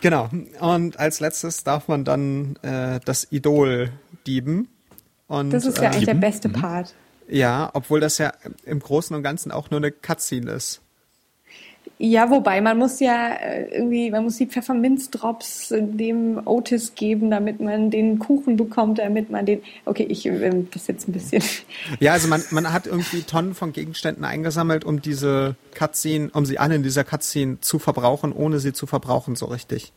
Genau. 0.00 0.30
Und 0.60 0.98
als 0.98 1.20
letztes 1.20 1.64
darf 1.64 1.88
man 1.88 2.04
dann 2.04 2.56
äh, 2.62 3.00
das 3.04 3.26
Idol 3.30 3.90
dieben. 4.26 4.68
Und, 5.26 5.50
das 5.50 5.66
ist 5.66 5.78
ja 5.78 5.84
äh, 5.84 5.86
eigentlich 5.88 6.04
der 6.04 6.14
beste 6.14 6.48
mhm. 6.48 6.52
Part. 6.52 6.94
Ja, 7.28 7.70
obwohl 7.74 8.00
das 8.00 8.18
ja 8.18 8.32
im 8.64 8.80
Großen 8.80 9.14
und 9.14 9.22
Ganzen 9.22 9.52
auch 9.52 9.70
nur 9.70 9.78
eine 9.78 9.90
Cutscene 9.90 10.50
ist. 10.52 10.80
Ja, 12.00 12.30
wobei 12.30 12.60
man 12.60 12.78
muss 12.78 13.00
ja 13.00 13.28
äh, 13.28 13.74
irgendwie, 13.74 14.10
man 14.12 14.22
muss 14.22 14.36
die 14.36 14.46
Pfefferminzdrops 14.46 15.74
dem 15.76 16.40
Otis 16.44 16.94
geben, 16.94 17.28
damit 17.28 17.58
man 17.58 17.90
den 17.90 18.20
Kuchen 18.20 18.56
bekommt, 18.56 19.00
damit 19.00 19.30
man 19.30 19.44
den. 19.44 19.62
Okay, 19.84 20.06
ich 20.08 20.24
äh, 20.24 20.64
das 20.72 20.86
jetzt 20.86 21.08
ein 21.08 21.12
bisschen. 21.12 21.42
Ja, 22.00 22.12
also 22.12 22.28
man, 22.28 22.42
man 22.50 22.72
hat 22.72 22.86
irgendwie 22.86 23.22
Tonnen 23.22 23.54
von 23.54 23.72
Gegenständen 23.72 24.24
eingesammelt, 24.24 24.84
um 24.84 25.02
diese 25.02 25.56
Cutscene, 25.74 26.30
um 26.32 26.46
sie 26.46 26.58
alle 26.58 26.76
in 26.76 26.82
dieser 26.82 27.02
Cutscene 27.02 27.60
zu 27.60 27.78
verbrauchen, 27.78 28.32
ohne 28.32 28.60
sie 28.60 28.72
zu 28.72 28.86
verbrauchen, 28.86 29.34
so 29.34 29.46
richtig. 29.46 29.92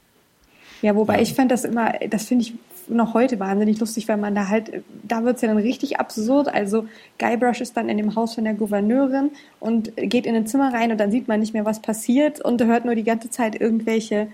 Ja, 0.81 0.95
wobei 0.95 1.15
ja. 1.15 1.21
ich 1.21 1.33
fand 1.35 1.51
das 1.51 1.63
immer, 1.63 1.93
das 2.09 2.25
finde 2.25 2.45
ich 2.45 2.53
noch 2.95 3.13
heute 3.13 3.39
wahnsinnig 3.39 3.79
lustig, 3.79 4.07
weil 4.07 4.17
man 4.17 4.35
da 4.35 4.47
halt, 4.47 4.83
da 5.03 5.23
wird's 5.23 5.41
ja 5.41 5.47
dann 5.47 5.57
richtig 5.57 5.99
absurd. 5.99 6.47
Also 6.47 6.85
Guybrush 7.19 7.61
ist 7.61 7.77
dann 7.77 7.89
in 7.89 7.97
dem 7.97 8.15
Haus 8.15 8.35
von 8.35 8.43
der 8.43 8.53
Gouverneurin 8.53 9.31
und 9.59 9.95
geht 9.97 10.25
in 10.25 10.35
ein 10.35 10.47
Zimmer 10.47 10.73
rein 10.73 10.91
und 10.91 10.99
dann 10.99 11.11
sieht 11.11 11.27
man 11.27 11.39
nicht 11.39 11.53
mehr, 11.53 11.65
was 11.65 11.81
passiert 11.81 12.41
und 12.41 12.63
hört 12.63 12.85
nur 12.85 12.95
die 12.95 13.03
ganze 13.03 13.29
Zeit 13.29 13.59
irgendwelche, 13.59 14.27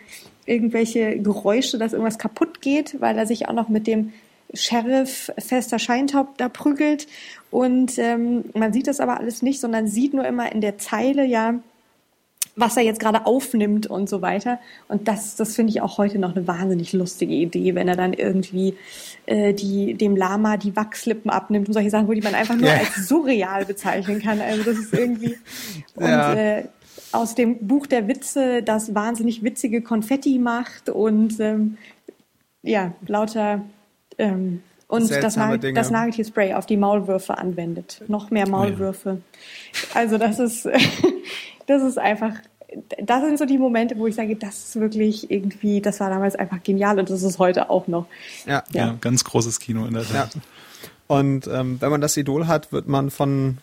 irgendwelche 0.46 1.20
Geräusche, 1.20 1.78
dass 1.78 1.94
irgendwas 1.94 2.20
kaputt 2.20 2.62
geht, 2.62 3.00
weil 3.00 3.18
er 3.18 3.26
sich 3.26 3.48
auch 3.48 3.54
noch 3.54 3.70
mit 3.70 3.88
dem 3.88 4.14
Sheriff 4.54 5.32
Fester 5.38 5.80
Scheintaup 5.80 6.38
da 6.38 6.50
prügelt. 6.50 7.08
Und 7.52 7.98
ähm, 7.98 8.46
man 8.54 8.74
sieht 8.74 8.88
das 8.88 9.00
aber 9.00 9.20
alles 9.20 9.42
nicht, 9.42 9.60
sondern 9.60 9.88
sieht 9.88 10.14
nur 10.14 10.26
immer 10.26 10.52
in 10.52 10.62
der 10.62 10.78
Zeile 10.78 11.26
ja, 11.26 11.56
was 12.58 12.76
er 12.76 12.84
jetzt 12.84 13.00
gerade 13.00 13.26
aufnimmt 13.26 13.88
und 13.88 14.10
so 14.10 14.22
weiter. 14.22 14.60
Und 14.88 15.08
das, 15.08 15.36
das 15.36 15.56
finde 15.56 15.70
ich 15.70 15.82
auch 15.82 16.00
heute 16.00 16.18
noch 16.18 16.36
eine 16.36 16.48
wahnsinnig 16.48 16.92
lustige 16.92 17.34
Idee, 17.34 17.76
wenn 17.76 17.88
er 17.88 17.96
dann 17.96 18.14
irgendwie 18.14 18.76
äh, 19.28 19.54
die, 19.54 19.94
dem 19.94 20.18
Lama 20.18 20.58
die 20.58 20.76
Wachslippen 20.76 21.30
abnimmt 21.30 21.68
und 21.68 21.74
solche 21.74 21.92
Sachen, 21.92 22.08
wo 22.08 22.14
die 22.14 22.22
man 22.22 22.34
einfach 22.34 22.56
nur 22.56 22.68
yeah. 22.68 22.80
als 22.80 23.08
surreal 23.08 23.66
bezeichnen 23.66 24.22
kann. 24.22 24.42
Also 24.42 24.64
das 24.64 24.80
ist 24.80 24.94
irgendwie 24.94 25.38
und 25.96 26.04
ja. 26.04 26.34
äh, 26.34 26.64
aus 27.12 27.36
dem 27.36 27.68
Buch 27.68 27.86
der 27.86 28.08
Witze 28.08 28.64
das 28.64 28.96
wahnsinnig 28.96 29.44
witzige 29.44 29.82
Konfetti 29.82 30.40
macht 30.40 30.90
und 30.90 31.40
ähm, 31.40 31.78
ja, 32.64 32.94
lauter 33.06 33.62
ähm, 34.18 34.64
und 34.88 35.12
das, 35.12 35.36
Nagel, 35.36 35.74
das 35.74 35.92
Nageltierspray 35.92 36.54
auf 36.54 36.66
die 36.66 36.78
Maulwürfe 36.78 37.38
anwendet. 37.38 38.02
Noch 38.08 38.32
mehr 38.32 38.48
Maulwürfe. 38.48 39.22
Oh 39.22 39.38
ja. 39.94 40.02
Also 40.02 40.18
das 40.18 40.40
ist 40.40 40.68
das 41.68 41.84
ist 41.84 42.00
einfach, 42.00 42.34
das 43.02 43.22
sind 43.22 43.38
so 43.38 43.46
die 43.46 43.58
Momente, 43.58 43.98
wo 43.98 44.08
ich 44.08 44.16
sage, 44.16 44.36
das 44.36 44.70
ist 44.70 44.80
wirklich 44.80 45.30
irgendwie, 45.30 45.82
das 45.82 46.00
war 46.00 46.10
damals 46.10 46.36
einfach 46.36 46.64
genial 46.64 47.00
und 47.00 47.10
das 47.10 47.22
ist 47.22 47.38
heute 47.40 47.70
auch 47.70 47.88
noch. 47.88 48.08
Ja, 48.46 48.64
ja. 48.72 48.88
ja 48.88 48.98
ganz 49.00 49.24
großes 49.24 49.60
Kino 49.60 49.86
in 49.86 49.94
der 49.94 50.04
Tat. 50.04 50.36
Ja. 50.36 50.42
Und 51.08 51.48
ähm, 51.48 51.80
wenn 51.80 51.92
man 51.92 52.02
das 52.02 52.18
Idol 52.18 52.48
hat, 52.48 52.72
wird 52.72 52.88
man 52.88 53.12
von 53.12 53.60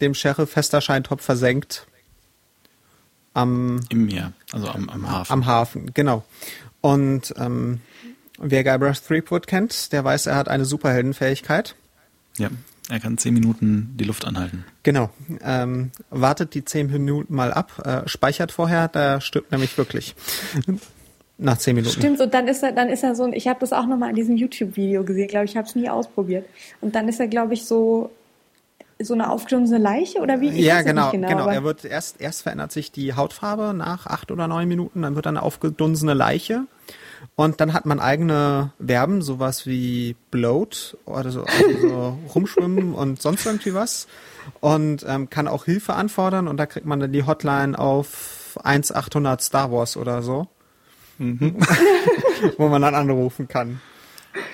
dem 0.00 0.14
Sheriff 0.14 0.50
Fester 0.50 0.80
Scheintopf 0.80 1.22
versenkt. 1.22 1.86
Am, 3.32 3.80
Im 3.88 4.06
Meer, 4.06 4.32
also 4.52 4.68
am, 4.68 4.88
am 4.88 5.10
Hafen. 5.10 5.32
Am 5.32 5.46
Hafen, 5.46 5.90
genau. 5.92 6.22
Und 6.80 7.34
ähm, 7.36 7.80
wer 8.38 8.62
Guybrush 8.62 9.00
Threepwood 9.02 9.48
kennt, 9.48 9.92
der 9.92 10.04
weiß, 10.04 10.26
er 10.26 10.36
hat 10.36 10.48
eine 10.48 10.64
Superheldenfähigkeit. 10.64 11.74
Ja. 12.36 12.50
Er 12.90 13.00
kann 13.00 13.16
zehn 13.16 13.32
Minuten 13.32 13.94
die 13.98 14.04
Luft 14.04 14.26
anhalten. 14.26 14.64
Genau. 14.82 15.10
Ähm, 15.42 15.90
wartet 16.10 16.54
die 16.54 16.64
zehn 16.64 16.90
Minuten 16.90 17.34
mal 17.34 17.52
ab, 17.52 17.82
äh, 17.84 18.06
speichert 18.08 18.52
vorher, 18.52 18.88
da 18.88 19.20
stirbt 19.20 19.52
nämlich 19.52 19.76
wirklich. 19.78 20.14
Nach 21.38 21.58
zehn 21.58 21.74
Minuten. 21.74 21.98
Stimmt, 21.98 22.20
und 22.20 22.32
dann 22.32 22.46
ist 22.46 22.62
er, 22.62 22.72
dann 22.72 22.88
ist 22.88 23.02
er 23.02 23.16
so, 23.16 23.26
ich 23.32 23.48
habe 23.48 23.58
das 23.58 23.72
auch 23.72 23.86
nochmal 23.86 24.10
in 24.10 24.16
diesem 24.16 24.36
YouTube-Video 24.36 25.02
gesehen, 25.02 25.28
glaube 25.28 25.46
ich, 25.46 25.56
habe 25.56 25.66
es 25.66 25.74
nie 25.74 25.88
ausprobiert. 25.88 26.46
Und 26.80 26.94
dann 26.94 27.08
ist 27.08 27.18
er, 27.18 27.26
glaube 27.26 27.54
ich, 27.54 27.64
so 27.64 28.10
so 29.00 29.14
eine 29.14 29.28
aufgedunsene 29.28 29.78
Leiche 29.80 30.20
oder 30.20 30.40
wie? 30.40 30.50
Ich 30.50 30.64
ja, 30.64 30.82
genau, 30.82 31.10
genau. 31.10 31.28
genau. 31.28 31.48
Er 31.48 31.64
wird 31.64 31.84
erst 31.84 32.20
erst 32.20 32.42
verändert 32.42 32.70
sich 32.70 32.92
die 32.92 33.14
Hautfarbe 33.14 33.74
nach 33.74 34.06
acht 34.06 34.30
oder 34.30 34.46
neun 34.46 34.68
Minuten, 34.68 35.02
dann 35.02 35.16
wird 35.16 35.26
er 35.26 35.30
eine 35.30 35.42
aufgedunsene 35.42 36.14
Leiche 36.14 36.66
und 37.36 37.60
dann 37.60 37.72
hat 37.72 37.86
man 37.86 38.00
eigene 38.00 38.72
Verben, 38.84 39.22
sowas 39.22 39.66
wie 39.66 40.16
bloat 40.30 40.96
oder 41.04 41.30
so, 41.30 41.44
also 41.44 41.80
so 41.80 42.18
rumschwimmen 42.34 42.94
und 42.94 43.20
sonst 43.20 43.46
irgendwie 43.46 43.74
was. 43.74 44.06
Und 44.60 45.04
ähm, 45.08 45.30
kann 45.30 45.48
auch 45.48 45.64
Hilfe 45.64 45.94
anfordern 45.94 46.48
und 46.48 46.58
da 46.58 46.66
kriegt 46.66 46.86
man 46.86 47.00
dann 47.00 47.12
die 47.12 47.26
Hotline 47.26 47.78
auf 47.78 48.58
1800 48.62 49.40
Star 49.40 49.72
Wars 49.72 49.96
oder 49.96 50.22
so. 50.22 50.48
Mhm. 51.18 51.56
Wo 52.58 52.68
man 52.68 52.82
dann 52.82 52.94
anrufen 52.94 53.48
kann. 53.48 53.80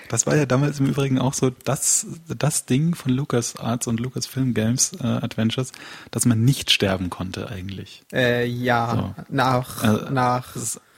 Das 0.09 0.27
war 0.27 0.37
ja 0.37 0.45
damals 0.45 0.81
im 0.81 0.87
Übrigen 0.87 1.19
auch 1.19 1.35
so 1.35 1.51
das, 1.51 2.07
das 2.27 2.67
Ding 2.67 2.95
von 2.95 3.13
Lucas 3.13 3.57
Arts 3.57 3.87
und 3.87 4.01
Lucas 4.01 4.27
Film 4.27 4.55
Games 4.55 4.93
äh, 5.01 5.07
Adventures, 5.07 5.73
dass 6.11 6.27
man 6.27 6.45
nicht 6.45 6.71
sterben 6.71 7.11
konnte 7.11 7.49
eigentlich. 7.49 8.03
Äh, 8.13 8.47
ja, 8.47 9.15
so. 9.17 9.25
nach, 9.29 9.83
äh, 9.83 10.11
nach, 10.11 10.55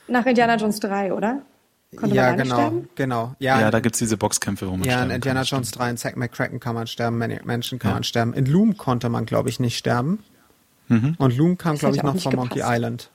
nach 0.08 0.26
Indiana 0.26 0.56
Jones 0.56 0.80
3, 0.80 1.12
oder? 1.12 1.42
Konnte 1.96 2.16
ja, 2.16 2.32
genau, 2.32 2.54
sterben? 2.54 2.88
genau. 2.94 3.34
Ja, 3.38 3.60
ja 3.60 3.70
da 3.70 3.80
gibt's 3.80 3.98
diese 3.98 4.16
Boxkämpfe, 4.16 4.66
wo 4.66 4.76
man 4.76 4.88
Ja, 4.88 5.02
in 5.04 5.10
Indiana 5.10 5.42
Jones 5.42 5.72
3 5.72 5.90
in 5.90 5.96
Zack 5.98 6.16
McCracken 6.16 6.58
kann 6.58 6.74
man 6.74 6.86
sterben, 6.86 7.18
Menschen 7.18 7.78
kann 7.78 7.90
ja. 7.90 7.94
man 7.94 8.04
sterben. 8.04 8.32
In 8.32 8.46
Loom 8.46 8.76
konnte 8.78 9.10
man, 9.10 9.26
glaube 9.26 9.50
ich, 9.50 9.60
nicht 9.60 9.76
sterben. 9.76 10.20
Mhm. 10.88 11.16
Und 11.18 11.36
Loom 11.36 11.58
kam, 11.58 11.76
glaube 11.76 11.96
ich, 11.96 12.02
noch 12.02 12.16
von 12.16 12.32
gepasst. 12.32 12.36
Monkey 12.36 12.62
Island. 12.64 13.10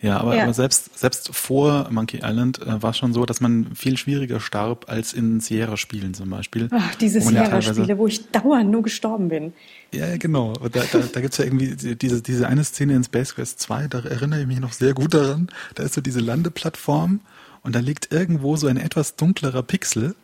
Ja, 0.00 0.20
aber, 0.20 0.36
ja. 0.36 0.44
aber 0.44 0.54
selbst, 0.54 0.98
selbst 0.98 1.34
vor 1.34 1.88
Monkey 1.90 2.20
Island 2.22 2.60
äh, 2.62 2.82
war 2.82 2.90
es 2.90 2.98
schon 2.98 3.12
so, 3.12 3.26
dass 3.26 3.40
man 3.40 3.74
viel 3.74 3.96
schwieriger 3.96 4.40
starb 4.40 4.88
als 4.88 5.12
in 5.12 5.40
Sierra-Spielen 5.40 6.14
zum 6.14 6.30
Beispiel. 6.30 6.68
Ach, 6.70 6.94
diese 6.94 7.20
Sierra-Spiele, 7.20 7.98
wo 7.98 8.06
ich 8.06 8.30
dauernd 8.30 8.70
nur 8.70 8.82
gestorben 8.82 9.28
bin. 9.28 9.52
Ja, 9.92 10.16
genau. 10.16 10.54
Da, 10.54 10.82
da, 10.92 10.98
da 10.98 11.20
gibt 11.20 11.36
ja 11.36 11.44
irgendwie 11.44 11.74
diese, 11.96 12.22
diese 12.22 12.48
eine 12.48 12.64
Szene 12.64 12.94
in 12.94 13.04
Space 13.04 13.34
Quest 13.34 13.60
2, 13.60 13.88
da 13.88 13.98
erinnere 14.00 14.40
ich 14.40 14.46
mich 14.46 14.60
noch 14.60 14.72
sehr 14.72 14.94
gut 14.94 15.14
daran. 15.14 15.48
Da 15.74 15.82
ist 15.82 15.94
so 15.94 16.00
diese 16.00 16.20
Landeplattform 16.20 17.20
und 17.68 17.74
da 17.74 17.80
liegt 17.80 18.10
irgendwo 18.10 18.56
so 18.56 18.66
ein 18.66 18.78
etwas 18.78 19.16
dunklerer 19.16 19.62
Pixel 19.62 20.14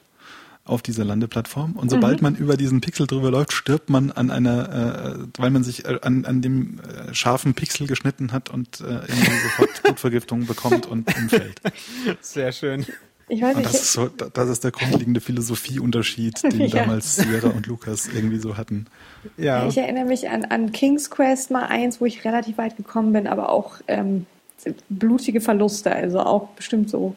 auf 0.65 0.81
dieser 0.81 1.05
Landeplattform. 1.05 1.73
Und 1.73 1.91
sobald 1.91 2.23
mhm. 2.23 2.23
man 2.23 2.37
über 2.37 2.57
diesen 2.57 2.81
Pixel 2.81 3.07
drüber 3.07 3.31
läuft, 3.31 3.53
stirbt 3.53 3.91
man 3.91 4.11
an 4.11 4.31
einer, 4.31 5.19
äh, 5.19 5.27
weil 5.37 5.51
man 5.51 5.63
sich 5.63 5.85
äh, 5.85 5.99
an, 6.01 6.25
an 6.25 6.41
dem 6.41 6.81
äh, 6.81 7.13
scharfen 7.13 7.53
Pixel 7.53 7.87
geschnitten 7.87 8.33
hat 8.33 8.49
und 8.49 8.81
äh, 8.81 8.85
irgendwie 8.85 9.41
sofort 9.43 9.69
Blutvergiftung 9.83 10.47
bekommt 10.47 10.87
und 10.87 11.15
umfällt. 11.15 11.61
Sehr 12.23 12.51
schön. 12.51 12.87
Ich 13.29 13.43
weiß 13.43 13.57
nicht. 13.57 13.69
Das 13.69 13.75
ist, 13.75 13.93
so, 13.93 14.09
das 14.09 14.49
ist 14.49 14.65
der 14.65 14.71
grundlegende 14.71 15.21
Philosophieunterschied, 15.21 16.43
den 16.45 16.61
ja. 16.69 16.79
damals 16.79 17.17
Sierra 17.17 17.49
und 17.49 17.67
Lukas 17.67 18.07
irgendwie 18.07 18.39
so 18.39 18.57
hatten. 18.57 18.87
Ja. 19.37 19.69
Ich 19.69 19.77
erinnere 19.77 20.07
mich 20.07 20.31
an, 20.31 20.47
an 20.47 20.73
King's 20.73 21.11
Quest 21.11 21.51
mal 21.51 21.67
eins, 21.67 22.01
wo 22.01 22.07
ich 22.07 22.25
relativ 22.25 22.57
weit 22.57 22.79
gekommen 22.79 23.13
bin, 23.13 23.27
aber 23.27 23.51
auch 23.51 23.83
ähm, 23.87 24.25
blutige 24.89 25.43
Verluste, 25.43 25.95
also 25.95 26.21
auch 26.21 26.49
bestimmt 26.51 26.89
so 26.89 27.17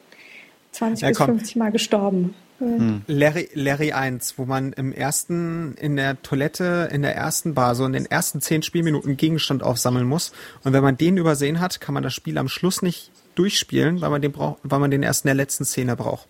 20 0.77 1.01
ja, 1.01 1.09
bis 1.09 1.17
50 1.17 1.55
Mal 1.55 1.71
gestorben. 1.71 2.35
Hm. 2.59 3.03
Larry, 3.07 3.49
Larry 3.53 3.91
1, 3.91 4.37
wo 4.37 4.45
man 4.45 4.73
im 4.73 4.91
ersten, 4.91 5.75
in 5.75 5.95
der 5.95 6.21
Toilette, 6.21 6.89
in 6.91 7.03
der 7.03 7.15
ersten 7.15 7.53
Bar, 7.53 7.75
so 7.75 7.85
in 7.85 7.93
den 7.93 8.05
ersten 8.05 8.41
zehn 8.41 8.63
Spielminuten 8.63 9.17
Gegenstand 9.17 9.63
aufsammeln 9.63 10.07
muss. 10.07 10.31
Und 10.63 10.73
wenn 10.73 10.83
man 10.83 10.97
den 10.97 11.17
übersehen 11.17 11.59
hat, 11.59 11.81
kann 11.81 11.93
man 11.93 12.03
das 12.03 12.13
Spiel 12.13 12.37
am 12.37 12.47
Schluss 12.47 12.81
nicht 12.81 13.11
durchspielen, 13.35 14.01
weil 14.01 14.09
man 14.09 14.21
den 14.21 14.31
braucht, 14.31 14.59
weil 14.63 14.79
man 14.79 14.89
den 14.89 15.03
erst 15.03 15.25
in 15.25 15.29
der 15.29 15.35
letzten 15.35 15.65
Szene 15.65 15.95
braucht. 15.95 16.27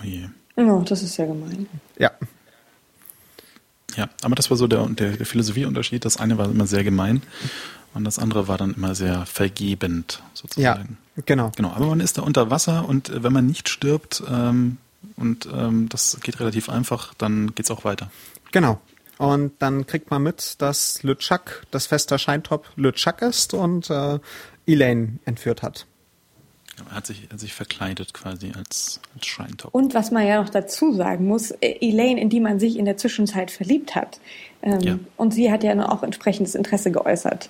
Oh 0.00 0.04
je. 0.04 0.26
Oh, 0.56 0.82
das 0.86 1.02
ist 1.02 1.16
ja 1.16 1.26
gemein. 1.26 1.68
Ja. 1.98 2.10
Ja, 3.96 4.08
aber 4.22 4.34
das 4.34 4.50
war 4.50 4.56
so 4.56 4.66
der, 4.66 4.84
der, 4.88 5.12
der 5.12 5.26
Philosophieunterschied. 5.26 6.04
Das 6.04 6.18
eine 6.18 6.36
war 6.38 6.50
immer 6.50 6.66
sehr 6.66 6.84
gemein 6.84 7.22
und 7.96 8.04
das 8.04 8.18
andere 8.18 8.46
war 8.46 8.58
dann 8.58 8.74
immer 8.74 8.94
sehr 8.94 9.26
vergebend, 9.26 10.22
sozusagen. 10.34 10.98
Ja, 11.16 11.22
genau. 11.24 11.52
Genau, 11.56 11.72
aber 11.72 11.86
man 11.86 12.00
ist 12.00 12.18
da 12.18 12.22
unter 12.22 12.50
Wasser 12.50 12.88
und 12.88 13.08
äh, 13.08 13.22
wenn 13.22 13.32
man 13.32 13.46
nicht 13.46 13.68
stirbt, 13.68 14.22
ähm, 14.30 14.78
und 15.16 15.48
ähm, 15.52 15.88
das 15.88 16.18
geht 16.22 16.40
relativ 16.40 16.68
einfach, 16.68 17.14
dann 17.14 17.54
geht's 17.54 17.70
auch 17.70 17.84
weiter. 17.84 18.10
Genau. 18.52 18.80
Und 19.18 19.52
dann 19.60 19.86
kriegt 19.86 20.10
man 20.10 20.22
mit, 20.22 20.56
dass 20.58 21.02
LeChuck, 21.02 21.64
das 21.70 21.86
fester 21.86 22.18
Scheintop, 22.18 22.66
LeChuck 22.76 23.22
ist 23.22 23.54
und 23.54 23.88
äh, 23.88 24.18
Elaine 24.66 25.18
entführt 25.24 25.62
hat. 25.62 25.86
Er 26.90 26.96
hat 26.96 27.06
sich, 27.06 27.24
er 27.24 27.30
hat 27.30 27.40
sich 27.40 27.54
verkleidet 27.54 28.12
quasi 28.12 28.52
als, 28.54 29.00
als 29.14 29.26
Scheintop. 29.26 29.74
Und 29.74 29.94
was 29.94 30.10
man 30.10 30.26
ja 30.26 30.42
noch 30.42 30.50
dazu 30.50 30.92
sagen 30.92 31.26
muss, 31.26 31.50
äh, 31.50 31.78
Elaine, 31.80 32.20
in 32.20 32.28
die 32.28 32.40
man 32.40 32.60
sich 32.60 32.76
in 32.76 32.84
der 32.84 32.98
Zwischenzeit 32.98 33.50
verliebt 33.50 33.94
hat. 33.94 34.20
Ähm, 34.62 34.80
ja. 34.80 34.98
Und 35.16 35.32
sie 35.32 35.50
hat 35.50 35.64
ja 35.64 35.88
auch 35.88 36.02
entsprechendes 36.02 36.54
Interesse 36.54 36.90
geäußert. 36.90 37.48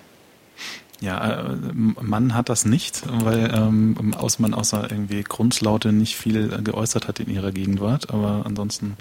Ja, 0.99 1.51
äh, 1.51 1.55
Mann 1.73 2.33
hat 2.33 2.49
das 2.49 2.65
nicht, 2.65 3.03
weil 3.07 3.51
ähm, 3.53 4.15
aus 4.17 4.39
man 4.39 4.53
außer 4.53 4.87
irgendwie 4.89 5.23
Grundlaute 5.23 5.91
nicht 5.91 6.15
viel 6.15 6.49
geäußert 6.63 7.07
hat 7.07 7.19
in 7.19 7.29
ihrer 7.29 7.51
Gegenwart, 7.51 8.09
aber 8.09 8.43
ansonsten 8.45 8.97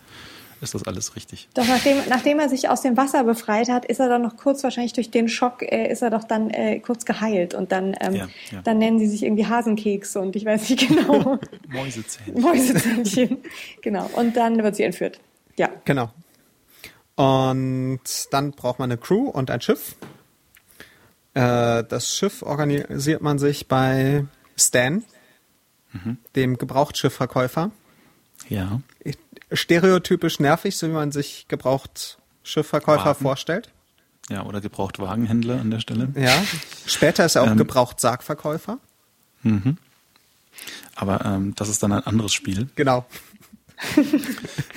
ist 0.60 0.74
das 0.74 0.84
alles 0.84 1.16
richtig. 1.16 1.48
Doch 1.54 1.66
nachdem, 1.66 1.98
nachdem 2.08 2.38
er 2.38 2.48
sich 2.48 2.68
aus 2.68 2.80
dem 2.80 2.96
Wasser 2.96 3.24
befreit 3.24 3.68
hat, 3.68 3.84
ist 3.84 4.00
er 4.00 4.08
dann 4.08 4.22
noch 4.22 4.36
kurz, 4.36 4.62
wahrscheinlich 4.62 4.94
durch 4.94 5.10
den 5.10 5.28
Schock, 5.28 5.62
äh, 5.62 5.90
ist 5.90 6.02
er 6.02 6.10
doch 6.10 6.24
dann 6.24 6.50
äh, 6.50 6.80
kurz 6.80 7.04
geheilt 7.04 7.54
und 7.54 7.72
dann, 7.72 7.94
ähm, 8.00 8.14
ja, 8.14 8.28
ja. 8.50 8.62
dann 8.64 8.78
nennen 8.78 8.98
sie 8.98 9.06
sich 9.06 9.22
irgendwie 9.22 9.46
Hasenkeks 9.46 10.16
und 10.16 10.36
ich 10.36 10.44
weiß 10.44 10.68
nicht 10.70 10.88
genau. 10.88 11.38
Mäusezähnchen. 11.68 12.42
Mäusezähnchen, 12.42 13.38
genau. 13.82 14.08
Und 14.14 14.36
dann 14.36 14.62
wird 14.62 14.76
sie 14.76 14.84
entführt. 14.84 15.20
Ja. 15.56 15.68
Genau. 15.84 16.10
Und 17.16 18.00
dann 18.30 18.50
braucht 18.52 18.78
man 18.78 18.90
eine 18.90 18.98
Crew 18.98 19.28
und 19.28 19.50
ein 19.50 19.60
Schiff. 19.60 19.96
Äh, 21.36 21.84
das 21.84 22.16
Schiff 22.16 22.40
organisiert 22.40 23.20
man 23.20 23.38
sich 23.38 23.68
bei 23.68 24.24
Stan, 24.56 25.04
mhm. 25.92 26.16
dem 26.34 26.56
Gebrauchtschiffverkäufer. 26.56 27.72
Ja. 28.48 28.80
Stereotypisch 29.52 30.40
nervig, 30.40 30.78
so 30.78 30.88
wie 30.88 30.92
man 30.92 31.12
sich 31.12 31.44
Gebrauchtschiffverkäufer 31.48 33.04
Wagen. 33.04 33.22
vorstellt. 33.22 33.70
Ja, 34.30 34.44
oder 34.44 34.62
Gebrauchtwagenhändler 34.62 35.60
an 35.60 35.70
der 35.70 35.80
Stelle. 35.80 36.08
Ja. 36.16 36.42
Später 36.86 37.26
ist 37.26 37.36
er 37.36 37.42
auch 37.42 37.48
ähm, 37.48 37.58
Gebrauchtsargverkäufer. 37.58 38.78
Mhm. 39.42 39.76
Aber 40.94 41.22
ähm, 41.22 41.54
das 41.54 41.68
ist 41.68 41.82
dann 41.82 41.92
ein 41.92 42.02
anderes 42.06 42.32
Spiel. 42.32 42.70
Genau. 42.76 43.04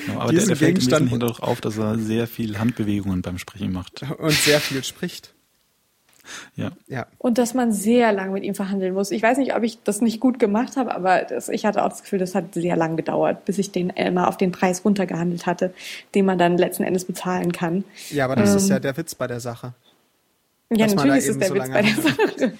genau 0.06 0.20
aber 0.20 0.34
der, 0.34 0.46
der 0.46 0.58
fällt 0.58 0.78
im 0.78 0.86
Wesentlichen 0.86 1.22
doch 1.22 1.40
auf, 1.40 1.62
dass 1.62 1.78
er 1.78 1.98
sehr 1.98 2.28
viel 2.28 2.60
Handbewegungen 2.60 3.22
beim 3.22 3.38
Sprechen 3.38 3.72
macht. 3.72 4.04
Und 4.18 4.34
sehr 4.34 4.60
viel 4.60 4.84
spricht. 4.84 5.34
Ja. 6.56 6.72
ja. 6.88 7.08
Und 7.18 7.38
dass 7.38 7.54
man 7.54 7.72
sehr 7.72 8.12
lange 8.12 8.32
mit 8.32 8.44
ihm 8.44 8.56
verhandeln 8.56 8.94
muss. 8.94 9.12
Ich 9.12 9.22
weiß 9.22 9.38
nicht, 9.38 9.56
ob 9.56 9.64
ich 9.64 9.82
das 9.84 10.02
nicht 10.02 10.20
gut 10.20 10.40
gemacht 10.40 10.78
habe, 10.78 10.94
aber 10.94 11.24
das, 11.24 11.50
ich 11.50 11.66
hatte 11.66 11.84
auch 11.84 11.90
das 11.90 12.04
Gefühl, 12.04 12.20
das 12.20 12.36
hat 12.36 12.54
sehr 12.54 12.76
lang 12.76 12.98
gedauert, 12.98 13.46
bis 13.46 13.58
ich 13.58 13.72
den 13.72 13.90
immer 13.92 14.28
auf 14.28 14.38
den 14.38 14.52
Preis 14.52 14.84
runtergehandelt 14.86 15.46
hatte, 15.46 15.74
den 16.16 16.26
man 16.26 16.38
dann 16.38 16.58
letzten 16.58 16.84
Endes 16.84 17.06
bezahlen 17.06 17.52
kann. 17.52 17.84
Ja, 18.10 18.26
aber 18.26 18.36
das 18.36 18.52
ähm, 18.52 18.58
ist 18.58 18.70
ja 18.70 18.80
der 18.80 18.96
Witz 18.98 19.16
bei 19.16 19.28
der 19.28 19.40
Sache. 19.40 19.74
Ja, 20.72 20.88
natürlich 20.88 21.26
ist 21.26 21.30
es 21.30 21.38
der 21.38 21.48
so 21.48 21.56
Witz 21.56 21.70
bei 21.70 21.82
der 21.82 21.96
Sache. 21.96 22.54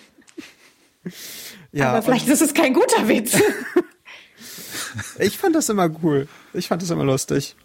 ja, 1.72 1.90
aber 1.92 2.02
vielleicht 2.02 2.28
ist 2.28 2.42
es 2.42 2.54
kein 2.54 2.74
guter 2.74 3.08
Witz. 3.08 3.40
ich 5.20 5.38
fand 5.38 5.56
das 5.56 5.70
immer 5.70 5.90
cool. 6.04 6.28
Ich 6.54 6.68
fand 6.68 6.82
das 6.82 6.90
immer 6.90 7.04
lustig. 7.04 7.56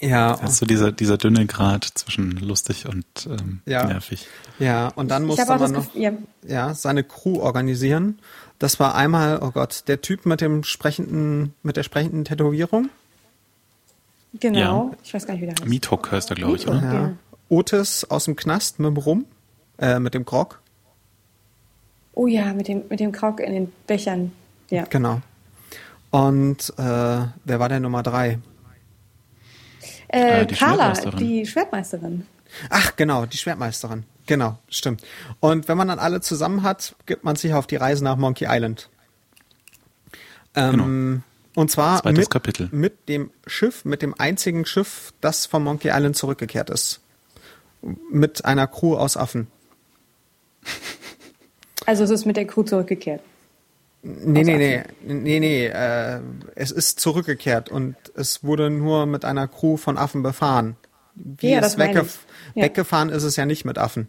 Ja. 0.00 0.36
Das 0.36 0.52
ist 0.52 0.58
so 0.58 0.66
dieser, 0.66 0.92
dieser 0.92 1.18
dünne 1.18 1.46
Grad 1.46 1.84
zwischen 1.84 2.32
lustig 2.32 2.86
und 2.86 3.04
ähm, 3.26 3.60
ja. 3.66 3.84
nervig. 3.84 4.26
Ja, 4.58 4.88
und 4.88 5.10
dann 5.10 5.24
musste 5.24 5.44
man 5.46 5.72
noch 5.72 5.94
ja. 5.94 6.12
ja. 6.46 6.74
seine 6.74 7.04
Crew 7.04 7.38
organisieren. 7.40 8.18
Das 8.58 8.80
war 8.80 8.94
einmal, 8.94 9.40
oh 9.42 9.50
Gott, 9.50 9.84
der 9.88 10.00
Typ 10.00 10.26
mit 10.26 10.40
dem 10.40 10.64
sprechenden, 10.64 11.54
mit 11.62 11.76
der 11.76 11.82
sprechenden 11.82 12.24
Tätowierung. 12.24 12.88
Genau, 14.38 14.90
ja. 14.90 14.98
ich 15.02 15.12
weiß 15.12 15.26
gar 15.26 15.34
nicht, 15.34 15.42
wie 15.42 15.46
der 15.46 15.56
heißt. 15.56 15.66
Mithok 15.66 16.12
heißt 16.12 16.30
er, 16.30 16.36
glaube 16.36 16.56
ich, 16.56 16.66
oder? 16.66 16.82
Ja. 16.82 17.12
Otis 17.48 18.04
aus 18.04 18.24
dem 18.24 18.36
Knast 18.36 18.78
mit 18.78 18.88
dem 18.88 18.96
Rum, 18.96 19.24
äh, 19.78 19.98
mit 19.98 20.14
dem 20.14 20.24
Grog. 20.24 20.60
Oh 22.14 22.26
ja, 22.26 22.52
mit 22.52 22.68
dem, 22.68 22.82
mit 22.88 23.00
dem 23.00 23.12
Grog 23.12 23.40
in 23.40 23.52
den 23.52 23.72
Bechern. 23.86 24.32
Ja. 24.70 24.84
Genau. 24.84 25.20
Und 26.10 26.72
äh, 26.76 26.82
wer 26.82 27.60
war 27.60 27.68
der 27.68 27.80
Nummer 27.80 28.02
drei? 28.02 28.38
Äh, 30.12 30.42
äh, 30.42 30.46
die 30.46 30.54
Carla, 30.54 30.92
die 30.92 31.46
Schwertmeisterin. 31.46 32.26
Ach, 32.68 32.96
genau, 32.96 33.26
die 33.26 33.36
Schwertmeisterin. 33.36 34.04
Genau, 34.26 34.58
stimmt. 34.68 35.02
Und 35.38 35.68
wenn 35.68 35.76
man 35.76 35.88
dann 35.88 35.98
alle 35.98 36.20
zusammen 36.20 36.62
hat, 36.62 36.94
gibt 37.06 37.24
man 37.24 37.36
sich 37.36 37.54
auf 37.54 37.66
die 37.66 37.76
Reise 37.76 38.02
nach 38.02 38.16
Monkey 38.16 38.46
Island. 38.48 38.88
Ähm, 40.54 40.72
genau. 40.72 41.22
Und 41.60 41.70
zwar 41.70 42.08
mit, 42.10 42.30
Kapitel. 42.30 42.68
mit 42.72 43.08
dem 43.08 43.30
Schiff, 43.46 43.84
mit 43.84 44.02
dem 44.02 44.14
einzigen 44.18 44.64
Schiff, 44.66 45.12
das 45.20 45.46
von 45.46 45.62
Monkey 45.62 45.88
Island 45.88 46.16
zurückgekehrt 46.16 46.70
ist. 46.70 47.00
Mit 48.10 48.44
einer 48.44 48.66
Crew 48.66 48.96
aus 48.96 49.16
Affen. 49.16 49.46
Also 51.86 52.04
es 52.04 52.10
ist 52.10 52.26
mit 52.26 52.36
der 52.36 52.46
Crew 52.46 52.62
zurückgekehrt. 52.62 53.22
Nee, 54.02 54.44
nee, 54.44 54.56
nee, 54.56 54.82
nee, 55.02 55.40
nee, 55.40 55.66
äh, 55.66 56.20
es 56.54 56.70
ist 56.70 57.00
zurückgekehrt 57.00 57.68
und 57.68 57.96
es 58.14 58.42
wurde 58.42 58.70
nur 58.70 59.04
mit 59.04 59.26
einer 59.26 59.46
Crew 59.46 59.76
von 59.76 59.98
Affen 59.98 60.22
befahren. 60.22 60.76
Wie 61.14 61.50
ja, 61.50 61.60
es 61.60 61.76
weggef 61.76 62.20
ja. 62.54 62.64
weggefahren 62.64 63.10
ist 63.10 63.24
es 63.24 63.36
ja 63.36 63.44
nicht 63.44 63.64
mit 63.66 63.76
Affen. 63.76 64.08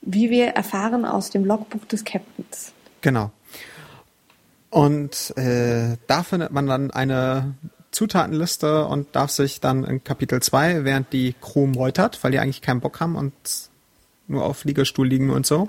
Wie 0.00 0.30
wir 0.30 0.48
erfahren 0.48 1.04
aus 1.04 1.30
dem 1.30 1.44
Logbuch 1.44 1.84
des 1.84 2.04
Captains. 2.04 2.72
Genau. 3.02 3.30
Und 4.70 5.36
äh, 5.36 5.96
da 6.08 6.22
findet 6.24 6.50
man 6.50 6.66
dann 6.66 6.90
eine 6.90 7.54
Zutatenliste 7.92 8.86
und 8.86 9.14
darf 9.14 9.30
sich 9.30 9.60
dann 9.60 9.84
in 9.84 10.02
Kapitel 10.02 10.40
2, 10.40 10.84
während 10.84 11.12
die 11.12 11.34
Crew 11.40 11.66
meutert, 11.66 12.24
weil 12.24 12.32
die 12.32 12.38
eigentlich 12.38 12.62
keinen 12.62 12.80
Bock 12.80 12.98
haben 12.98 13.14
und 13.14 13.32
nur 14.26 14.44
auf 14.44 14.64
Liegestuhl 14.64 15.06
liegen 15.06 15.30
und 15.30 15.46
so, 15.46 15.68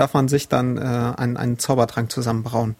darf 0.00 0.14
man 0.14 0.28
sich 0.28 0.48
dann 0.48 0.78
äh, 0.78 0.80
einen, 0.80 1.36
einen 1.36 1.58
Zaubertrank 1.58 2.10
zusammenbrauen. 2.10 2.74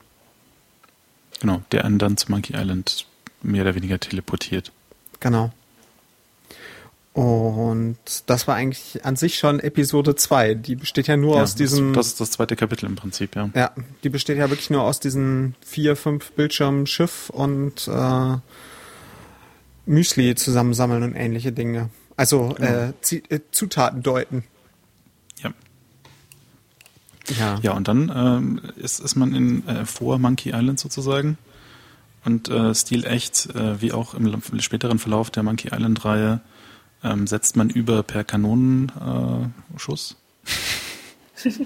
Genau, 1.40 1.62
der 1.70 1.84
einen 1.84 1.98
dann 1.98 2.16
zu 2.16 2.30
Monkey 2.30 2.54
Island 2.54 3.06
mehr 3.42 3.62
oder 3.62 3.74
weniger 3.74 4.00
teleportiert. 4.00 4.72
Genau. 5.20 5.52
Und 7.12 7.98
das 8.26 8.48
war 8.48 8.54
eigentlich 8.54 9.04
an 9.04 9.16
sich 9.16 9.38
schon 9.38 9.60
Episode 9.60 10.14
2. 10.14 10.54
Die 10.54 10.76
besteht 10.76 11.08
ja 11.08 11.18
nur 11.18 11.36
ja, 11.36 11.42
aus 11.42 11.54
diesen. 11.54 11.92
Das 11.92 12.06
ist 12.06 12.20
das 12.20 12.30
zweite 12.30 12.56
Kapitel 12.56 12.86
im 12.86 12.96
Prinzip, 12.96 13.36
ja. 13.36 13.50
Ja, 13.54 13.72
die 14.02 14.08
besteht 14.08 14.38
ja 14.38 14.48
wirklich 14.48 14.70
nur 14.70 14.82
aus 14.82 15.00
diesen 15.00 15.56
vier, 15.60 15.96
fünf 15.96 16.32
Bildschirmen 16.32 16.86
Schiff 16.86 17.28
und 17.28 17.86
äh, 17.86 18.36
Müsli 19.84 20.36
zusammensammeln 20.36 21.02
und 21.02 21.14
ähnliche 21.16 21.52
Dinge. 21.52 21.90
Also 22.16 22.54
genau. 22.56 22.92
äh, 23.10 23.16
äh, 23.28 23.40
Zutaten 23.50 24.02
deuten. 24.02 24.44
Ja. 27.38 27.58
Ja, 27.62 27.72
und 27.72 27.88
dann 27.88 28.12
ähm, 28.14 28.60
ist, 28.76 29.00
ist 29.00 29.16
man 29.16 29.34
in 29.34 29.66
äh, 29.66 29.84
vor 29.86 30.18
Monkey 30.18 30.50
Island 30.50 30.80
sozusagen. 30.80 31.38
Und 32.24 32.48
äh, 32.48 32.74
Stil 32.74 33.06
echt, 33.06 33.54
äh, 33.54 33.80
wie 33.80 33.92
auch 33.92 34.14
im 34.14 34.42
späteren 34.60 34.98
Verlauf 34.98 35.30
der 35.30 35.42
Monkey 35.42 35.68
Island-Reihe, 35.72 36.40
ähm, 37.02 37.26
setzt 37.26 37.56
man 37.56 37.70
über 37.70 38.02
per 38.02 38.24
Kanonenschuss. 38.24 40.16
Äh, 41.44 41.50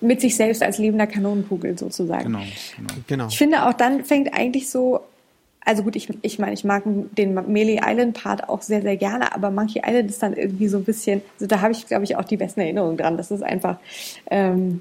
Mit 0.00 0.20
sich 0.20 0.36
selbst 0.36 0.62
als 0.64 0.78
lebender 0.78 1.06
Kanonenkugel 1.06 1.78
sozusagen. 1.78 2.24
Genau, 2.24 2.42
genau. 2.76 2.94
genau. 3.06 3.26
Ich 3.28 3.38
finde 3.38 3.64
auch 3.64 3.72
dann 3.72 4.04
fängt 4.04 4.34
eigentlich 4.34 4.68
so 4.68 5.00
also 5.64 5.82
gut, 5.82 5.96
ich, 5.96 6.08
ich 6.22 6.38
meine, 6.38 6.54
ich 6.54 6.64
mag 6.64 6.82
den 6.84 7.34
Melee 7.52 7.80
Island 7.84 8.20
Part 8.20 8.48
auch 8.48 8.62
sehr, 8.62 8.82
sehr 8.82 8.96
gerne, 8.96 9.34
aber 9.34 9.50
Monkey 9.50 9.82
Island 9.84 10.10
ist 10.10 10.22
dann 10.22 10.34
irgendwie 10.34 10.68
so 10.68 10.78
ein 10.78 10.84
bisschen, 10.84 11.22
also 11.34 11.46
da 11.46 11.60
habe 11.60 11.72
ich, 11.72 11.86
glaube 11.86 12.04
ich, 12.04 12.16
auch 12.16 12.24
die 12.24 12.36
besten 12.36 12.60
Erinnerungen 12.60 12.96
dran. 12.96 13.16
Das 13.16 13.30
ist 13.30 13.42
einfach, 13.42 13.78
ähm, 14.30 14.80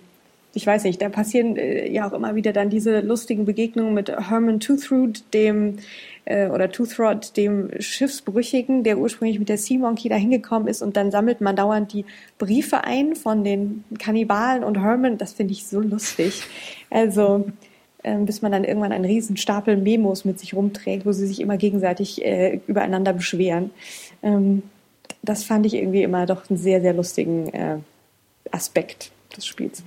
ich 0.53 0.65
weiß 0.65 0.83
nicht, 0.83 1.01
da 1.01 1.09
passieren 1.09 1.55
äh, 1.55 1.89
ja 1.89 2.09
auch 2.09 2.13
immer 2.13 2.35
wieder 2.35 2.51
dann 2.51 2.69
diese 2.69 2.99
lustigen 3.01 3.45
Begegnungen 3.45 3.93
mit 3.93 4.09
Herman 4.09 4.59
Toothrod, 4.59 5.23
dem 5.33 5.77
äh, 6.25 6.47
oder 6.47 6.71
Toothrod, 6.71 7.37
dem 7.37 7.69
Schiffsbrüchigen, 7.79 8.83
der 8.83 8.97
ursprünglich 8.97 9.39
mit 9.39 9.49
der 9.49 9.57
Sea 9.57 9.77
Monkey 9.77 10.09
da 10.09 10.15
hingekommen 10.15 10.67
ist 10.67 10.81
und 10.81 10.97
dann 10.97 11.11
sammelt 11.11 11.41
man 11.41 11.55
dauernd 11.55 11.93
die 11.93 12.05
Briefe 12.39 12.83
ein 12.83 13.15
von 13.15 13.43
den 13.43 13.83
Kannibalen 13.99 14.63
und 14.63 14.79
Herman. 14.79 15.17
Das 15.17 15.33
finde 15.33 15.53
ich 15.53 15.67
so 15.67 15.79
lustig. 15.79 16.43
Also 16.89 17.45
bis 18.03 18.41
man 18.41 18.51
dann 18.51 18.63
irgendwann 18.63 18.91
einen 18.91 19.05
riesen 19.05 19.37
Stapel 19.37 19.77
Memos 19.77 20.25
mit 20.25 20.39
sich 20.39 20.53
rumträgt, 20.53 21.05
wo 21.05 21.11
sie 21.11 21.27
sich 21.27 21.39
immer 21.39 21.57
gegenseitig 21.57 22.23
äh, 22.25 22.59
übereinander 22.67 23.13
beschweren. 23.13 23.71
Ähm, 24.23 24.63
das 25.21 25.43
fand 25.43 25.65
ich 25.65 25.75
irgendwie 25.75 26.03
immer 26.03 26.25
doch 26.25 26.49
einen 26.49 26.57
sehr, 26.57 26.81
sehr 26.81 26.93
lustigen 26.93 27.49
äh, 27.53 27.77
Aspekt 28.51 29.11
des 29.35 29.45
Spiels. 29.45 29.83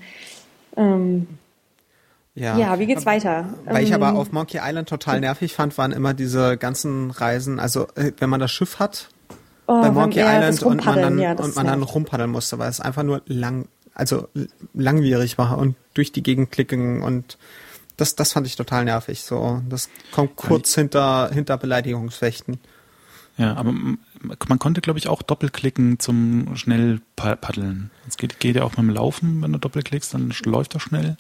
Ähm, 0.77 1.27
ja. 2.35 2.59
ja, 2.59 2.79
wie 2.79 2.87
geht's 2.87 3.07
weiter? 3.07 3.55
Weil 3.65 3.85
ich 3.85 3.95
aber 3.95 4.09
ähm, 4.09 4.17
auf 4.17 4.33
Monkey 4.33 4.59
Island 4.61 4.89
total 4.89 5.21
nervig 5.21 5.55
fand, 5.55 5.77
waren 5.79 5.93
immer 5.93 6.15
diese 6.15 6.57
ganzen 6.57 7.11
Reisen, 7.13 7.61
also 7.61 7.87
äh, 7.95 8.13
wenn 8.19 8.29
man 8.29 8.41
das 8.41 8.51
Schiff 8.51 8.81
hat 8.81 9.09
oh, 9.69 9.81
bei 9.81 9.91
Monkey 9.91 10.21
Island 10.21 10.63
und 10.65 10.85
man 10.85 11.01
dann 11.01 11.19
ja, 11.19 11.33
und 11.33 11.55
man 11.55 11.67
dann 11.67 11.83
rumpaddeln 11.83 12.31
musste, 12.31 12.59
weil 12.59 12.69
es 12.69 12.81
einfach 12.81 13.05
nur 13.05 13.23
lang, 13.27 13.69
also 13.95 14.29
langwierig 14.73 15.39
war 15.39 15.59
und 15.59 15.77
durch 15.95 16.11
die 16.11 16.25
Gegend 16.25 16.51
klicken 16.51 17.03
und 17.03 17.39
das, 17.97 18.17
das 18.17 18.33
fand 18.33 18.47
ich 18.47 18.57
total 18.57 18.85
nervig. 18.85 19.23
So, 19.23 19.63
das 19.69 19.89
kommt 20.11 20.37
kurz 20.37 20.75
hinter 20.75 21.31
hinter 21.33 21.57
Beleidigungsfechten. 21.57 22.59
Ja, 23.37 23.55
aber 23.55 23.73
man 23.73 24.59
konnte, 24.59 24.81
glaube 24.81 24.99
ich, 24.99 25.09
auch 25.09 25.23
doppelklicken 25.23 25.99
zum 25.99 26.57
schnell 26.57 27.01
paddeln. 27.17 27.91
Es 28.07 28.17
geht, 28.17 28.39
geht 28.39 28.57
ja 28.57 28.63
auch 28.63 28.71
mit 28.71 28.79
dem 28.79 28.91
Laufen, 28.91 29.43
wenn 29.43 29.53
du 29.53 29.59
doppelklickst, 29.59 30.15
dann 30.15 30.33
läuft 30.45 30.75
das 30.75 30.83
schnell. 30.83 31.17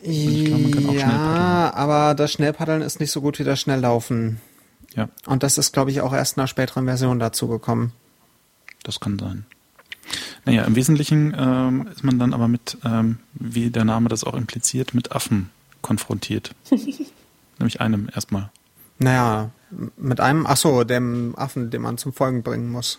Ich 0.00 0.44
glaub, 0.46 0.60
man 0.60 0.70
kann 0.70 0.88
auch 0.88 0.94
ja, 0.94 1.72
aber 1.74 2.14
das 2.14 2.32
Schnellpaddeln 2.32 2.82
ist 2.82 3.00
nicht 3.00 3.10
so 3.10 3.20
gut 3.20 3.38
wie 3.38 3.44
das 3.44 3.60
Schnelllaufen. 3.60 4.40
Ja. 4.94 5.08
Und 5.26 5.42
das 5.42 5.58
ist, 5.58 5.72
glaube 5.72 5.90
ich, 5.90 6.00
auch 6.00 6.12
erst 6.12 6.36
in 6.36 6.40
einer 6.40 6.48
späteren 6.48 6.86
Version 6.86 7.18
dazu 7.18 7.48
gekommen. 7.48 7.92
Das 8.82 9.00
kann 9.00 9.18
sein. 9.18 9.44
Naja, 10.44 10.64
im 10.64 10.74
Wesentlichen 10.74 11.34
ähm, 11.36 11.88
ist 11.92 12.02
man 12.02 12.18
dann 12.18 12.32
aber 12.32 12.48
mit, 12.48 12.78
ähm, 12.84 13.18
wie 13.34 13.70
der 13.70 13.84
Name 13.84 14.08
das 14.08 14.24
auch 14.24 14.34
impliziert, 14.34 14.94
mit 14.94 15.12
Affen 15.12 15.50
konfrontiert. 15.82 16.54
Nämlich 17.58 17.80
einem 17.80 18.08
erstmal. 18.14 18.50
Naja, 18.98 19.50
mit 19.96 20.20
einem, 20.20 20.46
ach 20.46 20.56
so, 20.56 20.84
dem 20.84 21.34
Affen, 21.36 21.70
den 21.70 21.82
man 21.82 21.98
zum 21.98 22.12
Folgen 22.12 22.42
bringen 22.42 22.70
muss. 22.70 22.98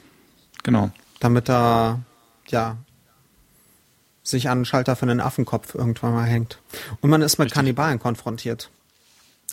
Genau. 0.63 0.91
Damit 1.19 1.49
er, 1.49 1.99
ja, 2.47 2.77
sich 4.23 4.49
an 4.49 4.59
den 4.59 4.65
Schalter 4.65 4.95
für 4.95 5.03
einen 5.03 5.19
Affenkopf 5.19 5.75
irgendwann 5.75 6.13
mal 6.13 6.25
hängt. 6.25 6.59
Und 7.01 7.09
man 7.09 7.21
ist 7.21 7.37
mit 7.37 7.45
Richtig. 7.45 7.55
Kannibalen 7.55 7.99
konfrontiert. 7.99 8.69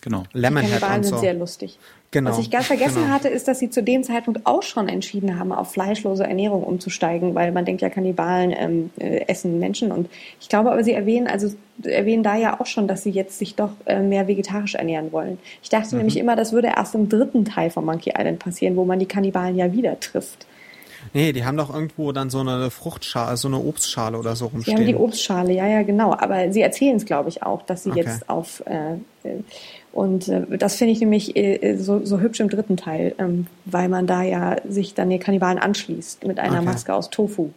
Genau. 0.01 0.24
Lemonhead 0.33 0.76
Die 0.76 0.79
Kannibalen 0.79 1.05
sind 1.05 1.14
so. 1.14 1.20
sehr 1.20 1.35
lustig. 1.35 1.79
Genau. 2.11 2.31
Was 2.31 2.39
ich 2.39 2.51
ganz 2.51 2.67
vergessen 2.67 3.03
genau. 3.03 3.15
hatte, 3.15 3.29
ist, 3.29 3.49
dass 3.49 3.59
sie 3.59 3.69
zu 3.69 3.83
dem 3.83 4.03
Zeitpunkt 4.03 4.47
auch 4.47 4.63
schon 4.63 4.89
entschieden 4.89 5.39
haben, 5.39 5.53
auf 5.53 5.73
fleischlose 5.73 6.25
Ernährung 6.25 6.63
umzusteigen, 6.63 7.35
weil 7.35 7.53
man 7.53 7.67
denkt 7.67 7.83
ja, 7.83 7.91
Kannibalen 7.91 8.55
ähm, 8.57 8.91
äh, 8.99 9.27
essen 9.27 9.59
Menschen. 9.59 9.93
Und 9.93 10.09
ich 10.41 10.49
glaube 10.49 10.73
aber, 10.73 10.83
sie 10.83 10.95
erwähnen, 10.95 11.27
also 11.27 11.53
erwähnen 11.83 12.23
da 12.23 12.35
ja 12.35 12.61
auch 12.61 12.67
schon, 12.67 12.89
dass 12.89 13.03
sie 13.03 13.11
jetzt 13.11 13.39
sich 13.39 13.57
doch 13.57 13.73
äh, 13.85 14.01
mehr 14.01 14.27
vegetarisch 14.27 14.75
ernähren 14.75 15.13
wollen. 15.13 15.39
Ich 15.63 15.69
dachte 15.69 15.95
mhm. 15.95 15.99
nämlich 15.99 16.17
immer, 16.17 16.35
das 16.35 16.53
würde 16.55 16.69
erst 16.69 16.95
im 16.95 17.11
dritten 17.11 17.45
Teil 17.45 17.69
von 17.69 17.85
Monkey 17.85 18.15
Island 18.17 18.39
passieren, 18.39 18.77
wo 18.77 18.87
man 18.87 18.99
die 18.99 19.07
Kannibalen 19.07 19.57
ja 19.57 19.71
wieder 19.75 20.01
trifft. 20.01 20.47
Nee, 21.13 21.33
die 21.33 21.45
haben 21.45 21.57
doch 21.57 21.73
irgendwo 21.73 22.13
dann 22.13 22.31
so 22.31 22.41
eine 22.41 22.71
Fruchtschale, 22.71 23.37
so 23.37 23.49
eine 23.49 23.59
Obstschale 23.59 24.19
oder 24.19 24.35
so 24.35 24.47
rumstehen. 24.47 24.77
Die 24.77 24.83
haben 24.83 24.89
die 24.89 24.97
Obstschale, 24.97 25.53
ja, 25.53 25.67
ja, 25.67 25.83
genau. 25.83 26.13
Aber 26.13 26.51
sie 26.53 26.61
erzählen 26.63 26.97
es, 26.97 27.05
glaube 27.05 27.29
ich, 27.29 27.43
auch, 27.43 27.63
dass 27.63 27.85
sie 27.85 27.91
okay. 27.91 28.01
jetzt 28.01 28.29
auf 28.29 28.63
äh, 28.67 28.95
äh 29.29 29.43
und 29.93 30.28
äh, 30.28 30.59
das 30.59 30.76
finde 30.76 30.93
ich 30.93 31.01
nämlich 31.01 31.36
äh, 31.36 31.76
so, 31.76 32.05
so 32.05 32.20
hübsch 32.20 32.41
im 32.41 32.49
dritten 32.49 32.76
Teil, 32.76 33.14
ähm, 33.18 33.47
weil 33.64 33.89
man 33.89 34.07
da 34.07 34.22
ja 34.22 34.57
sich 34.68 34.95
dann 34.95 35.11
den 35.11 35.20
Kannibalen 35.20 35.59
anschließt 35.59 36.26
mit 36.26 36.39
einer 36.39 36.59
okay. 36.59 36.64
Maske 36.64 36.95
aus 36.95 37.11
Tofu. 37.11 37.51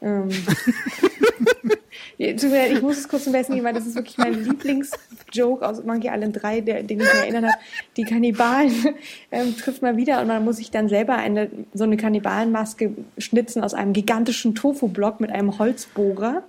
Ähm, 0.00 0.28
ich 2.18 2.82
muss 2.82 2.98
es 2.98 3.08
kurz 3.08 3.24
zum 3.24 3.32
Besten 3.32 3.54
geben, 3.54 3.66
weil 3.66 3.74
das 3.74 3.86
ist 3.86 3.94
wirklich 3.94 4.18
mein 4.18 4.44
Lieblingsjoke 4.44 5.66
aus 5.66 5.82
Monkey 5.84 6.08
Island 6.08 6.42
3, 6.42 6.60
der, 6.60 6.82
den 6.82 7.00
ich 7.00 7.06
mir 7.06 7.20
erinnert 7.20 7.44
habe. 7.44 7.62
Die 7.96 8.04
Kannibalen 8.04 8.72
ähm, 9.32 9.56
trifft 9.56 9.82
man 9.82 9.96
wieder 9.96 10.20
und 10.20 10.28
man 10.28 10.44
muss 10.44 10.58
sich 10.58 10.70
dann 10.70 10.88
selber 10.88 11.16
eine, 11.16 11.50
so 11.74 11.84
eine 11.84 11.96
Kannibalenmaske 11.96 12.92
schnitzen 13.18 13.62
aus 13.62 13.74
einem 13.74 13.92
gigantischen 13.92 14.54
Tofu-Block 14.54 15.20
mit 15.20 15.30
einem 15.30 15.58
Holzbohrer. 15.58 16.42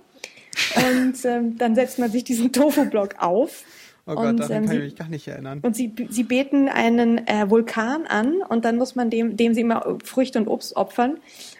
Und 0.76 1.24
ähm, 1.24 1.56
dann 1.58 1.74
setzt 1.74 1.98
man 1.98 2.10
sich 2.10 2.24
diesen 2.24 2.52
Tofu-Block 2.52 3.16
auf 3.18 3.64
Oh 4.08 4.14
Gott, 4.14 4.26
und, 4.26 4.40
daran 4.40 4.62
ähm, 4.62 4.66
kann 4.66 4.76
ich 4.76 4.82
mich 4.82 4.96
gar 4.96 5.08
nicht 5.08 5.28
erinnern. 5.28 5.60
Und 5.62 5.76
sie, 5.76 5.94
sie 6.08 6.22
beten 6.22 6.68
einen 6.68 7.26
äh, 7.26 7.50
Vulkan 7.50 8.06
an 8.06 8.36
und 8.48 8.64
dann 8.64 8.76
muss 8.76 8.94
man 8.94 9.10
dem, 9.10 9.36
dem 9.36 9.54
sie 9.54 9.60
immer 9.60 9.98
Früchte 10.02 10.38
und 10.38 10.48
Obst 10.48 10.76
opfern. 10.76 11.18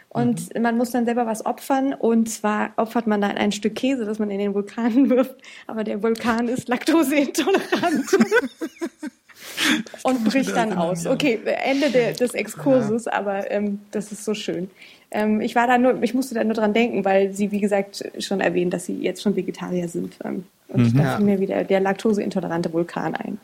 Und 0.09 0.55
mhm. 0.55 0.63
man 0.63 0.75
muss 0.75 0.89
dann 0.89 1.05
selber 1.05 1.27
was 1.27 1.45
opfern 1.45 1.93
und 1.93 2.27
zwar 2.27 2.71
opfert 2.77 3.05
man 3.05 3.21
dann 3.21 3.37
ein 3.37 3.51
Stück 3.51 3.75
Käse, 3.75 4.05
das 4.05 4.17
man 4.17 4.31
in 4.31 4.39
den 4.39 4.55
Vulkan 4.55 5.09
wirft, 5.11 5.35
aber 5.67 5.83
der 5.83 6.01
Vulkan 6.01 6.47
ist 6.47 6.67
laktoseintolerant. 6.67 8.05
und 10.03 10.23
bricht 10.25 10.55
dann 10.55 10.73
aus. 10.73 11.05
Okay, 11.05 11.39
Ende 11.45 11.89
der, 11.89 12.13
des 12.13 12.33
Exkurses, 12.33 13.05
ja. 13.05 13.13
aber 13.13 13.51
ähm, 13.51 13.79
das 13.91 14.11
ist 14.11 14.25
so 14.25 14.33
schön. 14.33 14.69
Ähm, 15.11 15.41
ich 15.41 15.55
war 15.55 15.67
da 15.67 15.77
nur, 15.77 16.01
ich 16.03 16.13
musste 16.13 16.35
da 16.35 16.43
nur 16.43 16.53
dran 16.53 16.73
denken, 16.73 17.05
weil 17.05 17.33
sie, 17.33 17.51
wie 17.51 17.59
gesagt, 17.59 18.03
schon 18.19 18.41
erwähnt, 18.41 18.73
dass 18.73 18.85
sie 18.85 18.95
jetzt 18.95 19.21
schon 19.21 19.35
Vegetarier 19.35 19.87
sind. 19.87 20.17
Ähm, 20.23 20.45
und 20.69 20.93
mhm. 20.93 20.97
da 20.97 21.17
fiel 21.17 21.25
mir 21.25 21.39
wieder 21.39 21.63
der 21.63 21.79
laktoseintolerante 21.79 22.71
Vulkan 22.71 23.15
ein. 23.15 23.39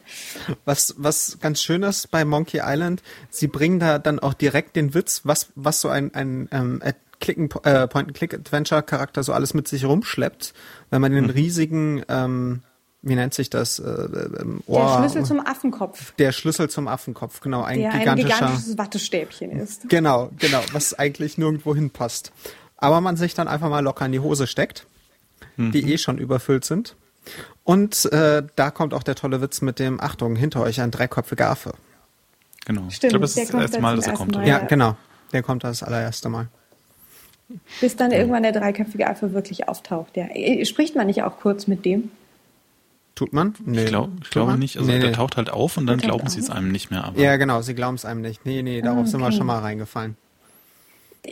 Was, 0.64 0.96
was 0.98 1.38
ganz 1.42 1.62
schön 1.62 1.84
ist 1.84 2.12
bei 2.12 2.24
Monkey 2.24 2.62
Island, 2.64 3.02
sie 3.30 3.48
bringen 3.48 3.80
da 3.80 4.00
dann 4.00 4.20
auch 4.20 4.34
direkt 4.34 4.76
den 4.76 4.94
Witz, 4.94 5.22
was, 5.24 5.50
was 5.56 5.82
so 5.82 5.90
ein, 5.90 6.14
ein 6.14 6.48
ähm, 6.52 6.82
Clicken, 7.20 7.50
äh, 7.64 7.88
Point-and-Click-Adventure-Charakter 7.88 9.24
so 9.24 9.34
alles 9.34 9.54
mit 9.54 9.68
sich 9.68 9.86
rumschleppt, 9.86 10.54
wenn 10.92 11.02
man 11.02 11.12
den 11.12 11.26
mhm. 11.26 11.30
riesigen 11.32 12.04
ähm, 12.10 12.62
wie 13.06 13.14
nennt 13.14 13.36
sich 13.36 13.52
das? 13.52 13.78
Äh, 13.78 13.84
äh, 13.84 14.46
Ohr, 14.66 14.80
der 14.80 14.98
Schlüssel 14.98 15.26
zum 15.26 15.40
Affenkopf. 15.40 16.14
Der 16.14 16.32
Schlüssel 16.32 16.72
zum 16.72 16.88
Affenkopf, 16.88 17.40
genau. 17.40 17.62
Ein, 17.62 17.80
der 17.80 17.92
gigantischer, 17.92 18.30
ein 18.30 18.40
gigantisches 18.40 18.78
Wattestäbchen 18.80 19.52
ist. 19.52 19.88
Genau, 19.90 20.32
genau, 20.40 20.62
was 20.74 20.96
eigentlich 20.96 21.38
nirgendwo 21.38 21.76
hinpasst. 21.76 22.32
Aber 22.78 23.02
man 23.02 23.16
sich 23.16 23.36
dann 23.36 23.48
einfach 23.48 23.70
mal 23.70 23.82
locker 23.82 24.08
in 24.08 24.12
die 24.12 24.20
Hose 24.20 24.48
steckt, 24.48 24.88
mhm. 25.56 25.72
die 25.72 25.94
eh 25.94 26.00
schon 26.00 26.18
überfüllt 26.18 26.66
sind. 26.66 26.96
Und 27.64 28.06
äh, 28.12 28.44
da 28.56 28.72
kommt 28.72 28.94
auch 28.94 29.04
der 29.04 29.16
tolle 29.16 29.42
Witz 29.42 29.62
mit 29.62 29.80
dem, 29.80 30.00
Achtung, 30.00 30.36
hinter 30.36 30.62
euch 30.62 30.82
ein 30.82 30.92
dreiköpfiger 30.92 31.50
Affe. 31.50 31.74
Genau. 32.66 32.90
Stimmt, 32.90 32.94
ich 32.94 33.10
glaube, 33.10 33.20
das 33.22 33.38
ist 33.38 33.54
das 33.54 33.62
erste 33.62 33.80
Mal, 33.80 33.96
dass 33.96 34.08
er 34.08 34.14
kommt. 34.14 34.36
Mal, 34.36 34.48
ja, 34.48 34.60
genau. 34.60 34.96
Der 35.34 35.44
kommt 35.44 35.64
das 35.64 35.84
allererste 35.84 36.30
Mal. 36.30 36.48
Bis 37.80 37.96
dann 37.96 38.12
irgendwann 38.12 38.44
der 38.44 38.52
dreiköpfige 38.52 39.08
Affe 39.08 39.34
wirklich 39.34 39.68
auftaucht. 39.68 40.18
Ja. 40.18 40.28
Spricht 40.66 40.96
man 40.96 41.08
nicht 41.08 41.24
auch 41.24 41.40
kurz 41.40 41.68
mit 41.68 41.86
dem? 41.86 42.10
Tut 43.14 43.34
man? 43.34 43.56
Nee. 43.64 43.84
Ich, 43.84 43.88
glaub, 43.88 44.10
ich 44.22 44.30
glaube 44.30 44.58
nicht. 44.58 44.78
Also 44.78 44.92
nee, 44.92 45.00
der 45.00 45.10
nee. 45.10 45.16
taucht 45.16 45.38
halt 45.38 45.50
auf 45.50 45.78
und 45.78 45.88
dann 45.88 46.00
glauben 46.00 46.28
sie 46.28 46.40
es 46.40 46.50
einem 46.50 46.72
nicht 46.72 46.92
mehr. 46.92 47.06
Aber 47.06 47.20
ja, 47.20 47.38
genau, 47.38 47.62
sie 47.62 47.74
glauben 47.74 47.96
es 47.96 48.04
einem 48.04 48.22
nicht. 48.22 48.46
Nee, 48.46 48.62
nee, 48.62 48.82
darauf 48.82 48.98
ah, 48.98 49.02
okay. 49.02 49.10
sind 49.12 49.22
wir 49.22 49.32
schon 49.32 49.48
mal 49.48 49.60
reingefallen. 49.60 50.18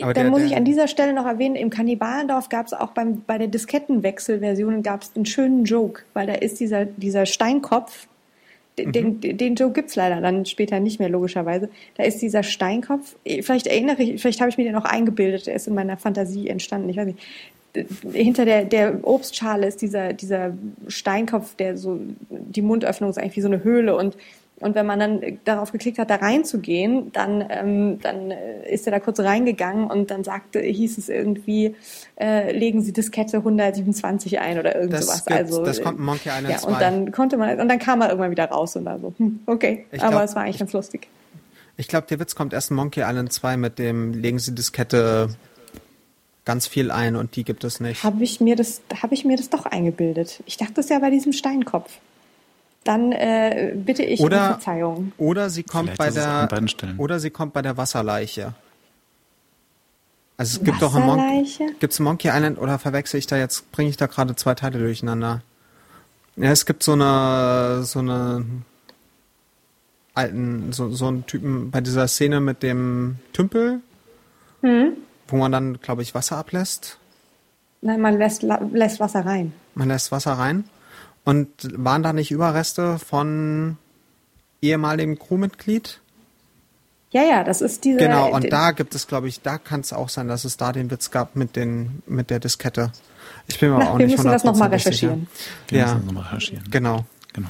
Aber 0.01 0.13
Dann 0.13 0.25
der, 0.25 0.31
muss 0.31 0.41
ich 0.43 0.55
an 0.55 0.65
dieser 0.65 0.87
Stelle 0.87 1.13
noch 1.13 1.25
erwähnen, 1.25 1.55
im 1.55 1.69
Kannibalendorf 1.69 2.49
gab 2.49 2.65
es 2.65 2.73
auch 2.73 2.91
beim, 2.91 3.21
bei 3.25 3.37
der 3.37 3.47
Diskettenwechselversion 3.47 4.83
gab 4.83 5.03
es 5.03 5.11
einen 5.15 5.25
schönen 5.25 5.65
Joke, 5.65 6.03
weil 6.13 6.27
da 6.27 6.33
ist 6.33 6.59
dieser, 6.59 6.85
dieser 6.85 7.25
Steinkopf, 7.25 8.07
den, 8.77 9.19
mhm. 9.23 9.37
den 9.37 9.55
Joke 9.55 9.73
gibt's 9.73 9.95
leider 9.95 10.19
dann 10.19 10.45
später 10.45 10.79
nicht 10.79 10.99
mehr, 10.99 11.09
logischerweise. 11.09 11.69
Da 11.95 12.03
ist 12.03 12.21
dieser 12.21 12.41
Steinkopf, 12.41 13.15
vielleicht 13.23 13.67
erinnere 13.67 14.01
ich, 14.01 14.21
vielleicht 14.21 14.41
habe 14.41 14.49
ich 14.49 14.57
mir 14.57 14.63
den 14.63 14.73
noch 14.73 14.85
eingebildet, 14.85 15.47
der 15.47 15.55
ist 15.55 15.67
in 15.67 15.75
meiner 15.75 15.97
Fantasie 15.97 16.47
entstanden, 16.47 16.89
ich 16.89 16.97
weiß 16.97 17.05
nicht 17.05 17.19
hinter 18.11 18.45
der, 18.45 18.65
der 18.65 18.99
Obstschale 19.01 19.67
ist 19.67 19.81
dieser, 19.81 20.13
dieser 20.13 20.53
Steinkopf, 20.87 21.55
der 21.55 21.77
so, 21.77 21.99
die 22.29 22.61
Mundöffnung 22.61 23.09
ist 23.09 23.17
eigentlich 23.17 23.35
wie 23.35 23.41
so 23.41 23.47
eine 23.47 23.63
Höhle 23.63 23.95
und 23.95 24.15
und 24.59 24.75
wenn 24.75 24.85
man 24.85 24.99
dann 24.99 25.39
darauf 25.43 25.71
geklickt 25.71 25.97
hat, 25.99 26.09
da 26.09 26.15
reinzugehen, 26.15 27.11
dann, 27.11 27.45
ähm, 27.49 27.99
dann 28.01 28.31
ist 28.31 28.87
er 28.87 28.91
da 28.91 28.99
kurz 28.99 29.19
reingegangen 29.19 29.89
und 29.89 30.11
dann 30.11 30.23
sagte, 30.23 30.59
hieß 30.59 30.97
es 30.97 31.09
irgendwie, 31.09 31.75
äh, 32.19 32.55
legen 32.57 32.81
Sie 32.81 32.93
Diskette 32.93 33.37
127 33.37 34.39
ein 34.39 34.59
oder 34.59 34.75
irgend 34.75 34.93
das 34.93 35.07
sowas. 35.07 35.25
Gibt, 35.25 35.37
also, 35.37 35.65
das 35.65 35.81
kommt 35.81 35.99
Monkey 35.99 36.29
Island 36.29 36.49
ja, 36.49 36.57
2. 36.59 36.71
Und 36.71 36.81
dann 36.81 37.11
konnte 37.11 37.37
man, 37.37 37.59
und 37.59 37.67
dann 37.67 37.79
kam 37.79 38.01
er 38.01 38.09
irgendwann 38.09 38.31
wieder 38.31 38.45
raus 38.45 38.75
und 38.75 38.85
da 38.85 38.97
so, 38.99 39.13
hm, 39.17 39.41
okay. 39.47 39.85
Ich 39.91 40.01
Aber 40.01 40.11
glaub, 40.11 40.23
es 40.23 40.35
war 40.35 40.43
eigentlich 40.43 40.59
ganz 40.59 40.71
lustig. 40.71 41.07
Ich 41.75 41.87
glaube, 41.87 42.07
der 42.07 42.19
Witz 42.19 42.35
kommt 42.35 42.53
erst 42.53 42.69
in 42.69 42.77
Monkey 42.77 43.01
Island 43.01 43.33
2 43.33 43.57
mit 43.57 43.79
dem, 43.79 44.13
legen 44.13 44.39
Sie 44.39 44.53
Diskette 44.53 45.29
ganz 46.45 46.67
viel 46.67 46.91
ein 46.91 47.15
und 47.15 47.35
die 47.35 47.43
gibt 47.43 47.63
es 47.63 47.79
nicht. 47.79 48.03
Habe 48.03 48.23
ich 48.23 48.39
mir 48.39 48.55
das, 48.55 48.81
habe 49.01 49.13
ich 49.13 49.25
mir 49.25 49.37
das 49.37 49.49
doch 49.49 49.65
eingebildet. 49.65 50.43
Ich 50.45 50.57
dachte 50.57 50.81
es 50.81 50.89
ja 50.89 50.99
bei 50.99 51.09
diesem 51.09 51.33
Steinkopf. 51.33 51.99
Dann 52.83 53.11
äh, 53.13 53.73
bitte 53.75 54.03
ich 54.03 54.19
oder, 54.19 54.41
um 54.41 54.47
Verzeihung. 54.47 55.11
Oder 55.17 55.49
sie 55.49 55.63
kommt 55.63 55.91
Vielleicht 55.91 55.99
bei 55.99 56.09
der 56.09 56.49
oder 56.97 57.19
sie 57.19 57.29
kommt 57.29 57.53
bei 57.53 57.61
der 57.61 57.77
Wasserleiche. 57.77 58.53
Also 60.35 60.59
es 60.59 60.65
gibt 60.65 60.81
doch 60.81 60.95
ein 60.95 61.05
Mon 61.05 61.47
gibt's 61.79 61.99
Monkey 61.99 62.29
Island 62.29 62.59
oder 62.59 62.79
verwechsel 62.79 63.19
ich 63.19 63.27
da 63.27 63.37
jetzt, 63.37 63.71
bringe 63.71 63.89
ich 63.89 63.97
da 63.97 64.07
gerade 64.07 64.35
zwei 64.35 64.55
Teile 64.55 64.79
durcheinander? 64.79 65.41
Ja, 66.35 66.51
es 66.51 66.65
gibt 66.65 66.83
so 66.83 66.93
eine, 66.93 67.83
so 67.83 67.99
eine 67.99 68.43
alten, 70.15 70.73
so, 70.73 70.89
so 70.89 71.07
einen 71.07 71.25
Typen 71.25 71.71
bei 71.71 71.81
dieser 71.81 72.07
Szene 72.07 72.39
mit 72.39 72.63
dem 72.63 73.17
Tümpel, 73.31 73.81
hm. 74.61 74.93
wo 75.27 75.37
man 75.37 75.51
dann, 75.51 75.79
glaube 75.81 76.01
ich, 76.01 76.15
Wasser 76.15 76.37
ablässt. 76.37 76.97
Nein, 77.81 78.01
man 78.01 78.17
lässt, 78.17 78.43
lässt 78.43 78.99
Wasser 78.99 79.25
rein. 79.25 79.53
Man 79.75 79.89
lässt 79.89 80.11
Wasser 80.11 80.33
rein. 80.33 80.63
Und 81.25 81.47
waren 81.73 82.03
da 82.03 82.13
nicht 82.13 82.31
Überreste 82.31 82.99
von 82.99 83.77
ehemaligem 84.61 85.17
Crewmitglied? 85.17 86.01
Ja, 87.11 87.21
ja, 87.21 87.43
das 87.43 87.61
ist 87.61 87.85
diese. 87.85 87.99
Genau, 87.99 88.33
und 88.33 88.51
da 88.51 88.71
gibt 88.71 88.95
es, 88.95 89.07
glaube 89.07 89.27
ich, 89.27 89.41
da 89.41 89.57
kann 89.57 89.81
es 89.81 89.93
auch 89.93 90.09
sein, 90.09 90.27
dass 90.27 90.45
es 90.45 90.57
da 90.57 90.71
den 90.71 90.89
Witz 90.89 91.11
gab 91.11 91.35
mit 91.35 91.55
den, 91.55 92.01
mit 92.07 92.29
der 92.29 92.39
Diskette. 92.39 92.91
Ich 93.47 93.59
bin 93.59 93.69
mir 93.69 93.79
Na, 93.79 93.91
auch 93.91 93.99
wir 93.99 94.07
nicht 94.07 94.17
müssen 94.17 94.31
das 94.31 94.43
nochmal 94.43 94.69
recherchieren. 94.69 95.27
Wir 95.67 95.79
ja. 95.79 95.93
müssen 95.93 96.07
nochmal 96.07 96.23
recherchieren. 96.23 96.65
Genau. 96.71 97.05
Genau. 97.33 97.49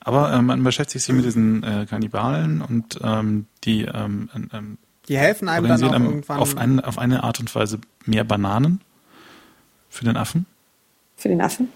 Aber 0.00 0.32
ähm, 0.32 0.46
man 0.46 0.64
beschäftigt 0.64 1.04
sich 1.04 1.14
mit 1.14 1.24
diesen 1.24 1.62
äh, 1.62 1.86
Kannibalen 1.88 2.60
und 2.60 2.98
ähm, 3.02 3.46
die 3.62 3.82
ähm, 3.84 4.28
ähm, 4.52 4.78
die 5.08 5.18
helfen 5.18 5.48
einem 5.48 5.68
dann 5.68 5.82
auch 5.82 5.92
irgendwann 5.92 6.38
auf, 6.38 6.56
ein, 6.56 6.80
auf 6.80 6.98
eine 6.98 7.24
Art 7.24 7.40
und 7.40 7.52
Weise 7.54 7.80
mehr 8.04 8.24
Bananen 8.24 8.80
für 9.88 10.04
den 10.04 10.16
Affen. 10.16 10.46
Für 11.16 11.28
den 11.28 11.40
Affen. 11.40 11.68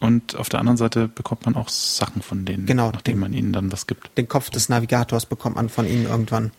Und 0.00 0.36
auf 0.36 0.48
der 0.48 0.60
anderen 0.60 0.76
Seite 0.76 1.08
bekommt 1.08 1.44
man 1.44 1.56
auch 1.56 1.68
Sachen 1.68 2.22
von 2.22 2.44
denen, 2.44 2.66
genau, 2.66 2.92
nachdem 2.92 3.14
den, 3.14 3.20
man 3.20 3.32
ihnen 3.32 3.52
dann 3.52 3.72
was 3.72 3.88
gibt. 3.88 4.16
Den 4.16 4.28
Kopf 4.28 4.48
des 4.50 4.68
Navigators 4.68 5.26
bekommt 5.26 5.56
man 5.56 5.68
von 5.68 5.86
ihnen 5.86 6.06
irgendwann. 6.06 6.52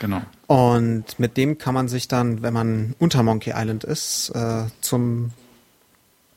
Genau. 0.00 0.20
Und 0.46 1.18
mit 1.18 1.38
dem 1.38 1.56
kann 1.56 1.72
man 1.72 1.88
sich 1.88 2.06
dann, 2.06 2.42
wenn 2.42 2.52
man 2.52 2.94
unter 2.98 3.22
Monkey 3.22 3.54
Island 3.56 3.84
ist, 3.84 4.30
äh, 4.34 4.64
zum 4.82 5.30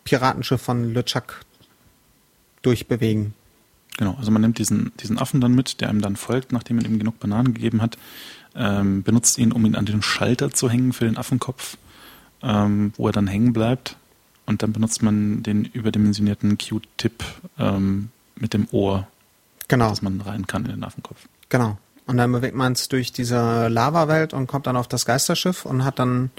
Piratenschiff 0.06 0.62
von 0.62 0.94
LeChuck 0.94 1.42
durchbewegen. 2.62 3.34
Genau, 3.98 4.16
also 4.18 4.32
man 4.32 4.42
nimmt 4.42 4.58
diesen, 4.58 4.92
diesen 5.00 5.18
Affen 5.18 5.42
dann 5.42 5.56
mit, 5.56 5.82
der 5.82 5.90
einem 5.90 6.02
dann 6.02 6.16
folgt, 6.16 6.52
nachdem 6.52 6.78
man 6.78 6.86
ihm 6.86 7.00
genug 7.00 7.20
Bananen 7.20 7.54
gegeben 7.54 7.82
hat, 7.82 7.98
ähm, 8.56 9.04
benutzt 9.04 9.38
ihn, 9.38 9.52
um 9.52 9.66
ihn 9.66 9.76
an 9.76 9.86
den 9.86 10.02
Schalter 10.02 10.52
zu 10.52 10.70
hängen 10.70 10.94
für 10.94 11.06
den 11.06 11.18
Affenkopf, 11.18 11.78
ähm, 12.42 12.94
wo 12.98 13.08
er 13.08 13.14
dann 13.14 13.28
hängen 13.28 13.52
bleibt. 13.52 13.98
Und 14.46 14.62
dann 14.62 14.74
benutzt 14.74 15.02
man 15.02 15.44
den 15.44 15.66
überdimensionierten 15.66 16.58
Q-Tip 16.58 17.24
ähm, 17.58 18.10
mit 18.36 18.54
dem 18.54 18.68
Ohr, 18.72 19.08
genau. 19.68 19.90
dass 19.90 20.02
man 20.02 20.22
rein 20.22 20.46
kann 20.46 20.66
in 20.66 20.72
den 20.72 20.84
Affenkopf. 20.84 21.28
Genau. 21.50 21.78
Und 22.06 22.18
dann 22.18 22.32
bewegt 22.32 22.56
man 22.56 22.74
es 22.74 22.88
durch 22.88 23.12
diese 23.12 23.68
Lava-Welt 23.68 24.34
und 24.34 24.46
kommt 24.48 24.68
dann 24.68 24.78
auf 24.78 24.88
das 24.88 25.06
Geisterschiff 25.06 25.66
und 25.66 25.84
hat 25.84 25.98
dann 25.98 26.30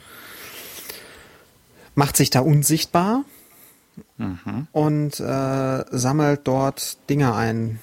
macht 1.96 2.16
sich 2.16 2.30
da 2.30 2.40
unsichtbar 2.40 3.24
mhm. 4.18 4.68
und 4.70 5.18
äh, 5.18 5.84
sammelt 5.90 6.42
dort 6.44 6.98
Dinge 7.10 7.34
ein. 7.34 7.80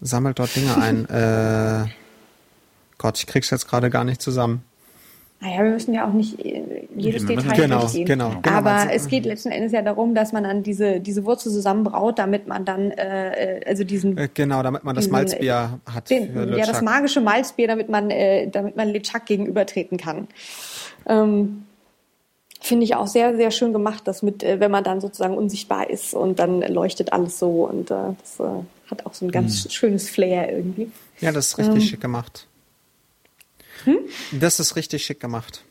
Sammelt 0.00 0.38
dort 0.38 0.54
Dinge 0.54 0.76
ein. 0.76 1.08
äh, 1.08 1.88
Gott, 2.98 3.18
ich 3.18 3.26
krieg's 3.26 3.50
jetzt 3.50 3.66
gerade 3.66 3.90
gar 3.90 4.04
nicht 4.04 4.22
zusammen. 4.22 4.62
Naja, 5.40 5.64
wir 5.64 5.70
müssen 5.72 5.92
ja 5.92 6.08
auch 6.08 6.12
nicht 6.12 6.44
äh, 6.44 6.88
jedes 6.96 7.26
Detail 7.26 7.54
genau, 7.54 7.80
durchgehen. 7.80 8.06
Genau, 8.06 8.30
genau. 8.40 8.56
Aber 8.56 8.90
es 8.92 9.06
geht 9.06 9.26
letzten 9.26 9.50
Endes 9.50 9.72
ja 9.72 9.82
darum, 9.82 10.14
dass 10.14 10.32
man 10.32 10.44
dann 10.44 10.62
diese, 10.62 10.98
diese 11.00 11.24
Wurzel 11.26 11.52
zusammenbraut, 11.52 12.18
damit 12.18 12.46
man 12.46 12.64
dann, 12.64 12.90
äh, 12.92 13.58
äh 13.58 13.66
also 13.66 13.84
diesen... 13.84 14.16
Äh, 14.16 14.28
genau, 14.32 14.62
damit 14.62 14.84
man 14.84 14.96
das 14.96 15.08
Malzbier 15.08 15.78
hat. 15.84 16.08
Den, 16.08 16.56
ja, 16.56 16.64
das 16.64 16.80
magische 16.80 17.20
Malzbier, 17.20 17.68
damit 17.68 17.90
man, 17.90 18.10
äh, 18.10 18.48
damit 18.48 18.76
man 18.76 18.88
LeChuck 18.88 19.26
gegenübertreten 19.26 19.98
kann. 19.98 20.26
Ähm, 21.06 21.64
Finde 22.60 22.84
ich 22.84 22.94
auch 22.96 23.06
sehr, 23.06 23.36
sehr 23.36 23.50
schön 23.50 23.74
gemacht, 23.74 24.08
dass 24.08 24.22
mit, 24.22 24.42
äh, 24.42 24.58
wenn 24.58 24.70
man 24.70 24.82
dann 24.84 25.02
sozusagen 25.02 25.36
unsichtbar 25.36 25.90
ist 25.90 26.14
und 26.14 26.38
dann 26.38 26.62
leuchtet 26.62 27.12
alles 27.12 27.38
so 27.38 27.68
und 27.68 27.90
äh, 27.90 28.14
das 28.20 28.40
äh, 28.40 28.90
hat 28.90 29.04
auch 29.04 29.12
so 29.12 29.26
ein 29.26 29.30
ganz 29.30 29.66
mhm. 29.66 29.70
schönes 29.70 30.08
Flair 30.08 30.50
irgendwie. 30.50 30.90
Ja, 31.20 31.30
das 31.30 31.48
ist 31.48 31.58
richtig 31.58 31.74
ähm, 31.74 31.80
schick 31.82 32.00
gemacht. 32.00 32.48
Hm? 33.84 33.98
Das 34.32 34.60
ist 34.60 34.76
richtig 34.76 35.04
schick 35.04 35.20
gemacht. 35.20 35.62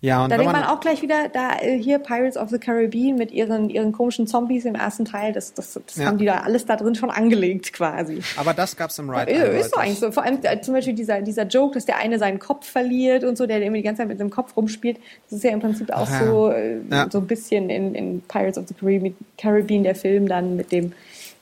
Ja, 0.00 0.22
und 0.22 0.30
da 0.30 0.36
denkt 0.36 0.52
man, 0.52 0.62
man, 0.62 0.70
auch 0.70 0.78
gleich 0.78 1.02
wieder, 1.02 1.28
da 1.28 1.58
äh, 1.60 1.76
hier 1.76 1.98
Pirates 1.98 2.36
of 2.36 2.50
the 2.50 2.58
Caribbean 2.58 3.16
mit 3.16 3.32
ihren, 3.32 3.68
ihren 3.68 3.90
komischen 3.90 4.28
Zombies 4.28 4.64
im 4.64 4.76
ersten 4.76 5.04
Teil, 5.04 5.32
das, 5.32 5.54
das, 5.54 5.72
das 5.72 5.96
ja. 5.96 6.06
haben 6.06 6.18
die 6.18 6.24
da 6.24 6.42
alles 6.42 6.66
da 6.66 6.76
drin 6.76 6.94
schon 6.94 7.10
angelegt 7.10 7.72
quasi. 7.72 8.20
Aber 8.36 8.54
das 8.54 8.76
gab's 8.76 8.96
im 9.00 9.10
Ride. 9.10 9.32
Ja, 9.32 9.42
ist 9.44 9.74
doch 9.74 9.80
eigentlich 9.80 9.98
so. 9.98 10.12
Vor 10.12 10.22
allem 10.22 10.38
äh, 10.42 10.60
zum 10.60 10.74
Beispiel 10.74 10.94
dieser, 10.94 11.20
dieser 11.22 11.46
Joke, 11.46 11.74
dass 11.74 11.84
der 11.84 11.96
eine 11.96 12.20
seinen 12.20 12.38
Kopf 12.38 12.70
verliert 12.70 13.24
und 13.24 13.36
so, 13.36 13.46
der 13.46 13.60
immer 13.60 13.76
die 13.76 13.82
ganze 13.82 14.02
Zeit 14.02 14.08
mit 14.08 14.20
dem 14.20 14.30
Kopf 14.30 14.56
rumspielt. 14.56 14.98
Das 15.28 15.38
ist 15.38 15.42
ja 15.44 15.50
im 15.50 15.60
Prinzip 15.60 15.90
auch 15.90 16.08
ja. 16.08 16.24
so, 16.24 16.50
äh, 16.52 16.78
ja. 16.88 17.08
so 17.10 17.18
ein 17.18 17.26
bisschen 17.26 17.68
in, 17.68 17.96
in 17.96 18.20
Pirates 18.22 18.56
of 18.56 18.66
the 18.68 19.14
Caribbean, 19.36 19.82
der 19.82 19.96
Film 19.96 20.28
dann 20.28 20.54
mit 20.54 20.70
dem, 20.70 20.92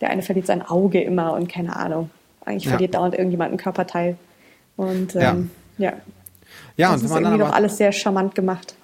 der 0.01 0.09
eine 0.09 0.23
verliert 0.23 0.47
sein 0.47 0.63
Auge 0.63 1.03
immer 1.03 1.35
und 1.35 1.53
keine 1.53 1.77
Ahnung. 1.77 2.09
Eigentlich 2.47 2.69
verliert 2.69 2.95
dauernd 2.95 3.15
irgendjemand 3.15 3.53
ein 3.53 3.59
Körperteil. 3.59 4.17
Und 4.77 5.15
ähm, 5.17 5.51
ja. 5.79 5.93
Ja, 6.77 6.93
das 6.93 7.03
und 7.03 7.03
wenn 7.03 7.05
ist 7.05 7.11
man 7.11 7.23
irgendwie 7.25 7.39
dann 7.39 7.49
doch 7.49 7.57
alles 7.57 7.77
sehr 7.77 7.93
charmant 7.93 8.35
gemacht. 8.35 8.75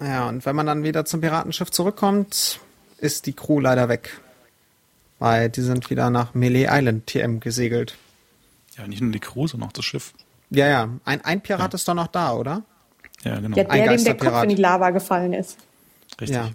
Ja, 0.00 0.28
und 0.28 0.44
wenn 0.44 0.54
man 0.54 0.66
dann 0.66 0.82
wieder 0.82 1.04
zum 1.04 1.20
Piratenschiff 1.20 1.70
zurückkommt, 1.70 2.60
ist 2.98 3.26
die 3.26 3.32
Crew 3.32 3.60
leider 3.60 3.88
weg. 3.88 4.20
Weil 5.18 5.48
die 5.48 5.62
sind 5.62 5.88
wieder 5.88 6.10
nach 6.10 6.34
Melee 6.34 6.68
Island 6.70 7.06
TM 7.06 7.40
gesegelt. 7.40 7.96
Ja, 8.76 8.86
nicht 8.86 9.00
nur 9.00 9.12
die 9.12 9.20
Crew, 9.20 9.46
sondern 9.46 9.70
auch 9.70 9.72
das 9.72 9.84
Schiff. 9.84 10.12
Ja, 10.50 10.66
ja. 10.68 10.88
Ein, 11.04 11.24
ein 11.24 11.40
Pirat 11.40 11.72
ja. 11.72 11.76
ist 11.76 11.88
doch 11.88 11.94
noch 11.94 12.08
da, 12.08 12.34
oder? 12.34 12.62
Ja, 13.24 13.40
genau. 13.40 13.56
Ja, 13.56 13.64
der, 13.64 13.96
dem 13.96 14.04
der 14.04 14.16
Kopf 14.16 14.42
in 14.42 14.50
die 14.50 14.56
Lava 14.56 14.90
gefallen 14.90 15.32
ist. 15.32 15.56
Richtig. 16.20 16.36
Ja. 16.36 16.50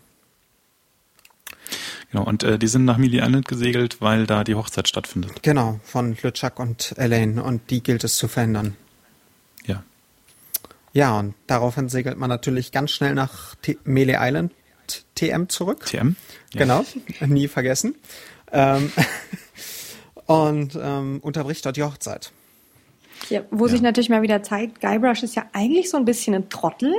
Genau, 2.11 2.23
und 2.25 2.43
äh, 2.43 2.59
die 2.59 2.67
sind 2.67 2.85
nach 2.85 2.97
Melee 2.97 3.19
Island 3.19 3.47
gesegelt, 3.47 4.01
weil 4.01 4.27
da 4.27 4.43
die 4.43 4.55
Hochzeit 4.55 4.87
stattfindet. 4.87 5.41
Genau, 5.43 5.79
von 5.83 6.15
LeChuck 6.21 6.59
und 6.59 6.93
Elaine. 6.97 7.41
Und 7.41 7.69
die 7.71 7.81
gilt 7.81 8.03
es 8.03 8.17
zu 8.17 8.27
verändern. 8.27 8.75
Ja. 10.93 11.19
Und 11.19 11.35
daraufhin 11.47 11.89
segelt 11.89 12.17
man 12.17 12.29
natürlich 12.29 12.71
ganz 12.71 12.91
schnell 12.91 13.13
nach 13.13 13.55
T 13.55 13.77
Melee 13.83 14.17
Island 14.19 14.51
TM 15.15 15.47
zurück. 15.47 15.85
TM? 15.85 16.15
Ja. 16.53 16.59
Genau, 16.59 16.85
nie 17.27 17.47
vergessen. 17.47 17.95
Ähm, 18.51 18.91
und 20.25 20.77
ähm, 20.81 21.19
unterbricht 21.21 21.65
dort 21.65 21.77
die 21.77 21.83
Hochzeit. 21.83 22.31
Ja, 23.29 23.41
wo 23.51 23.65
ja. 23.65 23.71
sich 23.71 23.81
natürlich 23.81 24.09
mal 24.09 24.21
wieder 24.21 24.43
zeigt, 24.43 24.81
Guybrush 24.81 25.23
ist 25.23 25.35
ja 25.35 25.45
eigentlich 25.53 25.89
so 25.89 25.97
ein 25.97 26.05
bisschen 26.05 26.33
ein 26.33 26.49
Trottel. 26.49 26.93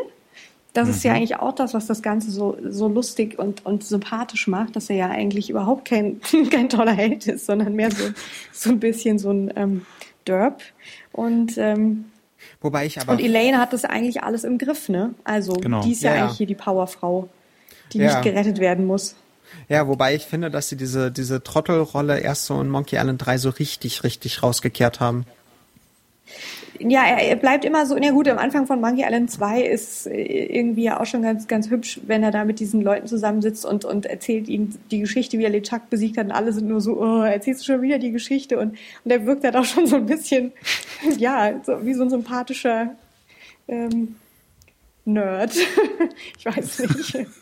Das 0.73 0.89
mhm. 0.89 0.95
ist 0.95 1.05
ja 1.05 1.11
mhm. 1.11 1.17
eigentlich 1.19 1.37
auch 1.37 1.55
das, 1.55 1.75
was 1.75 1.87
das 1.87 2.03
Ganze 2.03 2.31
so, 2.31 2.57
so 2.67 2.89
lustig 2.89 3.39
und, 3.39 3.67
und 3.67 3.85
sympathisch 3.85 4.47
macht, 4.47 4.77
dass 4.77 4.89
er 4.89 4.97
ja 4.97 5.11
eigentlich 5.11 5.51
überhaupt 5.51 5.87
kein, 5.87 6.21
kein 6.51 6.69
toller 6.69 6.93
Held 6.93 7.27
ist, 7.27 7.47
sondern 7.47 7.75
mehr 7.75 7.91
so, 7.91 8.05
so 8.53 8.71
ein 8.71 8.81
bisschen 8.81 9.19
so 9.19 9.31
ein 9.31 9.53
ähm, 9.57 9.87
Derp. 10.27 10.63
Und 11.11 11.59
ähm, 11.59 12.07
Wobei 12.63 12.87
ich 12.87 13.01
aber. 13.01 13.13
Und 13.13 13.21
Elaine 13.21 13.59
hat 13.59 13.73
das 13.73 13.85
eigentlich 13.85 14.23
alles 14.23 14.45
im 14.45 14.59
Griff, 14.59 14.89
ne? 14.89 15.15
Also, 15.25 15.55
genau. 15.55 15.83
die 15.83 15.93
ist 15.93 16.03
ja, 16.03 16.15
ja, 16.15 16.25
eigentlich 16.25 16.39
hier 16.39 16.47
die 16.47 16.55
Powerfrau, 16.55 17.29
die 17.93 17.99
ja. 17.99 18.07
nicht 18.07 18.23
gerettet 18.23 18.59
werden 18.59 18.87
muss. 18.87 19.17
Ja, 19.69 19.87
wobei 19.87 20.15
ich 20.15 20.23
finde, 20.23 20.51
dass 20.51 20.69
sie 20.69 20.77
diese, 20.77 21.11
diese 21.11 21.43
Trottelrolle 21.43 22.21
erst 22.21 22.47
so 22.47 22.61
in 22.61 22.71
Monkey 22.71 22.97
Island 22.97 23.25
3 23.25 23.39
so 23.39 23.51
richtig, 23.51 24.03
richtig 24.03 24.43
rausgekehrt 24.43 25.01
haben 25.01 25.27
ja, 26.91 27.05
er, 27.05 27.37
bleibt 27.37 27.65
immer 27.65 27.87
so, 27.87 27.97
na 27.99 28.11
gut, 28.11 28.29
am 28.29 28.39
Anfang 28.39 28.67
von 28.67 28.81
Monkey 28.81 29.03
Island 29.03 29.31
2 29.31 29.63
ist 29.63 30.07
äh, 30.07 30.47
irgendwie 30.47 30.85
ja 30.85 31.01
auch 31.01 31.07
schon 31.07 31.23
ganz, 31.23 31.47
ganz 31.47 31.71
hübsch, 31.71 32.01
wenn 32.07 32.23
er 32.23 32.31
da 32.31 32.45
mit 32.45 32.61
diesen 32.61 32.83
Leuten 32.83 33.07
zusammensitzt 33.07 33.65
und, 33.65 33.85
und 33.85 34.07
erzählt 34.07 34.49
ihnen 34.49 34.79
die 34.91 35.01
Geschichte, 35.01 35.39
wie 35.39 35.45
er 35.45 35.51
LeChuck 35.51 35.91
besiegt 35.91 36.19
hat 36.19 36.27
und 36.27 36.33
alle 36.33 36.53
sind 36.53 36.69
nur 36.69 36.81
so, 36.81 37.01
oh, 37.01 37.23
erzählst 37.23 37.63
du 37.63 37.73
schon 37.73 37.83
wieder 37.83 37.99
die 37.99 38.13
Geschichte 38.13 38.59
und, 38.59 38.77
und 39.05 39.11
er 39.11 39.27
wirkt 39.27 39.45
halt 39.45 39.57
auch 39.57 39.65
schon 39.65 39.87
so 39.87 39.97
ein 39.97 40.07
bisschen, 40.07 40.53
ja, 41.19 41.61
so, 41.65 41.85
wie 41.85 41.95
so 41.95 42.03
ein 42.03 42.11
sympathischer 42.11 42.95
ähm, 43.69 44.17
Nerd. 45.05 45.55
ich 46.39 46.45
weiß 46.45 46.79
nicht. 46.81 47.27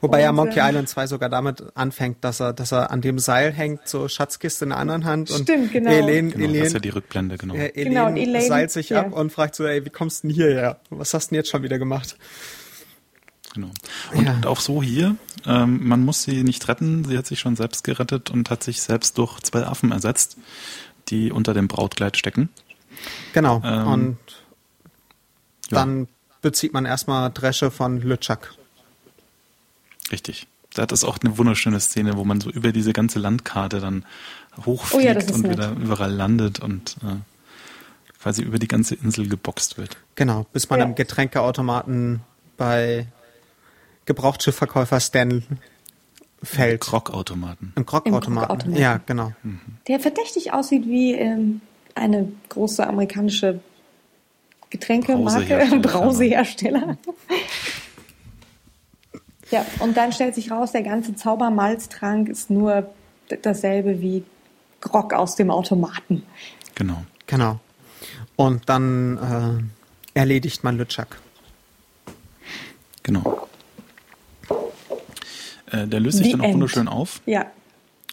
Wobei 0.00 0.18
und, 0.18 0.22
ja 0.24 0.32
Monkey 0.32 0.58
ähm, 0.58 0.66
Island 0.66 0.88
2 0.88 1.06
sogar 1.06 1.28
damit 1.28 1.64
anfängt, 1.74 2.24
dass 2.24 2.40
er, 2.40 2.52
dass 2.52 2.72
er 2.72 2.90
an 2.90 3.00
dem 3.00 3.18
Seil 3.18 3.52
hängt, 3.52 3.86
so 3.86 4.08
Schatzkiste 4.08 4.64
in 4.64 4.70
der 4.70 4.78
anderen 4.78 5.04
Hand. 5.04 5.30
Und 5.30 5.42
stimmt, 5.42 5.72
genau. 5.72 5.90
Elaine, 5.90 6.30
genau, 6.30 6.44
Elaine, 6.44 6.58
das 6.58 6.68
ist 6.68 6.74
ja 6.74 6.80
die 6.80 6.88
Rückblende, 6.88 7.38
genau. 7.38 7.54
Äh, 7.54 7.68
Elaine, 7.68 7.90
genau, 7.90 8.08
Elaine 8.08 8.46
seilt 8.46 8.70
sich 8.70 8.90
ja. 8.90 9.00
ab 9.00 9.12
und 9.12 9.30
fragt 9.32 9.54
so, 9.54 9.64
ey, 9.64 9.84
wie 9.84 9.90
kommst 9.90 10.24
du 10.24 10.28
denn 10.28 10.34
hierher? 10.34 10.80
Was 10.90 11.14
hast 11.14 11.26
du 11.26 11.30
denn 11.30 11.36
jetzt 11.36 11.50
schon 11.50 11.62
wieder 11.62 11.78
gemacht? 11.78 12.16
Genau. 13.54 13.70
Und 14.14 14.26
ja. 14.26 14.40
auch 14.46 14.60
so 14.60 14.82
hier, 14.82 15.16
ähm, 15.46 15.86
man 15.86 16.04
muss 16.04 16.22
sie 16.22 16.42
nicht 16.42 16.68
retten, 16.68 17.04
sie 17.04 17.18
hat 17.18 17.26
sich 17.26 17.40
schon 17.40 17.54
selbst 17.54 17.84
gerettet 17.84 18.30
und 18.30 18.50
hat 18.50 18.62
sich 18.62 18.80
selbst 18.80 19.18
durch 19.18 19.40
zwei 19.40 19.66
Affen 19.66 19.92
ersetzt, 19.92 20.38
die 21.08 21.30
unter 21.30 21.52
dem 21.52 21.68
Brautkleid 21.68 22.16
stecken. 22.16 22.48
Genau. 23.32 23.60
Ähm, 23.64 23.86
und 23.86 24.18
dann 25.70 26.00
ja. 26.00 26.06
bezieht 26.40 26.72
man 26.72 26.86
erstmal 26.86 27.30
Dresche 27.30 27.70
von 27.70 28.00
LeChuck. 28.00 28.54
Richtig. 30.12 30.46
Da 30.74 30.82
hat 30.82 30.92
es 30.92 31.04
auch 31.04 31.18
eine 31.22 31.36
wunderschöne 31.36 31.80
Szene, 31.80 32.16
wo 32.16 32.24
man 32.24 32.40
so 32.40 32.50
über 32.50 32.72
diese 32.72 32.92
ganze 32.92 33.18
Landkarte 33.18 33.80
dann 33.80 34.04
hochfliegt 34.64 35.04
oh 35.04 35.06
ja, 35.06 35.34
und 35.34 35.42
nett. 35.42 35.52
wieder 35.52 35.72
überall 35.72 36.12
landet 36.12 36.60
und 36.60 36.96
äh, 37.02 37.16
quasi 38.20 38.42
über 38.42 38.58
die 38.58 38.68
ganze 38.68 38.94
Insel 38.94 39.28
geboxt 39.28 39.76
wird. 39.76 39.96
Genau, 40.14 40.46
bis 40.52 40.70
man 40.70 40.80
ja. 40.80 40.86
im 40.86 40.94
Getränkeautomaten 40.94 42.20
bei 42.56 43.06
Gebrauchtschiffverkäufer 44.06 45.00
Stan 45.00 45.42
fällt. 46.42 46.84
Im 46.84 46.90
Grogautomaten. 46.90 47.72
Im 47.76 47.86
Grogautomaten. 47.86 48.74
Ja, 48.76 49.00
genau. 49.04 49.32
Mhm. 49.42 49.60
Der 49.88 50.00
verdächtig 50.00 50.52
aussieht 50.52 50.86
wie 50.86 51.14
ähm, 51.14 51.60
eine 51.94 52.32
große 52.48 52.86
amerikanische 52.86 53.60
Getränkemarke, 54.70 55.78
Brausehersteller. 55.82 55.82
Brausehersteller. 55.82 56.98
Ja, 59.52 59.64
und 59.80 59.96
dann 59.96 60.12
stellt 60.12 60.34
sich 60.34 60.50
raus, 60.50 60.72
der 60.72 60.82
ganze 60.82 61.14
Zaubermalztrank 61.14 62.28
ist 62.28 62.50
nur 62.50 62.90
dasselbe 63.42 64.00
wie 64.00 64.24
Grog 64.80 65.12
aus 65.12 65.36
dem 65.36 65.50
Automaten. 65.50 66.24
Genau. 66.74 67.04
Genau. 67.26 67.60
Und 68.36 68.68
dann 68.68 69.70
äh, 70.14 70.18
erledigt 70.18 70.64
man 70.64 70.76
Lütschak. 70.76 71.18
Genau. 73.02 73.48
Äh, 75.70 75.86
der 75.86 76.00
löst 76.00 76.18
sich 76.18 76.26
The 76.26 76.32
dann 76.32 76.40
auch 76.40 76.52
wunderschön 76.52 76.88
auf. 76.88 77.20
Ja. 77.26 77.46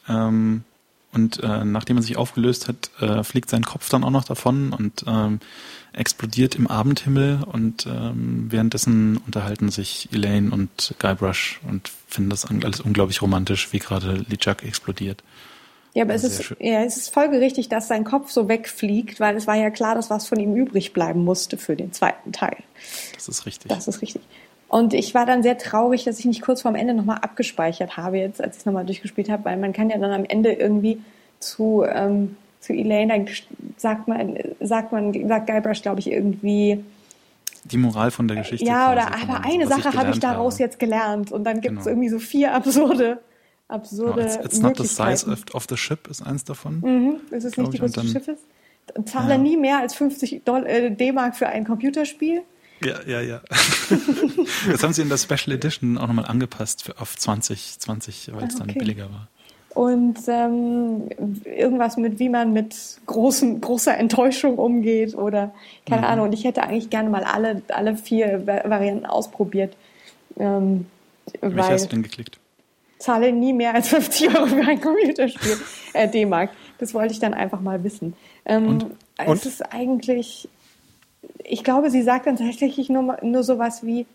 Ähm, 0.08 0.64
und 1.12 1.42
äh, 1.44 1.66
nachdem 1.66 1.98
er 1.98 2.04
sich 2.04 2.18
aufgelöst 2.18 2.68
hat, 2.68 2.92
äh, 3.02 3.24
fliegt 3.24 3.50
sein 3.50 3.64
Kopf 3.64 3.90
dann 3.90 4.04
auch 4.04 4.12
noch 4.12 4.26
davon 4.26 4.74
und 4.74 5.04
ähm, 5.08 5.40
explodiert 5.94 6.56
im 6.56 6.68
Abendhimmel 6.68 7.40
und 7.52 7.86
ähm, 7.86 8.48
währenddessen 8.50 9.18
unterhalten 9.26 9.70
sich 9.70 10.10
Elaine 10.12 10.52
und 10.52 10.96
Guybrush 11.00 11.60
und 11.68 11.92
finden 12.08 12.30
das 12.30 12.46
alles 12.46 12.82
unglaublich 12.82 13.22
romantisch, 13.22 13.72
wie 13.74 13.80
gerade 13.80 14.26
Lichak 14.30 14.64
explodiert. 14.64 15.24
Ja, 15.94 16.04
aber 16.04 16.14
es 16.14 16.24
ist, 16.24 16.56
ja, 16.60 16.84
es 16.84 16.98
ist 16.98 17.14
folgerichtig, 17.14 17.68
dass 17.68 17.88
sein 17.88 18.04
Kopf 18.04 18.30
so 18.30 18.48
wegfliegt, 18.48 19.20
weil 19.20 19.36
es 19.36 19.48
war 19.48 19.56
ja 19.56 19.72
klar, 19.72 19.96
dass 19.96 20.10
was 20.10 20.28
von 20.28 20.40
ihm 20.40 20.56
übrig 20.56 20.94
bleiben 20.94 21.24
musste 21.24 21.58
für 21.58 21.76
den 21.76 21.92
zweiten 21.92 22.32
Teil. 22.32 22.58
Das 23.16 23.28
ist 23.28 23.46
richtig. 23.46 23.70
Das 23.70 23.88
ist 23.88 24.02
richtig. 24.02 24.22
Und 24.68 24.94
ich 24.94 25.16
war 25.16 25.26
dann 25.26 25.42
sehr 25.42 25.58
traurig, 25.58 26.04
dass 26.04 26.20
ich 26.20 26.26
nicht 26.26 26.44
kurz 26.44 26.62
vorm 26.62 26.76
Ende 26.76 26.94
nochmal 26.94 27.18
abgespeichert 27.18 27.98
habe, 27.98 28.20
jetzt, 28.20 28.40
als 28.40 28.56
ich 28.56 28.60
es 28.60 28.66
nochmal 28.68 28.86
durchgespielt 28.86 29.30
habe, 29.30 29.46
weil 29.46 29.58
man 29.58 29.74
kann 29.74 29.90
ja 29.90 29.98
dann 29.98 30.12
am 30.12 30.26
Ende 30.26 30.54
irgendwie 30.54 31.02
zu, 31.40 31.84
ähm, 31.92 32.38
zu 32.70 32.74
Elaine, 32.74 33.26
sagt 33.78 34.08
man, 34.08 34.38
sagt 34.60 34.92
man, 34.92 35.28
sagt 35.28 35.48
Guybrush, 35.48 35.82
glaube 35.82 36.00
ich, 36.00 36.12
irgendwie, 36.12 36.84
die 37.66 37.78
Moral 37.78 38.12
von 38.12 38.28
der 38.28 38.38
Geschichte. 38.38 38.66
Ja, 38.66 38.92
oder 38.92 39.14
aber 39.14 39.44
eine 39.44 39.68
Sache 39.68 39.94
habe 39.94 40.12
ich 40.12 40.20
daraus 40.20 40.56
habe. 40.56 40.64
jetzt 40.64 40.80
gelernt. 40.80 41.32
Und 41.32 41.44
dann 41.44 41.62
gibt 41.62 41.80
es 41.80 41.86
genau. 41.86 41.90
irgendwie 41.90 42.10
so 42.10 42.20
vier 42.20 42.54
absurde, 42.56 43.20
absurde. 43.68 44.22
Genau, 44.22 44.26
it's, 44.26 44.46
it's 44.46 44.60
not 44.62 44.78
the 44.78 44.86
size 44.86 45.28
of, 45.28 45.66
the 45.68 45.76
ship 45.76 46.08
ist 46.08 46.22
eins 46.26 46.46
davon. 46.46 46.80
Mhm, 46.80 47.16
es 47.32 47.44
ist 47.44 47.58
nicht 47.58 47.74
die 47.74 47.80
Größe 47.80 48.02
des 48.02 48.12
Schiffes. 48.12 48.40
Zahle 49.06 49.32
ja. 49.32 49.38
nie 49.38 49.58
mehr 49.58 49.80
als 49.80 49.94
50 49.94 50.48
äh, 50.48 50.90
D-Mark 50.92 51.36
für 51.36 51.48
ein 51.48 51.66
Computerspiel. 51.66 52.42
Ja, 52.84 52.96
ja, 53.06 53.22
ja. 53.22 53.42
das 54.72 54.84
haben 54.84 54.94
sie 54.94 55.02
in 55.02 55.10
der 55.10 55.18
Special 55.18 55.52
Edition 55.52 55.98
auch 55.98 56.08
nochmal 56.08 56.26
angepasst 56.26 56.84
für, 56.84 57.00
auf 57.00 57.18
20, 57.18 57.78
20, 57.80 58.32
weil 58.34 58.48
es 58.48 58.56
ah, 58.56 58.64
okay. 58.64 58.68
dann 58.68 58.74
billiger 58.76 59.12
war. 59.12 59.28
Und 59.80 60.18
ähm, 60.28 61.08
irgendwas 61.46 61.96
mit, 61.96 62.20
wie 62.20 62.28
man 62.28 62.52
mit 62.52 62.76
großen, 63.06 63.62
großer 63.62 63.98
Enttäuschung 63.98 64.58
umgeht 64.58 65.16
oder 65.16 65.54
keine 65.86 66.02
mhm. 66.02 66.08
Ahnung. 66.08 66.26
Und 66.26 66.34
ich 66.34 66.44
hätte 66.44 66.64
eigentlich 66.64 66.90
gerne 66.90 67.10
mal 67.10 67.24
alle, 67.24 67.62
alle 67.70 67.96
vier 67.96 68.46
Varianten 68.46 69.06
ausprobiert. 69.06 69.78
Ähm, 70.38 70.88
Welche 71.40 71.72
hast 71.72 71.86
du 71.86 71.90
denn 71.90 72.04
geklickt? 72.04 72.40
Zahle 72.98 73.32
nie 73.32 73.54
mehr 73.54 73.74
als 73.74 73.88
50 73.88 74.36
Euro 74.36 74.48
für 74.48 74.68
ein 74.68 74.82
Computerspiel, 74.82 75.58
äh, 75.94 76.10
D-Mark. 76.10 76.50
Das 76.80 76.94
wollte 76.94 77.14
ich 77.14 77.20
dann 77.22 77.34
einfach 77.34 77.62
mal 77.62 77.82
wissen. 77.86 78.16
Ähm, 78.44 78.68
Und? 78.68 78.84
Und? 79.26 79.38
Es 79.38 79.46
ist 79.46 79.62
eigentlich 79.74 80.50
ich 81.44 81.64
glaube, 81.64 81.90
sie 81.90 82.02
sagt 82.02 82.28
dann 82.28 82.38
tatsächlich 82.38 82.90
nur, 82.90 83.18
nur 83.22 83.44
sowas 83.44 83.86
wie, 83.86 84.06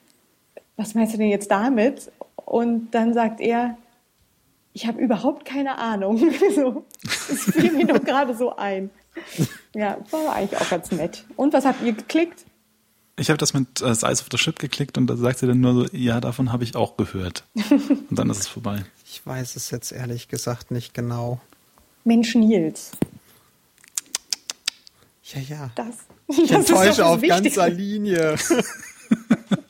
was 0.77 0.95
meinst 0.95 1.15
du 1.15 1.19
denn 1.19 1.29
jetzt 1.29 1.51
damit? 1.51 2.11
Und 2.37 2.91
dann 2.91 3.15
sagt 3.15 3.41
er, 3.41 3.77
ich 4.75 4.87
habe 4.87 5.01
überhaupt 5.01 5.45
keine 5.47 5.79
Ahnung. 5.79 6.19
so, 6.55 6.85
es 7.03 7.45
fiel 7.45 7.73
mir 7.73 7.87
doch 7.87 8.05
gerade 8.05 8.37
so 8.37 8.55
ein. 8.57 8.91
Ja, 9.73 9.99
war 10.11 10.35
eigentlich 10.35 10.61
auch 10.61 10.69
ganz 10.69 10.91
nett. 10.91 11.25
Und 11.37 11.53
was 11.53 11.65
habt 11.65 11.83
ihr 11.83 11.93
geklickt? 11.93 12.45
Ich 13.17 13.31
habe 13.31 13.39
das 13.39 13.55
mit 13.55 13.81
äh, 13.81 13.95
Size 13.95 14.21
of 14.21 14.27
the 14.33 14.37
Ship 14.39 14.59
geklickt 14.59 14.99
und 14.99 15.07
da 15.07 15.17
sagt 15.17 15.39
sie 15.39 15.47
dann 15.47 15.61
nur 15.61 15.75
so, 15.75 15.97
ja, 15.97 16.21
davon 16.21 16.53
habe 16.53 16.65
ich 16.65 16.75
auch 16.75 16.97
gehört. 16.97 17.45
Und 17.55 18.19
dann 18.19 18.29
ist 18.29 18.39
es 18.39 18.49
vorbei. 18.49 18.85
Ich 19.07 19.25
weiß 19.25 19.55
es 19.55 19.71
jetzt 19.71 19.93
ehrlich 19.93 20.27
gesagt 20.27 20.73
nicht 20.73 20.95
genau. 20.95 21.41
Mensch 22.03 22.35
Nils. 22.35 22.91
Ja, 25.23 25.41
ja. 25.41 25.71
Das. 25.77 25.95
Ich 26.27 26.49
das 26.49 26.69
enttäusche 26.69 27.07
auf 27.07 27.23
Wichtige. 27.23 27.43
ganzer 27.43 27.71
Linie. 27.71 28.35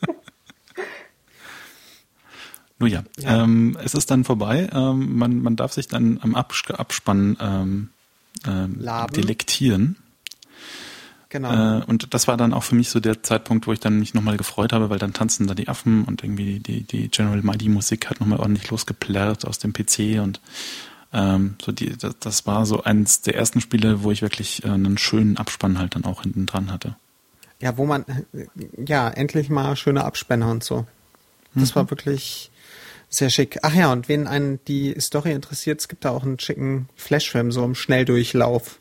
Nun 2.85 2.93
ja, 2.93 3.03
ja. 3.19 3.43
Ähm, 3.43 3.77
es 3.83 3.95
ist 3.95 4.11
dann 4.11 4.25
vorbei. 4.25 4.69
Ähm, 4.73 5.17
man, 5.17 5.43
man 5.43 5.57
darf 5.57 5.73
sich 5.73 5.89
dann 5.89 6.19
am 6.23 6.35
Abs 6.35 6.71
Abspann 6.71 7.37
ähm, 7.41 7.89
ähm, 8.47 8.87
delektieren. 9.15 9.97
Genau. 11.31 11.81
Äh, 11.81 11.85
und 11.85 12.15
das 12.15 12.29
war 12.29 12.37
dann 12.37 12.53
auch 12.53 12.63
für 12.63 12.77
mich 12.77 12.91
so 12.91 13.01
der 13.01 13.23
Zeitpunkt, 13.23 13.67
wo 13.67 13.73
ich 13.73 13.81
dann 13.81 13.99
mich 13.99 14.15
nochmal 14.15 14.37
gefreut 14.37 14.73
habe, 14.73 14.91
weil 14.91 14.99
dann 14.99 15.13
tanzen 15.13 15.47
da 15.47 15.55
die 15.55 15.69
Affen 15.69 16.05
und 16.05 16.23
irgendwie 16.23 16.61
die, 16.61 16.83
die 16.83 17.09
General 17.09 17.43
Mighty 17.43 17.69
Musik 17.69 18.09
hat 18.09 18.21
nochmal 18.21 18.39
ordentlich 18.39 18.71
losgeplärrt 18.71 19.45
aus 19.45 19.59
dem 19.59 19.73
PC 19.73 20.23
und 20.23 20.41
ähm, 21.13 21.57
so 21.61 21.73
die, 21.73 21.97
das, 21.97 22.17
das, 22.21 22.47
war 22.47 22.67
so 22.67 22.85
eins 22.85 23.23
der 23.23 23.35
ersten 23.35 23.61
Spiele, 23.61 24.03
wo 24.03 24.11
ich 24.11 24.23
wirklich 24.23 24.65
äh, 24.65 24.69
einen 24.69 24.99
schönen 24.99 25.37
Abspann 25.37 25.79
halt 25.79 25.95
dann 25.95 26.05
auch 26.05 26.23
hinten 26.23 26.47
dran 26.47 26.71
hatte. 26.71 26.97
Ja, 27.61 27.77
wo 27.79 27.87
man, 27.87 28.05
ja, 28.87 29.09
endlich 29.09 29.49
mal 29.49 29.75
schöne 29.75 30.05
Abspänner 30.05 30.51
und 30.51 30.63
so. 30.63 30.87
Das 31.55 31.71
mhm. 31.71 31.77
war 31.77 31.91
wirklich 31.91 32.51
sehr 33.17 33.31
schick. 33.31 33.59
Ach 33.63 33.75
ja, 33.75 33.93
und 33.93 34.09
wen 34.09 34.27
einen 34.27 34.61
die 34.67 34.95
Story 35.01 35.33
interessiert, 35.33 35.81
es 35.81 35.89
gibt 35.89 36.05
da 36.05 36.11
auch 36.11 36.23
einen 36.23 36.39
schicken 36.39 36.89
Flashfilm, 36.97 37.53
so 37.53 37.65
im 37.65 37.75
Schnelldurchlauf. 37.75 38.79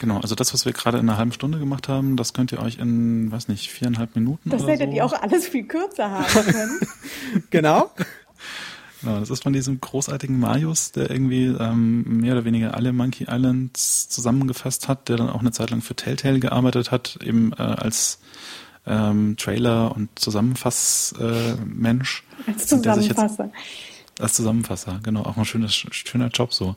Genau, 0.00 0.18
also 0.18 0.34
das, 0.34 0.52
was 0.52 0.66
wir 0.66 0.72
gerade 0.72 0.98
in 0.98 1.08
einer 1.08 1.18
halben 1.18 1.32
Stunde 1.32 1.58
gemacht 1.58 1.88
haben, 1.88 2.16
das 2.16 2.32
könnt 2.32 2.50
ihr 2.52 2.60
euch 2.60 2.78
in, 2.78 3.30
weiß 3.30 3.48
nicht, 3.48 3.70
viereinhalb 3.70 4.16
Minuten. 4.16 4.50
Das 4.50 4.66
hättet 4.66 4.90
so. 4.90 4.96
ihr 4.96 5.04
auch 5.04 5.12
alles 5.12 5.46
viel 5.46 5.64
kürzer 5.64 6.10
haben 6.10 6.24
können. 6.44 6.80
genau. 7.50 7.90
Genau, 9.00 9.20
das 9.20 9.30
ist 9.30 9.42
von 9.42 9.52
diesem 9.52 9.80
großartigen 9.80 10.38
Marius, 10.38 10.92
der 10.92 11.10
irgendwie 11.10 11.44
ähm, 11.44 12.20
mehr 12.20 12.32
oder 12.32 12.44
weniger 12.44 12.74
alle 12.74 12.92
Monkey 12.92 13.26
Islands 13.28 14.08
zusammengefasst 14.08 14.88
hat, 14.88 15.08
der 15.08 15.16
dann 15.16 15.28
auch 15.28 15.40
eine 15.40 15.52
Zeit 15.52 15.70
lang 15.70 15.82
für 15.82 15.94
Telltale 15.94 16.40
gearbeitet 16.40 16.90
hat, 16.90 17.18
eben 17.22 17.52
äh, 17.52 17.62
als 17.62 18.18
ähm, 18.86 19.36
Trailer 19.38 19.94
und 19.94 20.18
Zusammenfassmensch. 20.18 22.24
Äh, 22.46 22.50
als 22.50 22.66
Zusammenfasser. 22.66 23.50
als 24.20 24.34
Zusammenfasser, 24.34 25.00
genau, 25.02 25.22
auch 25.22 25.36
ein 25.36 25.44
schönes, 25.44 25.74
schöner 25.74 26.28
Job 26.28 26.52
so. 26.52 26.76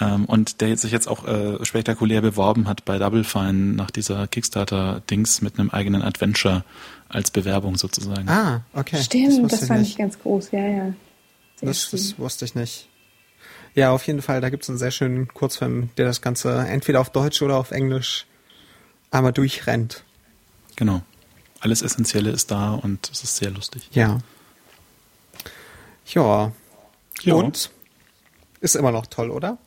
Ähm, 0.00 0.26
und 0.26 0.60
der 0.60 0.76
sich 0.76 0.92
jetzt 0.92 1.08
auch 1.08 1.26
äh, 1.26 1.64
spektakulär 1.64 2.20
beworben 2.20 2.68
hat 2.68 2.84
bei 2.84 2.98
Double 2.98 3.24
Fine 3.24 3.74
nach 3.74 3.90
dieser 3.90 4.26
Kickstarter-Dings 4.26 5.42
mit 5.42 5.58
einem 5.58 5.70
eigenen 5.70 6.02
Adventure 6.02 6.64
als 7.08 7.30
Bewerbung 7.30 7.76
sozusagen. 7.76 8.28
Ah, 8.28 8.62
okay. 8.74 9.02
Stimmt, 9.02 9.50
das, 9.50 9.60
das 9.60 9.68
fand 9.68 9.86
ich 9.86 9.96
ganz 9.96 10.18
groß, 10.18 10.50
ja, 10.50 10.66
ja. 10.66 10.92
Das, 11.60 11.90
das, 11.90 12.18
wusste 12.18 12.44
ich 12.44 12.54
nicht. 12.54 12.88
Ja, 13.74 13.90
auf 13.90 14.06
jeden 14.06 14.22
Fall, 14.22 14.40
da 14.40 14.50
gibt 14.50 14.64
es 14.64 14.68
einen 14.68 14.78
sehr 14.78 14.90
schönen 14.90 15.28
Kurzfilm, 15.28 15.90
der 15.96 16.06
das 16.06 16.20
Ganze 16.20 16.66
entweder 16.66 17.00
auf 17.00 17.10
Deutsch 17.10 17.40
oder 17.40 17.56
auf 17.56 17.70
Englisch 17.70 18.26
einmal 19.10 19.32
durchrennt. 19.32 20.04
Genau. 20.76 21.02
Alles 21.66 21.82
Essentielle 21.82 22.30
ist 22.30 22.52
da 22.52 22.74
und 22.74 23.10
es 23.10 23.24
ist 23.24 23.38
sehr 23.38 23.50
lustig. 23.50 23.88
Ja. 23.90 24.18
Ja. 26.06 26.52
ja. 27.22 27.34
Und? 27.34 27.72
Ist 28.60 28.76
immer 28.76 28.92
noch 28.92 29.06
toll, 29.06 29.32
oder? 29.32 29.58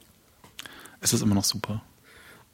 Es 1.02 1.12
ist 1.12 1.22
immer 1.22 1.36
noch 1.36 1.43
super. 1.43 1.82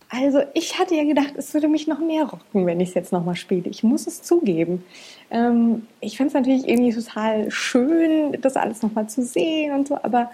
Also 0.09 0.41
ich 0.55 0.79
hatte 0.79 0.95
ja 0.95 1.03
gedacht, 1.03 1.33
es 1.37 1.53
würde 1.53 1.67
mich 1.67 1.85
noch 1.85 1.99
mehr 1.99 2.23
rocken, 2.23 2.65
wenn 2.65 2.79
ich 2.79 2.89
es 2.89 2.95
jetzt 2.95 3.11
nochmal 3.11 3.35
spiele. 3.35 3.69
Ich 3.69 3.83
muss 3.83 4.07
es 4.07 4.23
zugeben. 4.23 4.83
Ähm, 5.29 5.85
ich 6.01 6.17
fand 6.17 6.29
es 6.29 6.33
natürlich 6.33 6.67
irgendwie 6.67 6.95
total 6.95 7.51
schön, 7.51 8.41
das 8.41 8.55
alles 8.55 8.81
nochmal 8.81 9.07
zu 9.07 9.23
sehen 9.23 9.75
und 9.75 9.87
so, 9.87 9.99
aber 10.01 10.31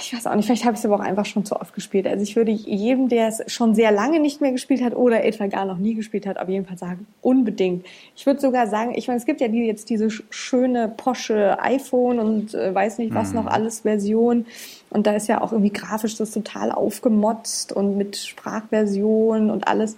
ich 0.00 0.14
weiß 0.14 0.26
auch 0.26 0.34
nicht, 0.34 0.46
vielleicht 0.46 0.64
habe 0.64 0.74
ich 0.74 0.80
es 0.80 0.86
aber 0.86 0.96
auch 0.96 1.00
einfach 1.00 1.26
schon 1.26 1.44
zu 1.44 1.54
oft 1.54 1.74
gespielt. 1.74 2.06
Also 2.06 2.22
ich 2.22 2.34
würde 2.34 2.50
jedem, 2.50 3.08
der 3.08 3.28
es 3.28 3.42
schon 3.52 3.74
sehr 3.74 3.92
lange 3.92 4.18
nicht 4.18 4.40
mehr 4.40 4.52
gespielt 4.52 4.82
hat 4.82 4.96
oder 4.96 5.22
etwa 5.24 5.46
gar 5.48 5.66
noch 5.66 5.76
nie 5.76 5.94
gespielt 5.94 6.26
hat, 6.26 6.38
auf 6.38 6.48
jeden 6.48 6.64
Fall 6.64 6.78
sagen, 6.78 7.06
unbedingt. 7.20 7.84
Ich 8.16 8.24
würde 8.24 8.40
sogar 8.40 8.68
sagen, 8.68 8.94
ich 8.94 9.06
meine, 9.06 9.18
es 9.18 9.26
gibt 9.26 9.40
ja 9.40 9.48
die, 9.48 9.66
jetzt 9.66 9.90
diese 9.90 10.08
schöne 10.30 10.88
Porsche 10.88 11.58
iPhone 11.60 12.18
und 12.18 12.54
äh, 12.54 12.74
weiß 12.74 12.98
nicht 12.98 13.14
was 13.14 13.30
mhm. 13.30 13.36
noch 13.36 13.46
alles 13.46 13.80
Version. 13.80 14.46
Und 14.88 15.06
da 15.06 15.12
ist 15.14 15.28
ja 15.28 15.42
auch 15.42 15.52
irgendwie 15.52 15.72
grafisch 15.72 16.16
das 16.16 16.30
total 16.30 16.72
aufgemotzt 16.72 17.72
und 17.72 17.98
mit 17.98 18.16
Sprachversion 18.16 19.50
und 19.50 19.68
alles. 19.68 19.96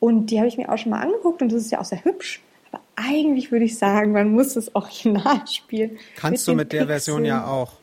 Und 0.00 0.26
die 0.26 0.38
habe 0.38 0.48
ich 0.48 0.58
mir 0.58 0.72
auch 0.72 0.78
schon 0.78 0.90
mal 0.90 1.00
angeguckt 1.00 1.40
und 1.40 1.52
das 1.52 1.62
ist 1.62 1.70
ja 1.70 1.80
auch 1.80 1.84
sehr 1.84 2.04
hübsch. 2.04 2.42
Aber 2.72 2.82
eigentlich 2.96 3.52
würde 3.52 3.64
ich 3.64 3.78
sagen, 3.78 4.12
man 4.12 4.30
muss 4.30 4.54
das 4.54 4.74
Original 4.74 5.46
spielen. 5.50 5.98
Kannst 6.16 6.48
du 6.48 6.54
mit 6.54 6.72
der 6.72 6.80
Pixel. 6.80 6.86
Version 6.88 7.24
ja 7.24 7.46
auch 7.46 7.78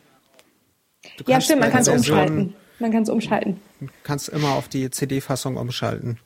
ja, 1.26 1.40
stimmt, 1.40 1.60
man 1.60 1.70
kann 1.70 1.82
es 1.82 1.88
umschalten. 1.88 2.54
Man 2.78 2.92
kann 2.92 3.02
es 3.02 3.08
umschalten. 3.08 3.56
Du 3.80 3.88
kannst 4.02 4.28
immer 4.28 4.50
auf 4.50 4.68
die 4.68 4.90
CD-Fassung 4.90 5.56
umschalten. 5.56 6.18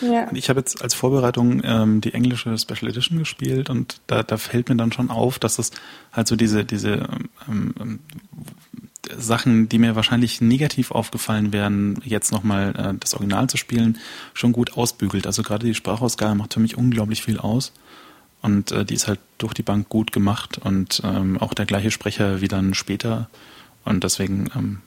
Ja. 0.00 0.28
Ich 0.32 0.48
habe 0.48 0.60
jetzt 0.60 0.82
als 0.82 0.94
Vorbereitung 0.94 1.62
ähm, 1.64 2.00
die 2.00 2.14
englische 2.14 2.56
Special 2.58 2.90
Edition 2.90 3.18
gespielt 3.18 3.70
und 3.70 4.00
da, 4.06 4.22
da 4.22 4.36
fällt 4.36 4.68
mir 4.68 4.76
dann 4.76 4.92
schon 4.92 5.10
auf, 5.10 5.38
dass 5.38 5.58
es 5.58 5.70
halt 6.12 6.26
so 6.26 6.34
diese, 6.34 6.64
diese 6.64 7.08
ähm, 7.48 7.74
ähm, 7.80 7.98
Sachen, 9.16 9.68
die 9.68 9.78
mir 9.78 9.94
wahrscheinlich 9.94 10.40
negativ 10.40 10.90
aufgefallen 10.90 11.52
wären, 11.52 12.00
jetzt 12.04 12.32
nochmal 12.32 12.74
äh, 12.76 12.98
das 12.98 13.14
Original 13.14 13.48
zu 13.48 13.56
spielen, 13.56 13.98
schon 14.34 14.52
gut 14.52 14.76
ausbügelt. 14.76 15.26
Also 15.26 15.42
gerade 15.42 15.66
die 15.66 15.74
Sprachausgabe 15.74 16.34
macht 16.34 16.54
für 16.54 16.60
mich 16.60 16.76
unglaublich 16.76 17.22
viel 17.22 17.38
aus. 17.38 17.72
Und 18.40 18.72
äh, 18.72 18.84
die 18.84 18.94
ist 18.94 19.06
halt 19.06 19.20
durch 19.38 19.54
die 19.54 19.62
Bank 19.62 19.88
gut 19.88 20.10
gemacht 20.10 20.58
und 20.58 21.00
ähm, 21.04 21.38
auch 21.38 21.54
der 21.54 21.66
gleiche 21.66 21.92
Sprecher 21.92 22.40
wie 22.40 22.48
dann 22.48 22.74
später. 22.74 23.28
Und 23.84 24.04
deswegen, 24.04 24.48
ähm, 24.54 24.80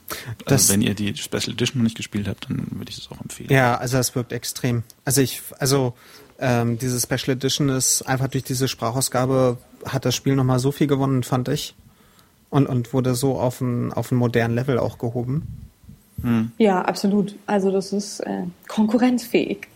also 0.46 0.72
wenn 0.72 0.82
ihr 0.82 0.94
die 0.94 1.14
Special 1.16 1.52
Edition 1.52 1.78
noch 1.78 1.84
nicht 1.84 1.96
gespielt 1.96 2.28
habt, 2.28 2.48
dann 2.48 2.66
würde 2.70 2.90
ich 2.90 2.98
es 2.98 3.10
auch 3.10 3.20
empfehlen. 3.20 3.50
Ja, 3.50 3.76
also 3.76 3.98
es 3.98 4.14
wirkt 4.14 4.32
extrem. 4.32 4.84
Also 5.04 5.20
ich, 5.20 5.42
also 5.58 5.94
ähm, 6.38 6.78
diese 6.78 6.98
Special 7.00 7.36
Edition 7.36 7.68
ist 7.68 8.02
einfach 8.02 8.28
durch 8.28 8.44
diese 8.44 8.68
Sprachausgabe 8.68 9.58
hat 9.84 10.04
das 10.04 10.14
Spiel 10.14 10.34
nochmal 10.34 10.58
so 10.58 10.72
viel 10.72 10.86
gewonnen, 10.86 11.22
fand 11.22 11.48
ich. 11.48 11.74
Und, 12.48 12.66
und 12.66 12.92
wurde 12.92 13.14
so 13.14 13.38
auf 13.38 13.60
ein, 13.60 13.92
auf 13.92 14.12
ein 14.12 14.16
modernen 14.16 14.54
Level 14.54 14.78
auch 14.78 14.98
gehoben. 14.98 15.46
Hm. 16.22 16.52
Ja, 16.58 16.82
absolut. 16.82 17.34
Also 17.46 17.70
das 17.70 17.92
ist 17.92 18.20
äh, 18.20 18.44
konkurrenzfähig. 18.68 19.68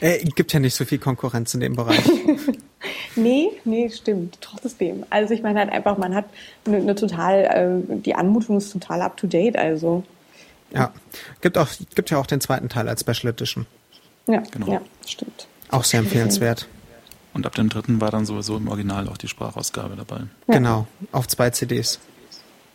äh, 0.00 0.24
gibt 0.24 0.52
ja 0.52 0.60
nicht 0.60 0.74
so 0.74 0.84
viel 0.84 0.98
Konkurrenz 0.98 1.54
in 1.54 1.60
dem 1.60 1.76
Bereich. 1.76 2.02
nee, 3.16 3.50
nee, 3.64 3.90
stimmt. 3.90 4.38
Trotzdem. 4.40 5.04
Also 5.10 5.34
ich 5.34 5.42
meine 5.42 5.58
halt 5.58 5.70
einfach, 5.70 5.98
man 5.98 6.14
hat 6.14 6.26
eine, 6.66 6.78
eine 6.78 6.94
total, 6.94 7.82
äh, 7.90 7.96
die 8.00 8.14
Anmutung 8.14 8.56
ist 8.58 8.72
total 8.72 9.02
up 9.02 9.16
to 9.16 9.26
date, 9.26 9.56
also. 9.56 10.04
Ja, 10.70 10.92
gibt 11.40 11.56
auch, 11.56 11.68
gibt 11.94 12.10
ja 12.10 12.18
auch 12.18 12.26
den 12.26 12.40
zweiten 12.40 12.68
Teil 12.68 12.88
als 12.88 13.00
Special 13.00 13.32
Edition. 13.32 13.66
Ja, 14.26 14.42
genau. 14.50 14.70
ja, 14.70 14.80
stimmt. 15.06 15.48
Auch 15.70 15.84
sehr 15.84 16.00
empfehlenswert. 16.00 16.68
Und 17.34 17.46
ab 17.46 17.54
dem 17.54 17.68
dritten 17.68 18.00
war 18.00 18.10
dann 18.10 18.26
sowieso 18.26 18.56
im 18.56 18.68
Original 18.68 19.08
auch 19.08 19.16
die 19.16 19.28
Sprachausgabe 19.28 19.96
dabei. 19.96 20.22
Ja. 20.46 20.54
Genau, 20.54 20.86
auf 21.12 21.28
zwei 21.28 21.50
CDs. 21.50 22.00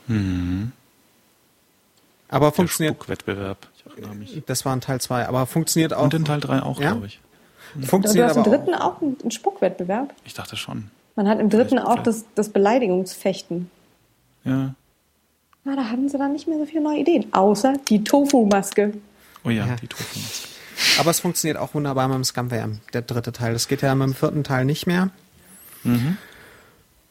Mhm. 0.08 0.72
Aber 2.30 2.48
Der 2.48 2.54
funktioniert. 2.54 3.10
Wettbewerb. 3.10 3.68
Das 4.48 4.66
war 4.66 4.76
ein 4.76 4.82
Teil 4.82 5.00
2, 5.00 5.28
aber 5.28 5.46
funktioniert 5.46 5.94
auch. 5.94 6.04
Und 6.04 6.14
in 6.16 6.26
Teil 6.26 6.40
3 6.40 6.64
auch, 6.64 6.80
ja? 6.80 6.92
glaube 6.92 7.06
ich. 7.08 7.20
Funktioniert 7.82 8.26
du 8.26 8.30
hast 8.30 8.38
im 8.38 8.52
dritten 8.52 8.74
auch, 8.74 8.98
auch 8.98 9.02
einen 9.02 9.32
Spuckwettbewerb? 9.32 10.14
Ich 10.26 10.34
dachte 10.34 10.56
schon. 10.56 10.92
Man 11.16 11.28
hat 11.28 11.40
im 11.40 11.50
dritten 11.50 11.80
auch 11.80 12.00
das, 12.00 12.26
das 12.36 12.50
Beleidigungsfechten. 12.50 13.70
Ja. 14.44 14.76
Na, 15.64 15.76
da 15.76 15.86
hatten 15.90 16.10
sie 16.10 16.18
dann 16.18 16.34
nicht 16.34 16.48
mehr 16.48 16.58
so 16.58 16.66
viele 16.66 16.82
neue 16.84 17.00
Ideen. 17.00 17.34
Außer 17.34 17.74
die 17.88 18.04
Tofu-Maske. 18.04 18.94
Oh 19.46 19.50
ja, 19.50 19.66
ja. 19.66 19.76
die 19.76 19.88
Tofu-Maske. 19.88 20.50
Aber 21.00 21.12
es 21.12 21.20
funktioniert 21.20 21.58
auch 21.58 21.74
wunderbar 21.74 22.08
mit 22.08 22.16
dem 22.16 22.24
Scumware, 22.24 22.72
der 22.94 23.02
dritte 23.04 23.32
Teil. 23.32 23.54
Das 23.54 23.68
geht 23.68 23.82
ja 23.82 23.94
mit 23.96 24.08
dem 24.08 24.14
vierten 24.14 24.44
Teil 24.44 24.66
nicht 24.66 24.88
mehr. 24.88 25.10
Mhm. 25.84 26.18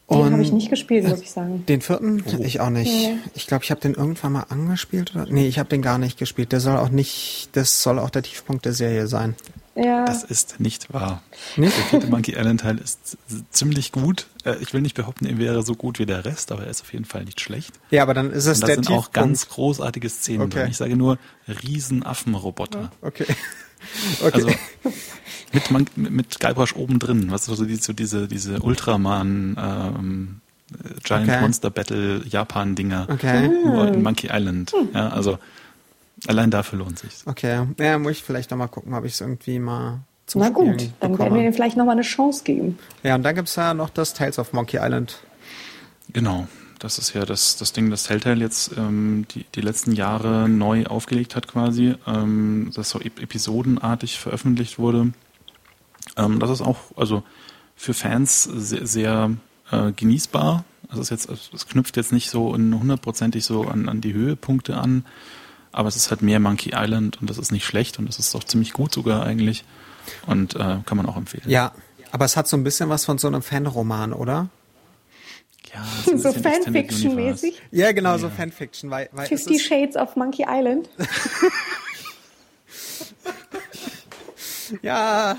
Den 0.09 0.31
habe 0.31 0.43
ich 0.43 0.51
nicht 0.51 0.69
gespielt, 0.69 1.07
muss 1.07 1.21
ich 1.21 1.31
sagen. 1.31 1.65
Den 1.65 1.81
vierten? 1.81 2.23
Oh. 2.27 2.43
Ich 2.43 2.59
auch 2.59 2.69
nicht. 2.69 2.91
Nee. 2.91 3.17
Ich 3.33 3.47
glaube, 3.47 3.63
ich 3.63 3.71
habe 3.71 3.81
den 3.81 3.93
irgendwann 3.93 4.33
mal 4.33 4.45
angespielt. 4.49 5.15
Oder? 5.15 5.25
Nee, 5.27 5.47
ich 5.47 5.59
habe 5.59 5.69
den 5.69 5.81
gar 5.81 5.97
nicht 5.97 6.19
gespielt. 6.19 6.51
Der 6.51 6.59
soll 6.59 6.77
auch 6.77 6.89
nicht, 6.89 7.49
das 7.53 7.81
soll 7.81 7.97
auch 7.99 8.09
der 8.09 8.21
Tiefpunkt 8.21 8.65
der 8.65 8.73
Serie 8.73 9.07
sein. 9.07 9.35
Ja. 9.75 10.05
Das 10.05 10.23
ist 10.23 10.59
nicht 10.59 10.93
wahr. 10.93 11.23
Nicht? 11.55 11.75
Der 11.75 11.85
vierte 11.85 12.07
Monkey 12.07 12.31
Island 12.37 12.61
Teil 12.61 12.77
ist 12.77 13.17
ziemlich 13.49 13.91
gut. 13.91 14.27
Äh, 14.45 14.55
ich 14.61 14.73
will 14.73 14.81
nicht 14.81 14.95
behaupten, 14.95 15.25
er 15.25 15.37
wäre 15.37 15.63
so 15.63 15.75
gut 15.75 15.99
wie 15.99 16.05
der 16.05 16.25
Rest, 16.25 16.51
aber 16.51 16.63
er 16.63 16.69
ist 16.69 16.81
auf 16.81 16.93
jeden 16.93 17.05
Fall 17.05 17.23
nicht 17.25 17.41
schlecht. 17.41 17.79
Ja, 17.89 18.03
aber 18.03 18.13
dann 18.13 18.31
ist 18.31 18.45
es 18.45 18.57
Und 18.57 18.61
da 18.63 18.67
der 18.67 18.75
sind 18.75 18.87
Tiefpunkt. 18.87 19.07
auch 19.07 19.11
ganz 19.11 19.49
großartige 19.49 20.09
Szenen 20.09 20.41
okay. 20.41 20.59
drin. 20.59 20.71
Ich 20.71 20.77
sage 20.77 20.95
nur 20.95 21.17
Riesenaffenroboter. 21.47 22.91
Okay. 23.01 23.25
okay. 24.21 24.31
Also 24.33 24.51
mit, 25.71 25.97
mit 25.97 26.39
Guybrush 26.39 26.75
oben 26.75 26.99
drin, 26.99 27.31
was 27.31 27.45
so, 27.45 27.65
die, 27.65 27.75
so 27.75 27.93
diese, 27.93 28.27
diese 28.27 28.61
Ultraman 28.61 29.57
ähm, 29.59 30.41
Giant 31.03 31.29
okay. 31.29 31.41
Monster 31.41 31.69
Battle 31.69 32.21
Japan 32.27 32.75
Dinger. 32.75 33.07
Okay. 33.09 33.47
Nur 33.47 33.87
in 33.87 34.01
Monkey 34.01 34.29
Island. 34.31 34.73
Ja, 34.93 35.09
also 35.09 35.37
Allein 36.27 36.51
dafür 36.51 36.79
lohnt 36.79 36.99
sich. 36.99 37.11
Okay, 37.25 37.67
ja, 37.77 37.99
muss 37.99 38.13
ich 38.13 38.23
vielleicht 38.23 38.51
nochmal 38.51 38.69
gucken, 38.69 38.93
ob 38.93 39.03
ich 39.05 39.13
es 39.13 39.21
irgendwie 39.21 39.59
mal 39.59 40.01
zum 40.25 40.41
Na 40.41 40.47
Spielen 40.47 40.77
gut, 40.77 40.89
dann 40.99 41.11
bekomme. 41.11 41.29
werden 41.31 41.39
wir 41.41 41.47
ihm 41.47 41.53
vielleicht 41.53 41.77
nochmal 41.77 41.95
eine 41.95 42.03
Chance 42.03 42.43
geben. 42.43 42.77
Ja, 43.03 43.15
und 43.15 43.23
dann 43.23 43.35
gibt 43.35 43.49
es 43.49 43.55
ja 43.55 43.73
noch 43.73 43.89
das 43.89 44.13
Tales 44.13 44.39
of 44.39 44.53
Monkey 44.53 44.77
Island. 44.77 45.19
Genau, 46.13 46.47
das 46.79 46.97
ist 46.97 47.13
ja 47.13 47.25
das, 47.25 47.57
das 47.57 47.73
Ding, 47.73 47.89
das 47.89 48.03
Telltale 48.03 48.39
jetzt 48.39 48.77
ähm, 48.77 49.25
die, 49.31 49.45
die 49.55 49.61
letzten 49.61 49.91
Jahre 49.91 50.47
neu 50.47 50.85
aufgelegt 50.85 51.35
hat 51.35 51.47
quasi, 51.47 51.95
ähm, 52.07 52.71
das 52.73 52.89
so 52.89 52.99
episodenartig 52.99 54.17
veröffentlicht 54.17 54.79
wurde. 54.79 55.11
Ähm, 56.15 56.39
das 56.39 56.49
ist 56.49 56.61
auch, 56.61 56.77
also 56.95 57.23
für 57.75 57.93
Fans 57.93 58.43
sehr, 58.43 58.87
sehr 58.87 59.31
äh, 59.71 59.91
genießbar. 59.91 60.63
Also 60.89 61.01
es, 61.01 61.09
jetzt, 61.09 61.29
es 61.29 61.67
knüpft 61.67 61.97
jetzt 61.97 62.11
nicht 62.11 62.29
so 62.29 62.53
hundertprozentig 62.53 63.43
so 63.43 63.63
an, 63.63 63.89
an 63.89 63.99
die 63.99 64.13
Höhepunkte 64.13 64.77
an, 64.77 65.05
aber 65.73 65.89
es 65.89 65.95
ist 65.95 66.09
halt 66.09 66.21
mehr 66.21 66.39
Monkey 66.39 66.71
Island 66.73 67.19
und 67.19 67.29
das 67.29 67.37
ist 67.37 67.51
nicht 67.51 67.65
schlecht 67.65 67.99
und 67.99 68.07
das 68.07 68.19
ist 68.19 68.33
auch 68.35 68.43
ziemlich 68.43 68.71
gut 68.71 68.93
sogar 68.93 69.25
eigentlich 69.25 69.65
und 70.27 70.55
äh, 70.55 70.77
kann 70.85 70.97
man 70.97 71.05
auch 71.05 71.17
empfehlen. 71.17 71.43
Ja, 71.47 71.73
aber 72.11 72.25
es 72.25 72.37
hat 72.37 72.47
so 72.47 72.55
ein 72.55 72.63
bisschen 72.63 72.89
was 72.89 73.05
von 73.05 73.17
so 73.17 73.27
einem 73.27 73.41
Fanroman, 73.41 74.13
oder? 74.13 74.49
Ja, 75.73 76.17
so, 76.17 76.31
Fanfiction-mäßig. 76.31 77.55
Ja, 77.71 77.91
genau, 77.91 78.11
ja. 78.11 78.19
so 78.19 78.29
Fanfiction. 78.29 78.91
Weil, 78.91 79.09
weil 79.11 79.25
Fifty 79.25 79.59
Shades 79.59 79.95
of 79.95 80.15
Monkey 80.15 80.45
Island. 80.47 80.87
ja. 84.83 85.35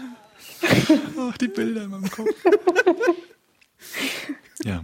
Oh, 1.17 1.31
die 1.41 1.47
Bilder 1.47 1.85
in 1.85 1.91
meinem 1.91 2.11
Kopf. 2.11 2.29
ja. 4.65 4.83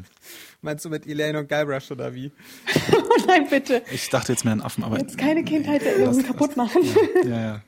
Meinst 0.63 0.85
du 0.85 0.91
mit 0.91 1.07
Elaine 1.07 1.39
und 1.39 1.49
Guybrush 1.49 1.91
oder 1.91 2.15
wie? 2.15 2.33
oh 2.93 3.27
nein, 3.27 3.47
bitte. 3.49 3.83
Ich 3.91 4.11
dachte 4.11 4.33
jetzt 4.33 4.45
mehr 4.45 4.53
an 4.53 4.61
Affen, 4.61 4.85
aber. 4.85 4.99
Jetzt 4.99 5.17
keine 5.17 5.43
Kindheitserinnerungen 5.43 6.27
kaputt 6.27 6.57
machen. 6.57 6.83
Ja, 7.25 7.41
ja. 7.41 7.63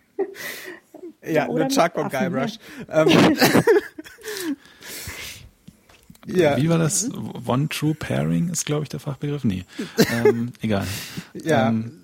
Ja, 1.25 1.47
nur 1.47 1.69
Chuck 1.69 1.97
und 1.97 2.11
Guybrush. 2.11 2.59
Ja. 2.89 3.07
Ähm, 3.07 3.37
ja. 6.27 6.57
Wie 6.57 6.69
war 6.69 6.79
das? 6.79 7.09
One 7.47 7.69
True 7.69 7.95
Pairing 7.95 8.49
ist, 8.49 8.67
glaube 8.67 8.83
ich, 8.83 8.89
der 8.89 9.01
Fachbegriff? 9.01 9.45
Nee. 9.45 9.65
Ähm, 10.13 10.53
egal. 10.61 10.87
Ja. 11.33 11.69
Ähm, 11.69 12.02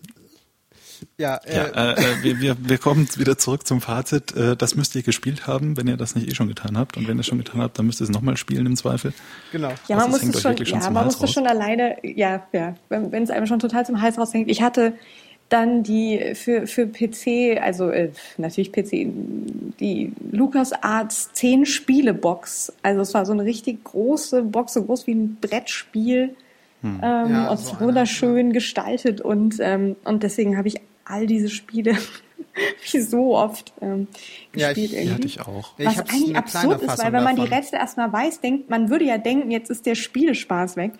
ja, 1.18 1.36
äh, 1.44 1.56
ja 1.56 1.64
äh, 1.64 1.92
äh, 1.94 2.22
wir, 2.22 2.40
wir, 2.40 2.56
wir 2.58 2.78
kommen 2.78 3.08
wieder 3.16 3.36
zurück 3.38 3.66
zum 3.66 3.80
Fazit. 3.80 4.34
Äh, 4.36 4.56
das 4.56 4.76
müsst 4.76 4.94
ihr 4.94 5.02
gespielt 5.02 5.46
haben, 5.46 5.76
wenn 5.76 5.88
ihr 5.88 5.96
das 5.96 6.14
nicht 6.14 6.30
eh 6.30 6.34
schon 6.34 6.48
getan 6.48 6.78
habt. 6.78 6.96
Und 6.96 7.08
wenn 7.08 7.18
ihr 7.18 7.20
es 7.20 7.26
schon 7.26 7.38
getan 7.38 7.60
habt, 7.60 7.78
dann 7.78 7.86
müsst 7.86 8.00
ihr 8.00 8.04
es 8.04 8.10
nochmal 8.10 8.36
spielen 8.36 8.66
im 8.66 8.76
Zweifel. 8.76 9.12
Genau. 9.50 9.72
Ja, 9.88 9.96
man 9.96 10.10
muss 10.10 10.22
es 10.22 10.40
schon, 10.40 10.56
schon, 10.56 10.80
ja, 10.80 10.90
man 10.90 11.04
muss 11.04 11.20
es 11.20 11.32
schon 11.32 11.46
alleine, 11.46 11.96
ja, 12.02 12.46
ja, 12.52 12.74
wenn 12.88 13.22
es 13.22 13.30
einem 13.30 13.46
schon 13.46 13.58
total 13.58 13.84
zum 13.84 14.00
Hals 14.00 14.16
raushängt. 14.16 14.48
Ich 14.48 14.62
hatte 14.62 14.94
dann 15.48 15.82
die 15.82 16.34
für, 16.34 16.66
für 16.66 16.86
PC, 16.86 17.60
also 17.60 17.90
äh, 17.90 18.10
natürlich 18.36 18.70
PC, 18.70 19.08
die 19.80 20.12
LucasArts 20.30 21.32
10 21.32 21.66
Spiele 21.66 22.14
Box. 22.14 22.72
Also 22.82 23.00
es 23.00 23.14
war 23.14 23.26
so 23.26 23.32
eine 23.32 23.44
richtig 23.44 23.82
große 23.82 24.42
Box, 24.42 24.74
so 24.74 24.84
groß 24.84 25.06
wie 25.06 25.14
ein 25.14 25.38
Brettspiel. 25.40 26.36
Hm. 26.82 27.00
Ähm, 27.02 27.30
ja, 27.32 27.50
und 27.50 27.58
so 27.58 27.80
wunderschön 27.80 28.38
eine. 28.38 28.52
gestaltet 28.52 29.20
und 29.20 29.56
ähm, 29.58 29.96
und 30.04 30.22
deswegen 30.22 30.56
habe 30.56 30.68
ich 30.68 30.76
all 31.08 31.26
diese 31.26 31.48
Spiele 31.48 31.96
wie 32.90 33.00
so 33.00 33.36
oft 33.36 33.72
ähm, 33.80 34.08
gespielt 34.52 34.76
ja, 34.76 34.84
ich, 34.84 34.94
irgendwie. 34.94 35.14
Hatte 35.14 35.26
ich 35.26 35.40
auch. 35.40 35.72
Was 35.78 35.92
ich 35.94 35.98
eigentlich 36.00 36.36
absurd 36.36 36.82
ist, 36.82 36.98
weil 36.98 37.12
wenn 37.12 37.24
man 37.24 37.36
davon. 37.36 37.50
die 37.50 37.54
Reste 37.54 37.76
erstmal 37.76 38.12
weiß, 38.12 38.40
denkt 38.40 38.70
man 38.70 38.90
würde 38.90 39.04
ja 39.04 39.18
denken, 39.18 39.50
jetzt 39.50 39.70
ist 39.70 39.86
der 39.86 39.94
Spielespaß 39.94 40.76
weg. 40.76 40.92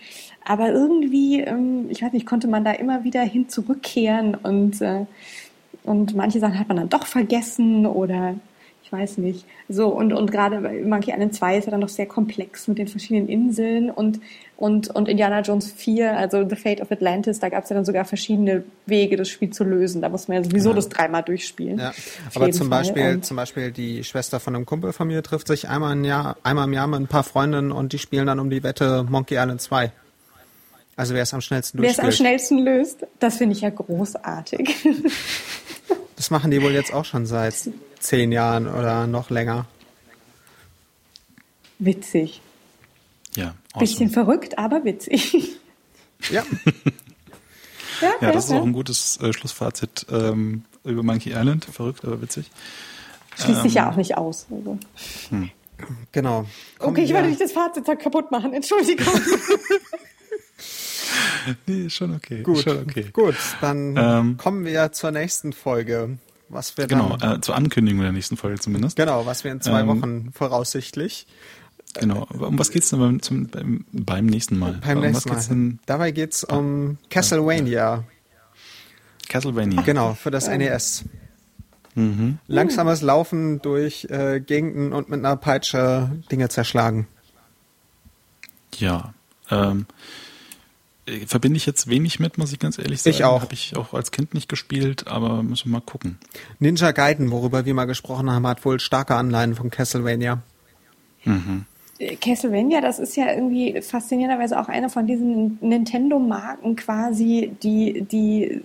Aber 0.45 0.71
irgendwie, 0.71 1.41
ähm, 1.41 1.87
ich 1.91 2.03
weiß 2.03 2.13
nicht, 2.13 2.27
konnte 2.27 2.49
man 2.49 2.65
da 2.65 2.73
immer 2.73 3.05
wieder 3.05 3.23
hin 3.23 3.49
zurückkehren 3.49 4.35
und 4.35 4.81
äh, 4.81 5.07
und 5.85 6.15
manche 6.15 6.39
Sachen 6.39 6.59
hat 6.59 6.69
man 6.69 6.77
dann 6.77 6.89
doch 6.91 7.07
vergessen 7.07 7.87
oder 7.87 8.35
ich 8.83 8.93
weiß 8.93 9.19
nicht. 9.19 9.45
So, 9.69 9.89
und, 9.89 10.13
und 10.13 10.31
gerade 10.31 10.61
Monkey 10.61 11.11
Island 11.13 11.35
2 11.35 11.59
ist 11.59 11.65
ja 11.67 11.71
dann 11.71 11.81
noch 11.81 11.89
sehr 11.89 12.07
komplex 12.07 12.69
mit 12.69 12.79
den 12.79 12.89
verschiedenen 12.89 13.29
Inseln 13.29 13.91
und, 13.91 14.21
und, 14.59 14.89
und 14.89 15.09
Indiana 15.09 15.41
Jones 15.41 15.71
4, 15.71 16.19
also 16.19 16.47
The 16.47 16.57
Fate 16.57 16.81
of 16.81 16.91
Atlantis, 16.91 17.39
da 17.39 17.49
gab 17.49 17.63
es 17.63 17.71
ja 17.71 17.77
dann 17.77 17.85
sogar 17.85 18.05
verschiedene 18.05 18.65
Wege, 18.87 19.17
das 19.17 19.29
Spiel 19.29 19.51
zu 19.51 19.63
lösen. 19.63 20.03
Da 20.03 20.09
muss 20.09 20.27
man 20.27 20.39
ja 20.39 20.45
sowieso 20.51 20.71
ja. 20.71 20.75
das 20.75 20.89
dreimal 20.89 21.23
durchspielen. 21.23 21.79
Ja. 21.79 21.95
Aber 22.35 22.51
zum 22.51 22.69
Beispiel, 22.69 23.21
zum 23.21 23.37
Beispiel 23.37 23.71
die 23.71 24.03
Schwester 24.03 24.41
von 24.41 24.57
einem 24.57 24.67
Kumpel 24.67 24.93
von 24.93 25.07
mir 25.07 25.23
trifft 25.23 25.47
sich 25.47 25.69
einmal 25.69 25.93
im 25.93 26.03
Jahr, 26.03 26.37
einmal 26.43 26.67
im 26.67 26.73
Jahr 26.73 26.89
mit 26.89 26.99
ein 26.99 27.07
paar 27.07 27.23
Freundinnen 27.23 27.71
und 27.71 27.93
die 27.93 28.01
spielen 28.01 28.27
dann 28.27 28.41
um 28.41 28.51
die 28.51 28.65
Wette 28.65 29.07
Monkey 29.09 29.37
Island 29.37 29.61
2. 29.61 29.93
Also 30.97 31.15
wer 31.15 31.23
es 31.23 31.33
am 31.33 31.41
schnellsten 31.41 31.81
Wer 31.81 31.91
es 31.91 32.01
am 32.01 32.11
schnellsten 32.11 32.59
löst, 32.59 33.07
das 33.21 33.37
finde 33.37 33.55
ich 33.55 33.61
ja 33.61 33.71
großartig. 33.71 34.75
Das 36.17 36.31
machen 36.31 36.51
die 36.51 36.61
wohl 36.61 36.73
jetzt 36.73 36.93
auch 36.93 37.05
schon 37.05 37.27
seit 37.27 37.55
zehn 38.01 38.33
Jahren 38.33 38.67
oder 38.67 39.07
noch 39.07 39.31
länger. 39.31 39.67
Witzig. 41.79 42.41
Ja. 43.37 43.55
Awesome. 43.79 43.89
Bisschen 43.89 44.11
verrückt, 44.11 44.59
aber 44.59 44.85
witzig. 44.85 45.37
Ja. 46.31 46.43
ja, 48.01 48.11
ja, 48.21 48.33
das 48.33 48.47
ist 48.47 48.51
auch 48.51 48.65
ein 48.65 48.73
gutes 48.73 49.21
äh, 49.23 49.33
Schlussfazit. 49.33 50.05
Ähm, 50.11 50.65
über 50.83 51.05
Monkey 51.05 51.31
Island. 51.31 51.65
Verrückt, 51.65 52.05
aber 52.05 52.21
witzig. 52.21 52.51
Schließt 53.37 53.59
ähm, 53.59 53.63
sich 53.63 53.75
ja 53.75 53.85
ähm, 53.85 53.93
auch 53.93 53.97
nicht 53.97 54.17
aus. 54.17 54.49
Also. 54.51 54.79
Hm. 55.31 55.51
Genau. 56.11 56.45
Kommen 56.79 56.93
okay, 56.93 57.05
ich 57.05 57.15
wollte 57.15 57.29
nicht 57.29 57.41
das 57.41 57.53
Fazit 57.53 57.85
kaputt 58.01 58.33
machen. 58.33 58.53
Entschuldigung. 58.53 59.07
nee, 61.67 61.89
schon 61.89 62.17
okay. 62.17 62.43
Gut, 62.43 62.59
schon 62.59 62.79
okay. 62.79 63.07
Gut, 63.13 63.37
dann 63.61 63.97
ähm, 63.97 64.37
kommen 64.39 64.65
wir 64.65 64.91
zur 64.93 65.13
nächsten 65.13 65.53
Folge. 65.53 66.19
Was 66.49 66.79
wir 66.79 66.87
genau, 66.87 67.17
äh, 67.21 67.41
zur 67.43 67.55
Ankündigung 67.55 68.01
der 68.01 68.13
nächsten 68.13 68.39
Folge 68.39 68.59
zumindest. 68.59 68.97
Genau, 68.97 69.27
was 69.27 69.45
wir 69.45 69.53
in 69.53 69.61
zwei 69.61 69.81
ähm, 69.81 69.89
Wochen 69.89 70.31
voraussichtlich. 70.33 71.27
Genau. 71.95 72.27
Um 72.39 72.59
was 72.59 72.71
geht's 72.71 72.91
denn 72.91 73.01
beim, 73.01 73.23
zum, 73.23 73.49
beim, 73.49 73.85
beim 73.93 74.27
nächsten 74.27 74.59
Mal? 74.59 74.81
Beim 74.85 74.99
um 74.99 75.05
nächsten 75.05 75.29
Mal. 75.31 75.43
Denn? 75.49 75.79
Dabei 75.87 76.11
geht's 76.11 76.45
um 76.45 76.99
Castlevania. 77.11 78.05
Castlevania. 79.29 79.83
Genau, 79.83 80.15
für 80.15 80.31
das 80.31 80.49
NES. 80.49 81.05
Mhm. 81.95 82.39
Langsames 82.47 83.03
Laufen 83.03 83.61
durch 83.61 84.07
äh, 84.11 84.41
Gegenden 84.41 84.93
und 84.93 85.09
mit 85.09 85.19
einer 85.19 85.37
Peitsche 85.37 86.11
Dinge 86.31 86.49
zerschlagen. 86.49 87.09
Ja. 88.77 89.13
Ähm, 89.51 89.87
äh, 91.07 91.27
verbinde 91.27 91.57
ich 91.57 91.67
jetzt 91.67 91.89
wenig 91.89 92.21
mit, 92.21 92.39
muss 92.39 92.53
ich 92.53 92.59
ganz 92.59 92.79
ehrlich 92.79 93.03
sagen. 93.03 93.17
Ich 93.17 93.25
auch. 93.25 93.43
Habe 93.43 93.55
ich 93.55 93.77
auch 93.77 93.95
als 93.95 94.11
Kind 94.11 94.35
nicht 94.35 94.49
gespielt, 94.49 95.09
aber 95.09 95.43
müssen 95.43 95.71
wir 95.71 95.79
mal 95.79 95.81
gucken. 95.81 96.19
Ninja 96.59 96.93
Gaiden, 96.93 97.31
worüber 97.31 97.65
wir 97.65 97.75
mal 97.75 97.87
gesprochen 97.87 98.31
haben, 98.31 98.47
hat 98.47 98.65
wohl 98.65 98.79
starke 98.79 99.17
Anleihen 99.17 99.55
von 99.55 99.71
Castlevania. 99.71 100.43
Mhm. 101.25 101.65
Castlevania, 102.21 102.81
das 102.81 102.99
ist 102.99 103.17
ja 103.17 103.33
irgendwie 103.33 103.81
faszinierenderweise 103.81 104.59
auch 104.59 104.69
eine 104.69 104.89
von 104.89 105.07
diesen 105.07 105.59
Nintendo-Marken 105.61 106.77
quasi, 106.77 107.53
die, 107.63 108.03
die 108.03 108.61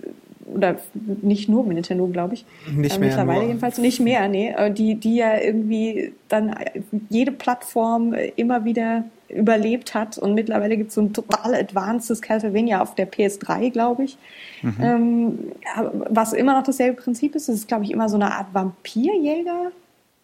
oder 0.46 0.76
nicht 1.22 1.48
nur 1.48 1.64
mit 1.64 1.74
Nintendo, 1.74 2.06
glaube 2.06 2.34
ich. 2.34 2.44
Nicht 2.72 2.96
äh, 2.96 2.98
mehr. 2.98 3.08
Mittlerweile 3.08 3.40
nur. 3.40 3.48
jedenfalls 3.48 3.78
nicht 3.78 4.00
mehr, 4.00 4.28
nee. 4.28 4.54
Äh, 4.56 4.70
die, 4.72 4.94
die 4.94 5.16
ja 5.16 5.38
irgendwie 5.40 6.12
dann 6.28 6.54
jede 7.08 7.32
Plattform 7.32 8.14
immer 8.36 8.64
wieder 8.64 9.04
überlebt 9.28 9.94
hat 9.94 10.18
und 10.18 10.34
mittlerweile 10.34 10.76
gibt 10.76 10.90
es 10.90 10.94
so 10.94 11.00
ein 11.00 11.12
total 11.12 11.54
advancedes 11.54 12.22
Castlevania 12.22 12.80
auf 12.80 12.94
der 12.94 13.10
PS3, 13.10 13.70
glaube 13.70 14.04
ich. 14.04 14.16
Mhm. 14.62 14.76
Ähm, 14.80 15.38
was 16.08 16.32
immer 16.32 16.54
noch 16.54 16.62
dasselbe 16.62 17.00
Prinzip 17.00 17.34
ist, 17.34 17.48
das 17.48 17.56
ist, 17.56 17.68
glaube 17.68 17.84
ich, 17.84 17.90
immer 17.90 18.08
so 18.08 18.16
eine 18.16 18.32
Art 18.32 18.48
Vampirjäger. 18.52 19.72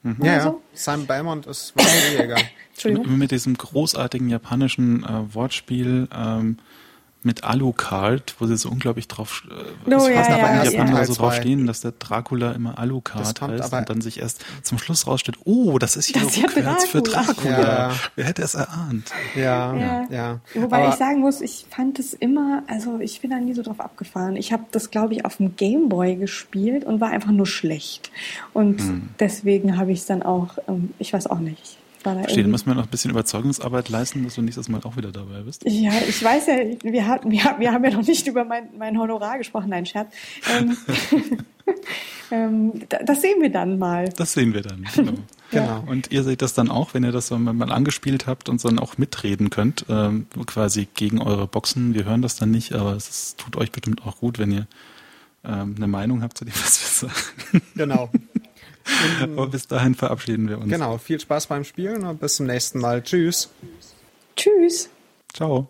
Mhm. 0.03 0.17
Ja, 0.23 0.41
so. 0.43 0.49
ja, 0.49 0.57
Simon 0.73 1.07
Belmont 1.07 1.47
ist 1.47 1.75
Vampirjäger. 1.77 2.37
Entschuldigung. 2.73 3.11
Mit, 3.11 3.19
mit 3.19 3.31
diesem 3.31 3.57
großartigen 3.57 4.29
japanischen 4.29 5.05
äh, 5.05 5.35
Wortspiel 5.35 6.09
ähm, 6.15 6.59
mit 7.23 7.45
Alucard, 7.45 8.35
wo 8.39 8.47
sie 8.47 8.57
so 8.57 8.71
unglaublich 8.71 9.07
drauf 9.07 9.43
äh, 9.51 9.95
oh, 9.95 10.09
ja, 10.09 10.09
ja, 10.09 10.65
ja, 10.65 10.71
Japaner 10.71 11.05
so 11.05 11.15
drauf 11.15 11.35
stehen, 11.35 11.67
dass 11.67 11.83
der 11.83 11.93
Dracula 11.93 12.53
immer 12.53 12.79
Alucard 12.79 13.41
heißt 13.41 13.73
und 13.73 13.91
dann 13.91 14.01
sich 14.01 14.21
erst 14.21 14.45
zum 14.63 14.79
Schluss 14.79 15.07
rausstellt, 15.07 15.39
oh, 15.45 15.79
das 15.79 15.97
ist 15.97 16.07
hier 16.07 16.23
das 16.23 16.35
Dracula. 16.35 16.77
für 16.77 17.03
Dracula. 17.03 17.61
Ja. 17.61 17.93
Wer 18.17 18.25
hätte 18.25 18.43
es 18.43 18.55
erahnt? 18.55 19.11
Ja, 19.35 19.75
ja. 19.75 20.07
ja. 20.11 20.41
Wobei 20.55 20.79
aber 20.79 20.89
ich 20.91 20.95
sagen 20.95 21.21
muss, 21.21 21.43
ich 21.43 21.67
fand 21.69 21.99
es 21.99 22.15
immer, 22.15 22.63
also 22.67 23.01
ich 23.01 23.21
bin 23.21 23.31
da 23.31 23.39
nie 23.39 23.53
so 23.53 23.63
drauf 23.63 23.81
abgefahren. 23.81 24.37
Ich 24.37 24.53
habe 24.53 24.65
das, 24.71 24.91
glaube 24.91 25.15
ich, 25.15 25.25
auf 25.25 25.37
dem 25.37 25.57
Gameboy 25.57 26.17
gespielt 26.17 26.85
und 26.85 27.01
war 27.01 27.11
einfach 27.11 27.33
nur 27.33 27.47
schlecht. 27.47 28.11
Und 28.55 28.81
hm. 28.81 29.09
deswegen 29.19 29.77
habe 29.77 29.93
ich 29.93 30.01
es 30.01 30.07
dann 30.07 30.23
auch, 30.23 30.57
ähm, 30.69 30.95
ich 30.99 31.13
weiß 31.13 31.27
auch 31.27 31.41
nicht. 31.41 31.80
Verstehe, 32.03 32.43
dann 32.43 32.51
müssen 32.51 32.67
wir 32.67 32.75
noch 32.75 32.85
ein 32.85 32.89
bisschen 32.89 33.11
Überzeugungsarbeit 33.11 33.89
leisten, 33.89 34.25
dass 34.25 34.35
du 34.35 34.43
nächstes 34.43 34.69
Mal 34.69 34.81
auch 34.85 34.97
wieder 34.97 35.13
dabei 35.13 35.43
bist. 35.43 35.65
Ja, 35.67 35.93
ich 36.09 36.23
weiß 36.23 36.47
ja, 36.47 36.57
wir, 36.83 37.07
hatten, 37.07 37.31
wir, 37.31 37.41
wir 37.59 37.73
haben 37.73 37.85
ja 37.85 37.91
noch 37.91 38.07
nicht 38.07 38.27
über 38.27 38.45
mein, 38.45 38.69
mein 38.79 38.99
Honorar 38.99 39.39
gesprochen, 39.39 39.69
nein, 39.69 39.85
Scherz. 39.87 40.13
Ähm, 40.57 40.77
ähm, 42.31 42.73
das 42.89 43.21
sehen 43.21 43.41
wir 43.41 43.51
dann 43.51 43.79
mal. 43.79 44.09
Das 44.17 44.33
sehen 44.33 44.55
wir 44.55 44.63
dann, 44.63 44.87
genau. 44.95 45.13
genau. 45.51 45.85
Und 45.87 46.11
ihr 46.11 46.23
seht 46.23 46.43
das 46.43 46.55
dann 46.55 46.71
auch, 46.71 46.95
wenn 46.95 47.05
ihr 47.05 47.13
das 47.13 47.31
mal 47.31 47.73
angespielt 47.73 48.27
habt 48.27 48.49
und 48.49 48.65
dann 48.65 48.79
auch 48.79 48.97
mitreden 48.99 49.51
könnt, 49.51 49.85
ähm, 49.89 50.27
quasi 50.47 50.89
gegen 50.95 51.21
eure 51.21 51.47
Boxen. 51.47 51.95
Wir 51.95 52.05
hören 52.05 52.23
das 52.23 52.37
dann 52.37 52.51
nicht, 52.51 52.73
aber 52.73 52.95
es 52.95 53.09
ist, 53.09 53.39
tut 53.39 53.57
euch 53.57 53.73
bestimmt 53.73 54.07
auch 54.07 54.19
gut, 54.19 54.39
wenn 54.39 54.53
ihr 54.53 54.67
ähm, 55.45 55.75
eine 55.77 55.87
Meinung 55.87 56.23
habt 56.23 56.39
zu 56.39 56.45
dem, 56.45 56.55
was 56.55 57.03
wir 57.03 57.09
sagen. 57.09 57.63
Genau. 57.75 58.11
Aber 59.23 59.47
bis 59.47 59.67
dahin 59.67 59.95
verabschieden 59.95 60.49
wir 60.49 60.59
uns. 60.59 60.69
Genau, 60.71 60.99
viel 60.99 61.21
Spaß 61.21 61.47
beim 61.47 61.65
Spielen 61.65 62.05
und 62.05 62.21
bis 62.21 62.37
zum 62.37 62.47
nächsten 62.47 62.81
Mal. 62.81 63.03
Tschüss. 63.03 63.51
Tschüss. 64.37 64.89
Ciao. 65.33 65.69